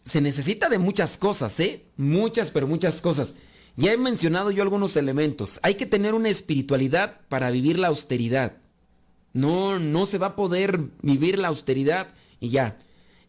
se 0.04 0.22
necesita 0.22 0.70
de 0.70 0.78
muchas 0.78 1.18
cosas, 1.18 1.60
¿eh? 1.60 1.86
Muchas, 1.98 2.52
pero 2.52 2.68
muchas 2.68 3.02
cosas. 3.02 3.36
Ya 3.78 3.94
he 3.94 3.98
mencionado 3.98 4.50
yo 4.52 4.64
algunos 4.64 4.96
elementos. 4.96 5.60
Hay 5.62 5.76
que 5.76 5.86
tener 5.86 6.16
una 6.16 6.30
espiritualidad 6.30 7.22
para 7.30 7.52
vivir 7.52 7.78
la 7.78 7.88
austeridad. 7.88 8.58
No, 9.34 9.78
no 9.78 10.08
se 10.08 10.18
va 10.18 10.28
a 10.28 10.36
poder 10.36 10.80
vivir 11.04 11.38
la 11.38 11.50
austeridad 11.50 12.08
y 12.40 12.50
ya. 12.50 12.78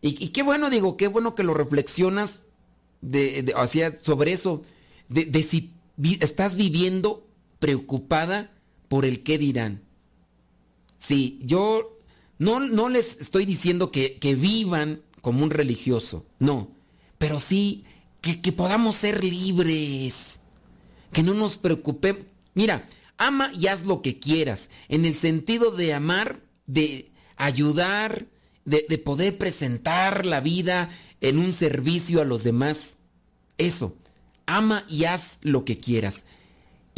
Y, 0.00 0.28
qué 0.28 0.42
bueno, 0.42 0.70
digo, 0.70 0.96
qué 0.96 1.08
bueno 1.08 1.34
que 1.34 1.42
lo 1.42 1.54
reflexionas 1.54 2.44
de, 3.00 3.52
sobre 4.00 4.32
eso, 4.32 4.62
de, 5.08 5.42
si 5.42 5.72
estás 6.20 6.56
viviendo 6.56 7.26
preocupada 7.58 8.52
por 8.88 9.04
el 9.04 9.22
qué 9.22 9.38
dirán. 9.38 9.82
Sí, 10.98 11.38
yo 11.42 11.98
no, 12.38 12.60
no 12.60 12.88
les 12.88 13.18
estoy 13.20 13.44
diciendo 13.46 13.90
que, 13.90 14.18
que, 14.18 14.34
vivan 14.34 15.02
como 15.20 15.42
un 15.42 15.50
religioso, 15.50 16.26
no, 16.38 16.70
pero 17.18 17.38
sí 17.40 17.84
que, 18.20 18.40
que 18.40 18.52
podamos 18.52 18.96
ser 18.96 19.22
libres, 19.22 20.40
que 21.12 21.22
no 21.22 21.34
nos 21.34 21.56
preocupemos. 21.56 22.22
Mira, 22.54 22.88
ama 23.16 23.50
y 23.54 23.66
haz 23.68 23.84
lo 23.84 24.02
que 24.02 24.18
quieras, 24.18 24.70
en 24.88 25.04
el 25.04 25.14
sentido 25.14 25.70
de 25.70 25.94
amar, 25.94 26.40
de 26.66 27.10
ayudar, 27.36 28.26
de, 28.64 28.86
de 28.88 28.98
poder 28.98 29.38
presentar 29.38 30.26
la 30.26 30.40
vida 30.40 30.90
en 31.20 31.38
un 31.38 31.52
servicio 31.52 32.20
a 32.20 32.24
los 32.24 32.44
demás. 32.44 32.98
Eso, 33.56 33.96
ama 34.46 34.84
y 34.88 35.04
haz 35.04 35.38
lo 35.42 35.64
que 35.64 35.78
quieras. 35.78 36.26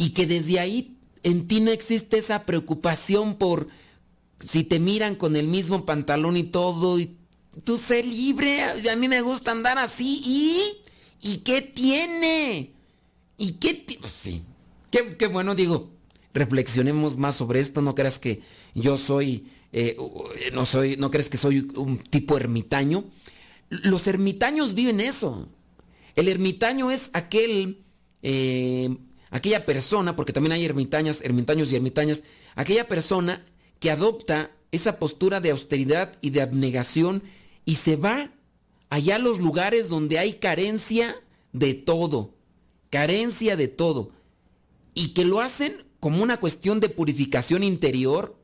Y 0.01 0.09
que 0.09 0.25
desde 0.25 0.59
ahí 0.59 0.97
en 1.21 1.47
ti 1.47 1.59
no 1.59 1.69
existe 1.69 2.17
esa 2.17 2.43
preocupación 2.47 3.35
por 3.35 3.67
si 4.39 4.63
te 4.63 4.79
miran 4.79 5.15
con 5.15 5.35
el 5.35 5.47
mismo 5.47 5.85
pantalón 5.85 6.37
y 6.37 6.45
todo, 6.45 6.99
y 6.99 7.15
tú 7.63 7.77
sé 7.77 8.01
libre, 8.01 8.63
a 8.63 8.95
mí 8.95 9.07
me 9.07 9.21
gusta 9.21 9.51
andar 9.51 9.77
así, 9.77 10.19
¿y? 10.25 10.77
¿Y 11.21 11.37
qué 11.39 11.61
tiene? 11.61 12.71
¿Y 13.37 13.51
qué 13.53 13.75
tiene? 13.75 14.01
Pues 14.01 14.13
sí, 14.13 14.41
qué, 14.89 15.15
qué, 15.17 15.27
bueno, 15.27 15.53
digo, 15.53 15.91
reflexionemos 16.33 17.17
más 17.17 17.35
sobre 17.35 17.59
esto, 17.59 17.83
no 17.83 17.93
creas 17.93 18.17
que 18.17 18.41
yo 18.73 18.97
soy, 18.97 19.51
eh, 19.71 19.95
no 20.51 20.65
soy, 20.65 20.97
no 20.97 21.11
crees 21.11 21.29
que 21.29 21.37
soy 21.37 21.69
un 21.75 21.99
tipo 21.99 22.37
ermitaño. 22.37 23.05
Los 23.69 24.07
ermitaños 24.07 24.73
viven 24.73 24.99
eso. 24.99 25.47
El 26.15 26.27
ermitaño 26.27 26.89
es 26.89 27.11
aquel, 27.13 27.83
eh, 28.23 28.97
aquella 29.31 29.65
persona, 29.65 30.15
porque 30.15 30.33
también 30.33 30.51
hay 30.51 30.65
ermitañas, 30.65 31.21
ermitaños 31.21 31.71
y 31.71 31.77
ermitañas, 31.77 32.23
aquella 32.55 32.87
persona 32.87 33.43
que 33.79 33.89
adopta 33.89 34.51
esa 34.71 34.99
postura 34.99 35.39
de 35.39 35.51
austeridad 35.51 36.17
y 36.21 36.29
de 36.29 36.41
abnegación 36.41 37.23
y 37.65 37.75
se 37.75 37.95
va 37.95 38.31
allá 38.89 39.15
a 39.15 39.19
los 39.19 39.39
lugares 39.39 39.89
donde 39.89 40.19
hay 40.19 40.33
carencia 40.33 41.15
de 41.53 41.73
todo, 41.73 42.35
carencia 42.89 43.55
de 43.55 43.67
todo, 43.67 44.11
y 44.93 45.13
que 45.13 45.25
lo 45.25 45.39
hacen 45.39 45.85
como 45.99 46.21
una 46.21 46.39
cuestión 46.39 46.79
de 46.79 46.89
purificación 46.89 47.63
interior, 47.63 48.35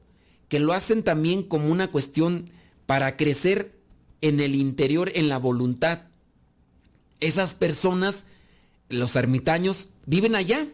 que 0.48 0.60
lo 0.60 0.74
hacen 0.74 1.04
también 1.04 1.44
como 1.44 1.70
una 1.70 1.92
cuestión 1.92 2.50
para 2.86 3.18
crecer 3.18 3.78
en 4.22 4.40
el 4.40 4.56
interior, 4.56 5.12
en 5.14 5.28
la 5.28 5.38
voluntad. 5.38 6.04
Esas 7.20 7.54
personas, 7.54 8.26
los 8.90 9.16
ermitaños, 9.16 9.90
viven 10.06 10.36
allá. 10.36 10.68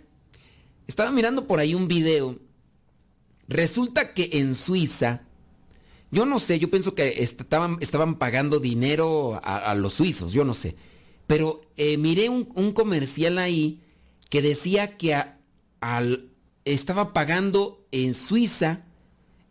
Estaba 0.88 1.12
mirando 1.12 1.48
por 1.48 1.60
ahí 1.60 1.76
un 1.76 1.88
video 1.88 2.38
Resulta 3.48 4.14
que 4.14 4.30
en 4.34 4.56
Suiza, 4.56 5.24
yo 6.12 6.26
no 6.26 6.40
sé, 6.40 6.60
yo 6.60 6.70
pienso 6.70 6.96
que 6.96 7.22
estaban, 7.22 8.16
pagando 8.16 8.60
dinero 8.60 9.40
a, 9.44 9.76
los 9.76 9.94
suizos, 9.94 10.32
yo 10.32 10.46
no 10.46 10.54
sé. 10.54 10.76
Pero 11.28 11.62
eh, 11.76 11.98
miré 11.98 12.30
un, 12.30 12.50
un, 12.56 12.72
comercial 12.72 13.38
ahí 13.38 13.82
que 14.30 14.42
decía 14.42 14.98
que 14.98 15.16
a, 15.16 15.40
al, 15.82 16.30
estaba 16.66 17.14
pagando 17.14 17.86
en 17.92 18.14
Suiza, 18.14 18.86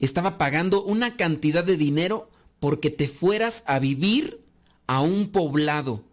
estaba 0.01 0.39
pagando 0.39 0.83
una 0.83 1.17
cantidad 1.17 1.65
de 1.65 1.77
dinero 1.77 2.29
porque 2.61 2.91
te 2.91 3.09
fueras 3.09 3.63
a 3.67 3.79
vivir 3.79 4.41
a 4.87 5.01
un 5.01 5.29
poblado. 5.29 6.05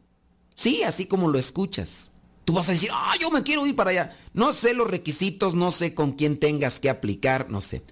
Sí, 0.53 0.83
así 0.83 1.05
como 1.05 1.29
lo 1.29 1.39
escuchas. 1.39 2.11
Tú 2.49 2.55
vas 2.55 2.67
a 2.67 2.71
decir, 2.71 2.89
ah, 2.91 3.13
yo 3.21 3.29
me 3.29 3.43
quiero 3.43 3.67
ir 3.67 3.75
para 3.75 3.91
allá. 3.91 4.17
No 4.33 4.53
sé 4.53 4.73
los 4.73 4.89
requisitos, 4.89 5.53
no 5.53 5.69
sé 5.69 5.93
con 5.93 6.13
quién 6.13 6.39
tengas 6.39 6.79
que 6.79 6.89
aplicar, 6.89 7.47
no 7.51 7.61
sé. 7.61 7.83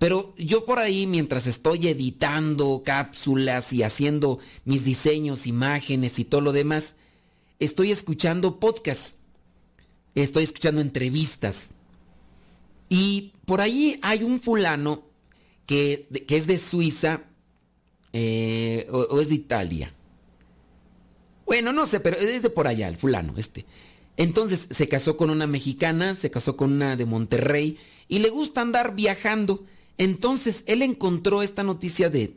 Pero 0.00 0.34
yo 0.36 0.64
por 0.64 0.80
ahí, 0.80 1.06
mientras 1.06 1.46
estoy 1.46 1.86
editando 1.86 2.82
cápsulas 2.84 3.72
y 3.72 3.84
haciendo 3.84 4.40
mis 4.64 4.84
diseños, 4.84 5.46
imágenes 5.46 6.18
y 6.18 6.24
todo 6.24 6.40
lo 6.40 6.50
demás, 6.50 6.96
estoy 7.60 7.92
escuchando 7.92 8.58
podcasts. 8.58 9.14
Estoy 10.16 10.42
escuchando 10.42 10.80
entrevistas. 10.80 11.68
Y 12.88 13.34
por 13.44 13.60
ahí 13.60 14.00
hay 14.02 14.24
un 14.24 14.40
fulano 14.40 15.04
que, 15.64 16.08
que 16.26 16.36
es 16.36 16.48
de 16.48 16.58
Suiza 16.58 17.22
eh, 18.12 18.88
o, 18.90 18.98
o 18.98 19.20
es 19.20 19.28
de 19.28 19.36
Italia. 19.36 19.94
Bueno, 21.46 21.72
no 21.72 21.86
sé, 21.86 22.00
pero 22.00 22.18
es 22.18 22.42
de 22.42 22.50
por 22.50 22.66
allá, 22.66 22.88
el 22.88 22.96
fulano, 22.96 23.34
este. 23.36 23.64
Entonces 24.16 24.68
se 24.70 24.88
casó 24.88 25.16
con 25.16 25.30
una 25.30 25.46
mexicana, 25.46 26.14
se 26.14 26.30
casó 26.30 26.56
con 26.56 26.72
una 26.72 26.96
de 26.96 27.04
Monterrey 27.04 27.78
y 28.08 28.18
le 28.18 28.30
gusta 28.30 28.60
andar 28.60 28.94
viajando. 28.94 29.64
Entonces 29.96 30.64
él 30.66 30.82
encontró 30.82 31.42
esta 31.42 31.62
noticia 31.62 32.10
de, 32.10 32.34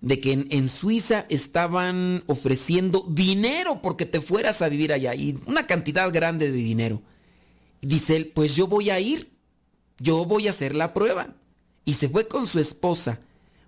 de 0.00 0.20
que 0.20 0.32
en, 0.32 0.46
en, 0.50 0.68
Suiza 0.68 1.26
estaban 1.28 2.22
ofreciendo 2.26 3.04
dinero 3.08 3.80
porque 3.82 4.06
te 4.06 4.20
fueras 4.20 4.62
a 4.62 4.68
vivir 4.68 4.92
allá 4.92 5.14
y 5.14 5.38
una 5.46 5.66
cantidad 5.66 6.12
grande 6.12 6.50
de 6.50 6.56
dinero. 6.56 7.02
Dice 7.82 8.16
él, 8.16 8.32
pues 8.34 8.56
yo 8.56 8.66
voy 8.66 8.90
a 8.90 9.00
ir, 9.00 9.30
yo 9.98 10.24
voy 10.24 10.46
a 10.46 10.50
hacer 10.50 10.74
la 10.74 10.94
prueba. 10.94 11.34
Y 11.84 11.94
se 11.94 12.08
fue 12.08 12.26
con 12.26 12.46
su 12.46 12.58
esposa. 12.58 13.20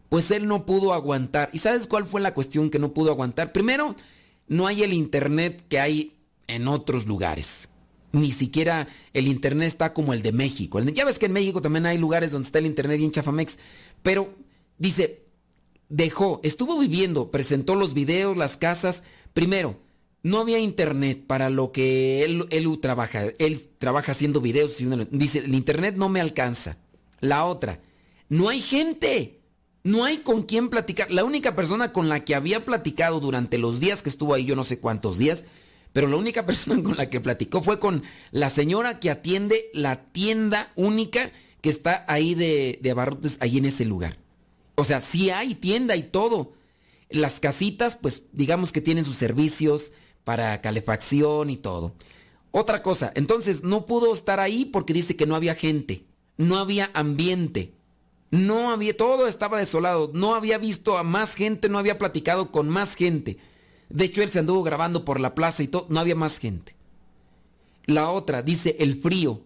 Pues 0.08 0.30
él 0.30 0.48
no 0.48 0.64
pudo 0.64 0.92
aguantar. 0.94 1.50
¿Y 1.52 1.58
sabes 1.58 1.86
cuál 1.86 2.06
fue 2.06 2.20
la 2.20 2.34
cuestión 2.34 2.70
que 2.70 2.78
no 2.78 2.92
pudo 2.92 3.10
aguantar? 3.10 3.52
Primero, 3.52 3.94
no 4.48 4.66
hay 4.66 4.82
el 4.82 4.92
internet 4.92 5.64
que 5.68 5.80
hay 5.80 6.16
en 6.46 6.68
otros 6.68 7.06
lugares. 7.06 7.70
Ni 8.12 8.32
siquiera 8.32 8.88
el 9.12 9.28
internet 9.28 9.68
está 9.68 9.92
como 9.92 10.12
el 10.12 10.22
de 10.22 10.32
México. 10.32 10.80
Ya 10.80 11.04
ves 11.04 11.18
que 11.18 11.26
en 11.26 11.32
México 11.32 11.60
también 11.60 11.86
hay 11.86 11.98
lugares 11.98 12.32
donde 12.32 12.46
está 12.46 12.58
el 12.58 12.66
internet 12.66 12.98
bien 12.98 13.10
chafamex. 13.10 13.58
Pero 14.02 14.34
dice, 14.78 15.26
dejó, 15.88 16.40
estuvo 16.42 16.78
viviendo, 16.78 17.30
presentó 17.30 17.74
los 17.74 17.92
videos, 17.94 18.36
las 18.36 18.56
casas. 18.56 19.02
Primero, 19.34 19.78
no 20.22 20.38
había 20.38 20.58
internet 20.58 21.24
para 21.26 21.50
lo 21.50 21.70
que 21.70 22.24
él, 22.24 22.46
él 22.50 22.78
trabaja. 22.80 23.24
Él 23.38 23.68
trabaja 23.78 24.12
haciendo 24.12 24.40
videos. 24.40 24.76
Dice, 25.10 25.40
el 25.40 25.54
internet 25.54 25.94
no 25.96 26.08
me 26.08 26.20
alcanza. 26.20 26.78
La 27.20 27.44
otra, 27.44 27.80
no 28.28 28.48
hay 28.48 28.60
gente. 28.60 29.37
No 29.84 30.04
hay 30.04 30.18
con 30.18 30.42
quién 30.42 30.68
platicar. 30.68 31.10
La 31.10 31.24
única 31.24 31.54
persona 31.54 31.92
con 31.92 32.08
la 32.08 32.24
que 32.24 32.34
había 32.34 32.64
platicado 32.64 33.20
durante 33.20 33.58
los 33.58 33.80
días 33.80 34.02
que 34.02 34.08
estuvo 34.08 34.34
ahí, 34.34 34.44
yo 34.44 34.56
no 34.56 34.64
sé 34.64 34.80
cuántos 34.80 35.18
días, 35.18 35.44
pero 35.92 36.08
la 36.08 36.16
única 36.16 36.46
persona 36.46 36.82
con 36.82 36.96
la 36.96 37.10
que 37.10 37.20
platicó 37.20 37.62
fue 37.62 37.78
con 37.78 38.02
la 38.30 38.50
señora 38.50 39.00
que 39.00 39.10
atiende 39.10 39.66
la 39.72 40.04
tienda 40.04 40.72
única 40.76 41.30
que 41.60 41.68
está 41.68 42.04
ahí 42.08 42.34
de, 42.34 42.80
abarrotes, 42.90 43.38
ahí 43.40 43.58
en 43.58 43.66
ese 43.66 43.84
lugar. 43.84 44.18
O 44.74 44.84
sea, 44.84 45.00
sí 45.00 45.30
hay 45.30 45.54
tienda 45.54 45.96
y 45.96 46.04
todo. 46.04 46.52
Las 47.10 47.40
casitas, 47.40 47.96
pues 47.96 48.24
digamos 48.32 48.70
que 48.70 48.80
tienen 48.80 49.04
sus 49.04 49.16
servicios 49.16 49.92
para 50.24 50.60
calefacción 50.60 51.50
y 51.50 51.56
todo. 51.56 51.94
Otra 52.50 52.82
cosa, 52.82 53.12
entonces 53.14 53.62
no 53.62 53.86
pudo 53.86 54.12
estar 54.12 54.40
ahí 54.40 54.64
porque 54.64 54.92
dice 54.92 55.16
que 55.16 55.26
no 55.26 55.34
había 55.34 55.54
gente, 55.54 56.04
no 56.36 56.58
había 56.58 56.90
ambiente. 56.94 57.72
No 58.30 58.70
había, 58.70 58.96
todo 58.96 59.26
estaba 59.26 59.58
desolado, 59.58 60.10
no 60.14 60.34
había 60.34 60.58
visto 60.58 60.98
a 60.98 61.02
más 61.02 61.34
gente, 61.34 61.68
no 61.68 61.78
había 61.78 61.98
platicado 61.98 62.52
con 62.52 62.68
más 62.68 62.94
gente. 62.94 63.38
De 63.88 64.04
hecho, 64.04 64.22
él 64.22 64.28
se 64.28 64.38
anduvo 64.38 64.62
grabando 64.62 65.04
por 65.04 65.18
la 65.18 65.34
plaza 65.34 65.62
y 65.62 65.68
todo, 65.68 65.86
no 65.88 66.00
había 66.00 66.14
más 66.14 66.38
gente. 66.38 66.76
La 67.86 68.10
otra, 68.10 68.42
dice 68.42 68.76
el 68.80 69.00
frío. 69.00 69.40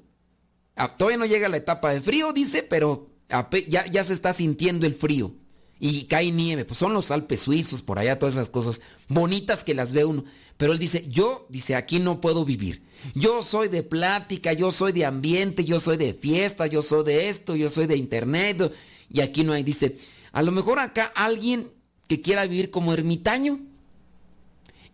Ah, 0.75 0.89
todavía 0.89 1.19
no 1.19 1.27
llega 1.27 1.49
la 1.49 1.59
etapa 1.59 1.93
de 1.93 2.01
frío, 2.01 2.33
dice, 2.33 2.63
pero 2.65 3.11
ya, 3.69 3.87
ya 3.87 4.03
se 4.03 4.15
está 4.15 4.33
sintiendo 4.33 4.87
el 4.87 4.97
frío. 4.97 5.33
Y 5.85 6.05
cae 6.05 6.31
nieve, 6.31 6.65
pues 6.65 6.79
son 6.79 6.95
los 6.95 7.11
Alpes 7.11 7.41
suizos, 7.41 7.83
por 7.83 7.99
allá, 7.99 8.17
todas 8.17 8.35
esas 8.35 8.51
cosas 8.51 8.83
bonitas 9.09 9.65
que 9.65 9.75
las 9.75 9.93
ve 9.93 10.05
uno. 10.05 10.25
Pero 10.57 10.73
él 10.73 10.79
dice, 10.79 11.05
yo, 11.09 11.45
dice, 11.49 11.75
aquí 11.75 11.99
no 11.99 12.21
puedo 12.21 12.45
vivir. 12.45 12.85
Yo 13.17 13.43
soy 13.43 13.67
de 13.67 13.83
plática, 13.83 14.53
yo 14.53 14.71
soy 14.71 14.93
de 14.93 15.05
ambiente, 15.05 15.65
yo 15.65 15.81
soy 15.81 15.97
de 15.97 16.15
fiesta, 16.15 16.69
yo 16.69 16.83
soy 16.83 17.05
de 17.05 17.29
esto, 17.29 17.57
yo 17.57 17.69
soy 17.69 17.89
de 17.89 17.97
internet. 17.97 18.73
y 19.11 19.23
aquí 19.23 19.43
no 19.43 19.55
hay. 19.55 19.65
Dice, 19.65 19.97
a 20.31 20.43
lo 20.43 20.53
mejor 20.53 20.79
acá 20.79 21.13
alguien 21.17 21.73
que 22.07 22.21
quiera 22.21 22.47
vivir 22.47 22.71
como 22.71 22.93
ermitaño. 22.93 23.59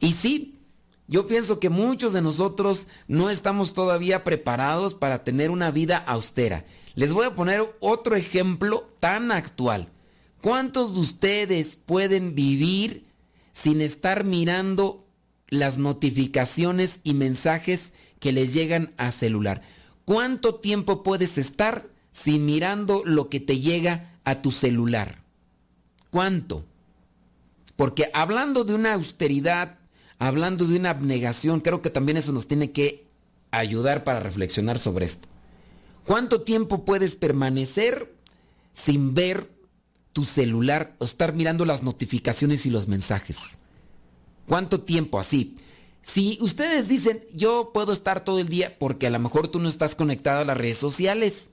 Y 0.01 0.13
sí, 0.13 0.59
yo 1.07 1.27
pienso 1.27 1.61
que 1.61 1.69
muchos 1.69 2.15
de 2.15 2.23
nosotros 2.23 2.89
no 3.09 3.29
estamos 3.29 3.75
todavía 3.75 4.25
preparados 4.25 4.95
para 4.95 5.23
tener 5.23 5.51
una 5.51 5.71
vida 5.71 5.99
austera. 5.99 6.65
Les 6.95 7.13
voy 7.13 7.27
a 7.27 7.35
poner 7.35 7.63
otro 7.81 8.17
ejemplo 8.17 8.89
tan 9.01 9.33
actual. 9.33 9.91
¿Cuántos 10.41 10.95
de 10.95 11.01
ustedes 11.01 11.77
pueden 11.77 12.35
vivir 12.35 13.07
sin 13.53 13.81
estar 13.81 14.25
mirando 14.25 15.05
las 15.49 15.79
notificaciones 15.79 17.01
y 17.03 17.15
mensajes 17.15 17.93
que 18.21 18.33
les 18.33 18.55
llegan 18.55 18.95
a 18.97 19.11
celular? 19.11 19.63
¿Cuánto 20.05 20.55
tiempo 20.57 21.03
puedes 21.03 21.39
estar 21.39 21.89
sin 22.13 22.47
mirando 22.47 23.03
lo 23.05 23.29
que 23.29 23.41
te 23.41 23.59
llega 23.59 24.19
a 24.25 24.41
tu 24.41 24.51
celular? 24.51 25.23
¿Cuánto? 26.11 26.65
Porque 27.77 28.11
hablando 28.15 28.65
de 28.65 28.75
una 28.75 28.95
austeridad, 28.95 29.79
hablando 30.19 30.67
de 30.67 30.79
una 30.79 30.91
abnegación, 30.91 31.61
creo 31.61 31.83
que 31.83 31.91
también 31.91 32.17
eso 32.17 32.33
nos 32.33 32.47
tiene 32.47 32.71
que 32.71 33.07
ayudar 33.51 34.05
para 34.05 34.21
reflexionar 34.21 34.79
sobre 34.79 35.05
esto. 35.05 35.29
¿Cuánto 36.05 36.43
tiempo 36.43 36.85
puedes 36.85 37.17
permanecer 37.17 38.15
sin 38.73 39.15
ver 39.15 39.58
tu 40.13 40.25
celular 40.25 40.95
o 40.99 41.05
estar 41.05 41.35
mirando 41.35 41.65
las 41.65 41.83
notificaciones 41.83 42.67
y 42.67 42.71
los 42.71 42.89
mensajes? 42.89 43.59
¿Cuánto 44.47 44.81
tiempo 44.81 45.19
así? 45.19 45.55
Si 46.03 46.39
ustedes 46.41 46.89
dicen, 46.89 47.23
yo 47.35 47.71
puedo 47.75 47.93
estar 47.93 48.25
todo 48.25 48.39
el 48.39 48.49
día 48.49 48.77
porque 48.79 49.07
a 49.07 49.11
lo 49.11 49.19
mejor 49.19 49.49
tú 49.49 49.59
no 49.59 49.69
estás 49.69 49.95
conectado 49.95 50.41
a 50.41 50.45
las 50.45 50.57
redes 50.57 50.79
sociales, 50.79 51.51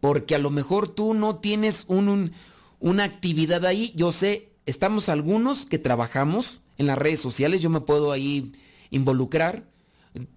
porque 0.00 0.34
a 0.34 0.38
lo 0.38 0.50
mejor 0.50 0.88
tú 0.88 1.14
no 1.14 1.36
tienes 1.36 1.84
un, 1.88 2.32
una 2.80 3.04
actividad 3.04 3.66
ahí, 3.66 3.92
yo 3.96 4.12
sé, 4.12 4.50
estamos 4.66 5.08
algunos 5.08 5.66
que 5.66 5.78
trabajamos 5.78 6.60
en 6.76 6.86
las 6.86 6.98
redes 6.98 7.20
sociales, 7.20 7.60
yo 7.60 7.70
me 7.70 7.80
puedo 7.80 8.12
ahí 8.12 8.52
involucrar. 8.90 9.64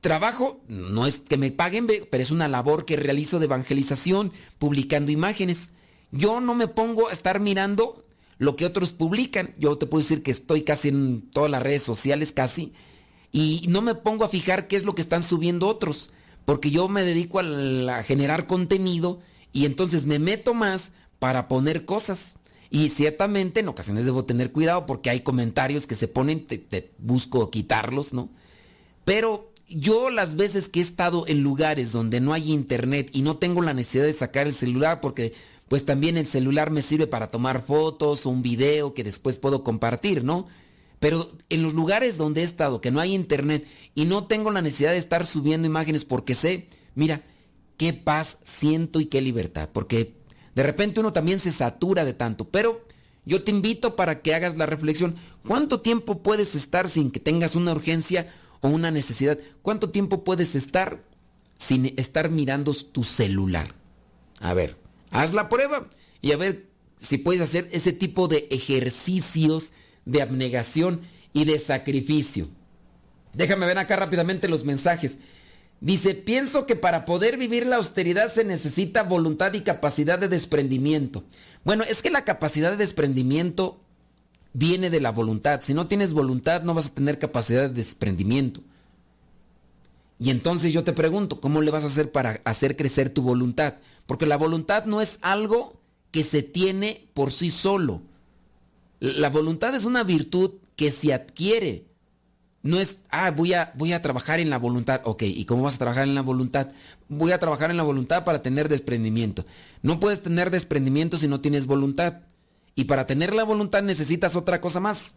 Trabajo, 0.02 0.62
no 0.68 1.06
es 1.06 1.20
que 1.20 1.38
me 1.38 1.52
paguen, 1.52 1.88
pero 1.88 2.24
es 2.24 2.32
una 2.32 2.48
labor 2.48 2.86
que 2.86 2.98
realizo 2.98 3.40
de 3.40 3.46
evangelización, 3.46 4.32
publicando 4.58 5.12
imágenes. 5.12 5.72
Yo 6.12 6.42
no 6.42 6.56
me 6.56 6.68
pongo 6.68 7.10
a 7.10 7.14
estar 7.14 7.40
mirando 7.40 8.06
lo 8.38 8.56
que 8.56 8.66
otros 8.66 8.92
publican. 8.92 9.54
Yo 9.58 9.78
te 9.78 9.86
puedo 9.86 10.02
decir 10.02 10.24
que 10.24 10.32
estoy 10.32 10.64
casi 10.64 10.90
en 10.90 11.30
todas 11.30 11.50
las 11.52 11.62
redes 11.62 11.84
sociales, 11.84 12.32
casi, 12.32 12.74
y 13.32 13.66
no 13.70 13.82
me 13.82 13.96
pongo 13.96 14.26
a 14.26 14.30
fijar 14.30 14.68
qué 14.68 14.76
es 14.76 14.84
lo 14.84 14.96
que 14.96 15.02
están 15.02 15.24
subiendo 15.24 15.68
otros, 15.68 16.12
porque 16.44 16.72
yo 16.72 16.88
me 16.88 17.04
dedico 17.04 17.40
a, 17.40 18.04
generar 18.04 18.48
contenido 18.48 19.20
y 19.54 19.66
entonces 19.66 20.06
me 20.06 20.20
meto 20.20 20.54
más 20.54 20.92
para 21.20 21.48
poner 21.48 21.86
cosas. 21.86 22.36
Y 22.70 22.90
ciertamente 22.90 23.60
en 23.60 23.68
ocasiones 23.68 24.06
debo 24.06 24.26
tener 24.26 24.52
cuidado 24.52 24.86
porque 24.86 25.10
hay 25.10 25.22
comentarios 25.22 25.88
que 25.88 25.96
se 25.96 26.08
ponen, 26.08 26.48
te, 26.48 26.92
busco 26.98 27.52
quitarlos, 27.52 28.14
¿no? 28.14 28.30
Pero 29.04 29.52
yo 29.68 30.10
las 30.10 30.36
veces 30.36 30.68
que 30.68 30.80
he 30.80 30.84
estado 30.84 31.26
en 31.28 31.44
lugares 31.44 31.92
donde 31.92 32.22
no 32.22 32.34
hay 32.34 32.52
internet 32.52 33.10
y 33.14 33.22
no 33.22 33.38
tengo 33.38 33.62
la 33.62 33.74
necesidad 33.74 34.06
de 34.06 34.14
sacar 34.14 34.48
el 34.48 34.54
celular 34.54 35.00
porque 35.00 35.34
pues 35.72 35.86
también 35.86 36.18
el 36.18 36.26
celular 36.26 36.70
me 36.70 36.82
sirve 36.82 37.08
para 37.08 37.30
tomar 37.30 37.62
fotos 37.62 38.26
o 38.26 38.30
un 38.30 38.42
video 38.42 38.94
que 38.94 39.06
después 39.06 39.38
puedo 39.38 39.64
compartir, 39.64 40.22
¿no? 40.22 40.50
Pero 41.00 41.26
en 41.48 41.64
los 41.64 41.74
lugares 41.74 42.18
donde 42.18 42.42
he 42.42 42.44
estado, 42.44 42.82
que 42.82 42.92
no 42.92 43.00
hay 43.00 43.16
internet 43.16 43.66
y 43.96 44.04
no 44.04 44.26
tengo 44.26 44.52
la 44.52 44.62
necesidad 44.62 44.92
de 44.92 44.98
estar 44.98 45.26
subiendo 45.26 45.66
imágenes 45.66 46.04
porque 46.04 46.36
sé, 46.36 46.68
mira, 46.94 47.24
qué 47.78 47.94
paz 47.94 48.40
siento 48.44 49.00
y 49.00 49.06
qué 49.06 49.22
libertad, 49.22 49.70
porque 49.72 50.18
de 50.56 50.64
repente 50.64 51.00
uno 51.00 51.14
también 51.14 51.40
se 51.40 51.52
satura 51.52 52.04
de 52.04 52.16
tanto, 52.16 52.50
pero 52.50 52.86
yo 53.26 53.42
te 53.46 53.52
invito 53.52 53.96
para 53.96 54.22
que 54.22 54.36
hagas 54.36 54.58
la 54.58 54.66
reflexión. 54.66 55.16
¿Cuánto 55.48 55.80
tiempo 55.80 56.22
puedes 56.22 56.54
estar 56.54 56.90
sin 56.90 57.12
que 57.12 57.22
tengas 57.22 57.56
una 57.56 57.72
urgencia 57.72 58.30
o 58.60 58.68
una 58.68 58.92
necesidad? 58.92 59.40
¿Cuánto 59.62 59.90
tiempo 59.90 60.26
puedes 60.26 60.54
estar 60.54 61.02
sin 61.56 61.94
estar 61.96 62.30
mirando 62.30 62.74
tu 62.74 63.06
celular? 63.06 63.74
A 64.42 64.54
ver, 64.54 64.81
haz 65.12 65.34
la 65.34 65.50
prueba 65.50 65.88
y 66.22 66.32
a 66.32 66.38
ver 66.38 66.68
si 66.98 67.18
puedes 67.18 67.42
hacer 67.42 67.70
ese 67.72 67.94
tipo 67.94 68.28
de 68.28 68.48
ejercicios 68.52 69.72
de 70.06 70.22
abnegación 70.22 71.02
y 71.34 71.46
de 71.46 71.60
sacrificio. 71.60 72.48
Déjame 73.34 73.66
ver 73.66 73.78
acá 73.78 73.96
rápidamente 73.96 74.48
los 74.50 74.66
mensajes. 74.66 75.20
Dice, 75.80 76.14
pienso 76.14 76.68
que 76.68 76.76
para 76.76 77.06
poder 77.06 77.38
vivir 77.38 77.66
la 77.66 77.78
austeridad 77.78 78.32
se 78.32 78.44
necesita 78.44 79.04
voluntad 79.04 79.54
y 79.54 79.62
capacidad 79.62 80.20
de 80.20 80.28
desprendimiento. 80.28 81.24
Bueno, 81.64 81.84
es 81.84 82.02
que 82.02 82.12
la 82.12 82.24
capacidad 82.24 82.72
de 82.72 82.78
desprendimiento 82.78 83.82
viene 84.54 84.90
de 84.90 85.00
la 85.00 85.12
voluntad. 85.12 85.62
Si 85.62 85.74
no 85.74 85.88
tienes 85.88 86.14
voluntad 86.14 86.64
no 86.64 86.74
vas 86.74 86.88
a 86.88 86.94
tener 86.94 87.18
capacidad 87.18 87.64
de 87.64 87.74
desprendimiento. 87.74 88.62
Y 90.20 90.30
entonces 90.30 90.72
yo 90.72 90.84
te 90.84 90.94
pregunto, 90.94 91.42
¿cómo 91.42 91.62
le 91.62 91.72
vas 91.72 91.84
a 91.84 91.88
hacer 91.88 92.12
para 92.12 92.42
hacer 92.44 92.76
crecer 92.76 93.10
tu 93.10 93.24
voluntad? 93.24 93.78
Porque 94.12 94.26
la 94.26 94.36
voluntad 94.36 94.84
no 94.84 95.00
es 95.00 95.20
algo 95.22 95.80
que 96.12 96.24
se 96.24 96.44
tiene 96.44 97.08
por 97.14 97.32
sí 97.32 97.50
solo. 97.50 98.02
La 99.00 99.30
voluntad 99.30 99.74
es 99.74 99.86
una 99.86 100.04
virtud 100.04 100.56
que 100.76 100.92
se 100.92 101.14
adquiere 101.14 101.86
no 102.64 102.80
es, 102.80 103.00
ah, 103.10 103.32
voy 103.32 103.54
a, 103.54 103.72
voy 103.76 103.94
a 103.94 104.02
trabajar 104.02 104.40
en 104.40 104.50
la 104.50 104.60
voluntad. 104.60 105.02
Ok, 105.04 105.24
¿y 105.24 105.46
cómo 105.46 105.64
vas 105.64 105.76
a 105.76 105.80
trabajar 105.80 106.04
en 106.04 106.14
la 106.14 106.22
voluntad? 106.22 106.72
Voy 107.10 107.32
a 107.32 107.40
trabajar 107.40 107.72
en 107.72 107.78
la 107.78 107.84
voluntad 107.84 108.24
para 108.24 108.42
tener 108.44 108.70
desprendimiento. 108.70 109.46
No 109.82 110.00
puedes 110.00 110.22
tener 110.22 110.52
desprendimiento 110.52 111.18
si 111.18 111.28
no 111.28 111.42
tienes 111.42 111.66
voluntad. 111.66 112.20
Y 112.76 112.86
para 112.86 113.08
tener 113.08 113.34
la 113.34 113.44
voluntad 113.44 113.82
necesitas 113.82 114.36
otra 114.36 114.62
cosa 114.62 114.80
más. 114.80 115.16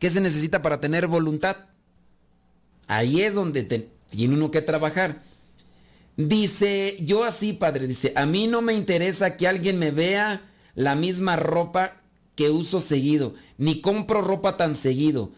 ¿Qué 0.00 0.10
se 0.10 0.20
necesita 0.20 0.62
para 0.62 0.80
tener 0.80 1.06
voluntad? 1.06 1.56
Ahí 2.88 3.22
es 3.22 3.34
donde 3.34 3.62
tiene 4.10 4.34
uno 4.34 4.50
que 4.50 4.62
trabajar. 4.62 5.22
Dice, 6.28 6.96
yo 7.00 7.24
así, 7.24 7.52
padre, 7.52 7.86
dice, 7.86 8.12
a 8.16 8.26
mí 8.26 8.46
no 8.46 8.62
me 8.62 8.74
interesa 8.74 9.36
que 9.36 9.48
alguien 9.48 9.78
me 9.78 9.90
vea 9.90 10.42
la 10.74 10.94
misma 10.94 11.36
ropa 11.36 12.00
que 12.34 12.50
uso 12.50 12.80
seguido, 12.80 13.34
ni 13.58 13.80
compro 13.80 14.20
ropa 14.20 14.56
tan 14.56 14.74
seguido 14.74 15.32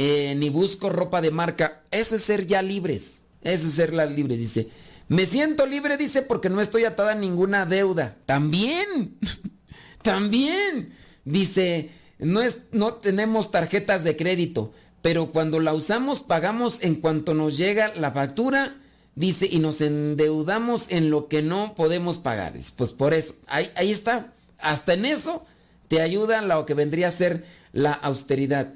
eh, 0.00 0.36
ni 0.36 0.48
busco 0.48 0.90
ropa 0.90 1.20
de 1.20 1.32
marca. 1.32 1.82
Eso 1.90 2.14
es 2.14 2.22
ser 2.22 2.46
ya 2.46 2.62
libres. 2.62 3.24
Eso 3.42 3.66
es 3.66 3.74
ser 3.74 3.92
la 3.92 4.06
libre, 4.06 4.36
dice. 4.36 4.68
Me 5.08 5.26
siento 5.26 5.66
libre, 5.66 5.96
dice, 5.96 6.22
porque 6.22 6.50
no 6.50 6.60
estoy 6.60 6.84
atada 6.84 7.12
a 7.12 7.16
ninguna 7.16 7.66
deuda. 7.66 8.16
También. 8.24 9.18
También. 10.02 10.94
Dice, 11.24 11.90
no, 12.20 12.42
es, 12.42 12.66
no 12.70 12.94
tenemos 12.94 13.50
tarjetas 13.50 14.04
de 14.04 14.16
crédito, 14.16 14.72
pero 15.02 15.32
cuando 15.32 15.58
la 15.58 15.74
usamos 15.74 16.20
pagamos 16.20 16.80
en 16.82 16.94
cuanto 16.94 17.34
nos 17.34 17.58
llega 17.58 17.92
la 17.96 18.12
factura, 18.12 18.76
dice, 19.18 19.48
y 19.50 19.58
nos 19.58 19.80
endeudamos 19.80 20.90
en 20.90 21.10
lo 21.10 21.26
que 21.26 21.42
no 21.42 21.74
podemos 21.74 22.18
pagar. 22.18 22.54
Pues 22.76 22.92
por 22.92 23.14
eso, 23.14 23.34
ahí, 23.48 23.70
ahí 23.74 23.90
está. 23.90 24.32
Hasta 24.58 24.94
en 24.94 25.04
eso 25.04 25.44
te 25.88 26.00
ayuda 26.00 26.40
lo 26.42 26.64
que 26.66 26.74
vendría 26.74 27.08
a 27.08 27.12
ser 27.12 27.44
la 27.72 27.92
austeridad. 27.92 28.74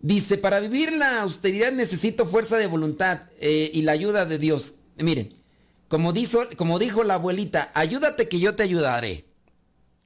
Dice, 0.00 0.38
para 0.38 0.58
vivir 0.58 0.92
la 0.92 1.22
austeridad 1.22 1.70
necesito 1.70 2.26
fuerza 2.26 2.56
de 2.56 2.66
voluntad 2.66 3.22
eh, 3.40 3.70
y 3.72 3.82
la 3.82 3.92
ayuda 3.92 4.26
de 4.26 4.38
Dios. 4.38 4.74
Miren, 4.96 5.34
como 5.86 6.12
dijo, 6.12 6.40
como 6.56 6.80
dijo 6.80 7.04
la 7.04 7.14
abuelita, 7.14 7.70
ayúdate 7.74 8.28
que 8.28 8.40
yo 8.40 8.56
te 8.56 8.64
ayudaré. 8.64 9.24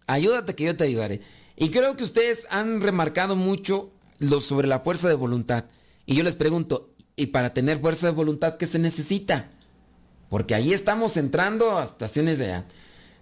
Ayúdate 0.07 0.55
que 0.55 0.65
yo 0.65 0.77
te 0.77 0.85
ayudaré. 0.85 1.23
Y 1.57 1.71
creo 1.71 1.97
que 1.97 2.05
ustedes 2.05 2.47
han 2.51 2.83
remarcado 2.83 3.35
mucho 3.35 3.91
lo 4.19 4.43
sobre 4.43 4.69
la 4.69 4.81
fuerza 4.81 5.09
de 5.09 5.15
voluntad. 5.15 5.65
Y 6.05 6.17
yo 6.17 6.23
les 6.23 6.37
pregunto, 6.37 6.92
¿y 7.17 7.27
para 7.27 7.55
tener 7.55 7.81
fuerza 7.81 8.07
de 8.07 8.13
voluntad 8.13 8.57
qué 8.57 8.67
se 8.67 8.79
necesita? 8.79 9.51
Porque 10.29 10.55
ahí 10.55 10.73
estamos 10.73 11.17
entrando 11.17 11.79
a 11.79 11.85
estaciones 11.85 12.39
de 12.39 12.47
allá. 12.47 12.65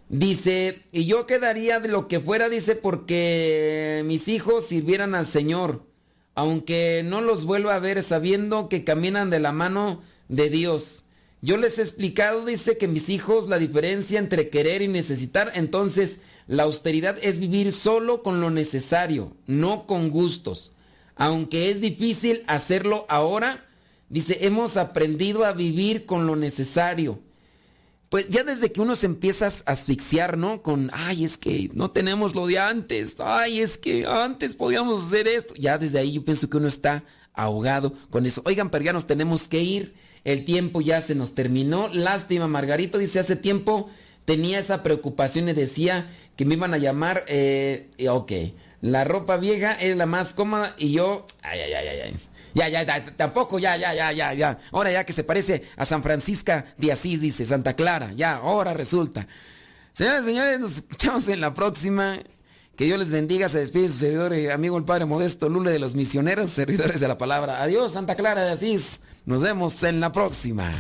Dice, 0.09 0.83
y 0.93 1.07
yo 1.07 1.27
quedaría 1.27 1.81
de 1.81 1.89
lo 1.89 2.09
que 2.09 2.21
fuera, 2.21 2.49
dice, 2.49 2.75
porque 2.77 4.03
mis 4.07 4.29
hijos 4.29 4.67
sirvieran 4.67 5.15
al 5.15 5.27
Señor 5.27 5.91
aunque 6.35 7.03
no 7.05 7.21
los 7.21 7.45
vuelva 7.45 7.75
a 7.75 7.81
ver 7.81 8.03
sabiendo 8.03 8.69
que 8.69 8.85
caminan 8.85 9.31
de 9.31 9.41
la 9.41 9.53
mano 9.53 10.01
de 10.29 10.49
Dios. 10.49 11.05
Yo 11.43 11.57
les 11.57 11.79
he 11.79 11.83
explicado, 11.83 12.45
dice 12.45 12.79
que 12.79 12.89
mis 12.89 13.09
hijos, 13.09 13.49
la 13.49 13.59
diferencia 13.59 14.19
entre 14.19 14.51
querer 14.51 14.83
y 14.83 14.89
necesitar, 14.89 15.53
entonces 15.55 16.21
la 16.47 16.63
austeridad 16.65 17.17
es 17.23 17.41
vivir 17.41 17.73
solo 17.73 18.23
con 18.23 18.41
lo 18.41 18.51
necesario, 18.51 19.37
no 19.47 19.87
con 19.87 20.11
gustos. 20.11 20.73
Aunque 21.17 21.71
es 21.71 21.81
difícil 21.81 22.43
hacerlo 22.47 23.07
ahora, 23.09 23.67
dice, 24.11 24.39
hemos 24.43 24.77
aprendido 24.77 25.47
a 25.47 25.53
vivir 25.53 26.05
con 26.05 26.27
lo 26.27 26.37
necesario 26.37 27.21
pues 28.11 28.29
ya 28.29 28.43
desde 28.43 28.73
que 28.73 28.81
uno 28.81 28.97
se 28.97 29.07
empieza 29.07 29.47
a 29.47 29.73
asfixiar, 29.73 30.37
¿no? 30.37 30.63
Con, 30.63 30.91
ay, 30.93 31.25
es 31.25 31.39
que 31.39 31.71
no 31.75 31.93
tenemos 31.93 32.35
lo 32.35 32.49
de 32.49 32.59
antes, 32.59 33.15
ay, 33.21 33.61
es 33.61 33.79
que 33.79 34.05
antes 34.05 34.57
podíamos 34.57 35.07
hacer 35.07 35.29
esto. 35.29 35.55
Ya 35.55 35.79
desde 35.79 36.01
ahí 36.01 36.15
yo 36.15 36.25
pienso 36.25 36.51
que 36.51 36.57
uno 36.57 36.67
está 36.67 37.05
ahogado 37.33 37.95
con 38.11 38.27
eso. 38.27 38.43
Oigan, 38.45 38.71
perganos, 38.71 39.07
tenemos 39.07 39.47
que 39.47 39.61
ir. 39.61 39.95
El 40.25 40.45
tiempo 40.45 40.81
ya 40.81 41.01
se 41.01 41.15
nos 41.15 41.37
terminó. 41.37 41.89
Lástima, 41.93 42.49
Margarito 42.49 42.99
dice, 42.99 43.21
hace 43.21 43.37
tiempo 43.37 43.89
tenía 44.25 44.59
esa 44.59 44.83
preocupación 44.83 45.49
y 45.49 45.53
decía 45.53 46.11
que 46.35 46.45
me 46.45 46.55
iban 46.55 46.75
a 46.75 46.79
llamar, 46.79 47.25
eh, 47.29 47.91
ok, 48.09 48.33
la 48.81 49.05
ropa 49.05 49.37
vieja 49.37 49.73
es 49.75 49.97
la 49.97 50.07
más 50.07 50.33
cómoda 50.33 50.75
y 50.79 50.91
yo, 50.91 51.27
ay, 51.43 51.61
ay, 51.61 51.73
ay, 51.75 51.89
ay, 51.89 52.01
ay. 52.07 52.15
Ya, 52.55 52.69
ya, 52.69 52.83
ya, 52.83 53.05
tampoco, 53.17 53.59
ya, 53.59 53.77
ya, 53.77 53.95
ya, 53.95 54.13
ya, 54.13 54.35
ya. 54.35 54.59
Ahora 54.73 54.91
ya 54.91 55.05
que 55.05 55.13
se 55.13 55.25
parece 55.25 55.63
a 55.77 55.85
San 55.85 56.03
Francisca 56.03 56.75
de 56.77 56.93
Asís, 56.93 57.21
dice 57.21 57.45
Santa 57.45 57.75
Clara, 57.75 58.13
ya, 58.15 58.37
ahora 58.37 58.75
resulta. 58.75 59.27
Señores, 59.93 60.25
señores, 60.25 60.61
nos 60.61 60.77
escuchamos 60.77 61.29
en 61.29 61.41
la 61.41 61.53
próxima. 61.55 62.19
Que 62.77 62.87
Dios 62.87 62.99
les 62.99 63.13
bendiga, 63.13 63.49
se 63.51 63.59
despide 63.59 63.89
su 63.89 63.99
servidor 63.99 64.35
y 64.35 64.49
amigo 64.49 64.79
el 64.79 64.85
Padre 64.85 65.05
Modesto 65.05 65.51
Lule 65.51 65.71
de 65.71 65.79
los 65.79 65.95
misioneros, 65.95 66.49
servidores 66.49 67.01
de 67.01 67.09
la 67.09 67.19
palabra. 67.19 67.63
Adiós, 67.63 67.93
Santa 67.93 68.15
Clara 68.15 68.43
de 68.43 68.53
Asís. 68.53 69.03
Nos 69.27 69.43
vemos 69.43 69.83
en 69.83 70.01
la 70.01 70.11
próxima. 70.13 70.73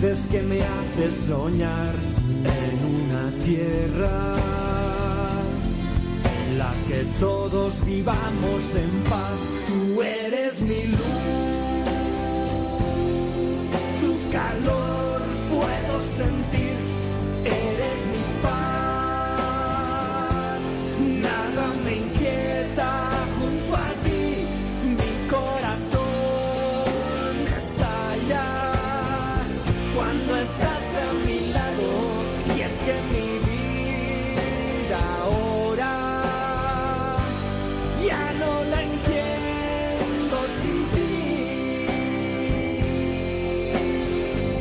Las 0.00 0.10
veces 0.10 0.28
que 0.28 0.42
me 0.42 0.60
haces 0.60 1.14
soñar 1.26 1.94
en 2.44 2.84
una 2.84 3.44
tierra 3.44 4.37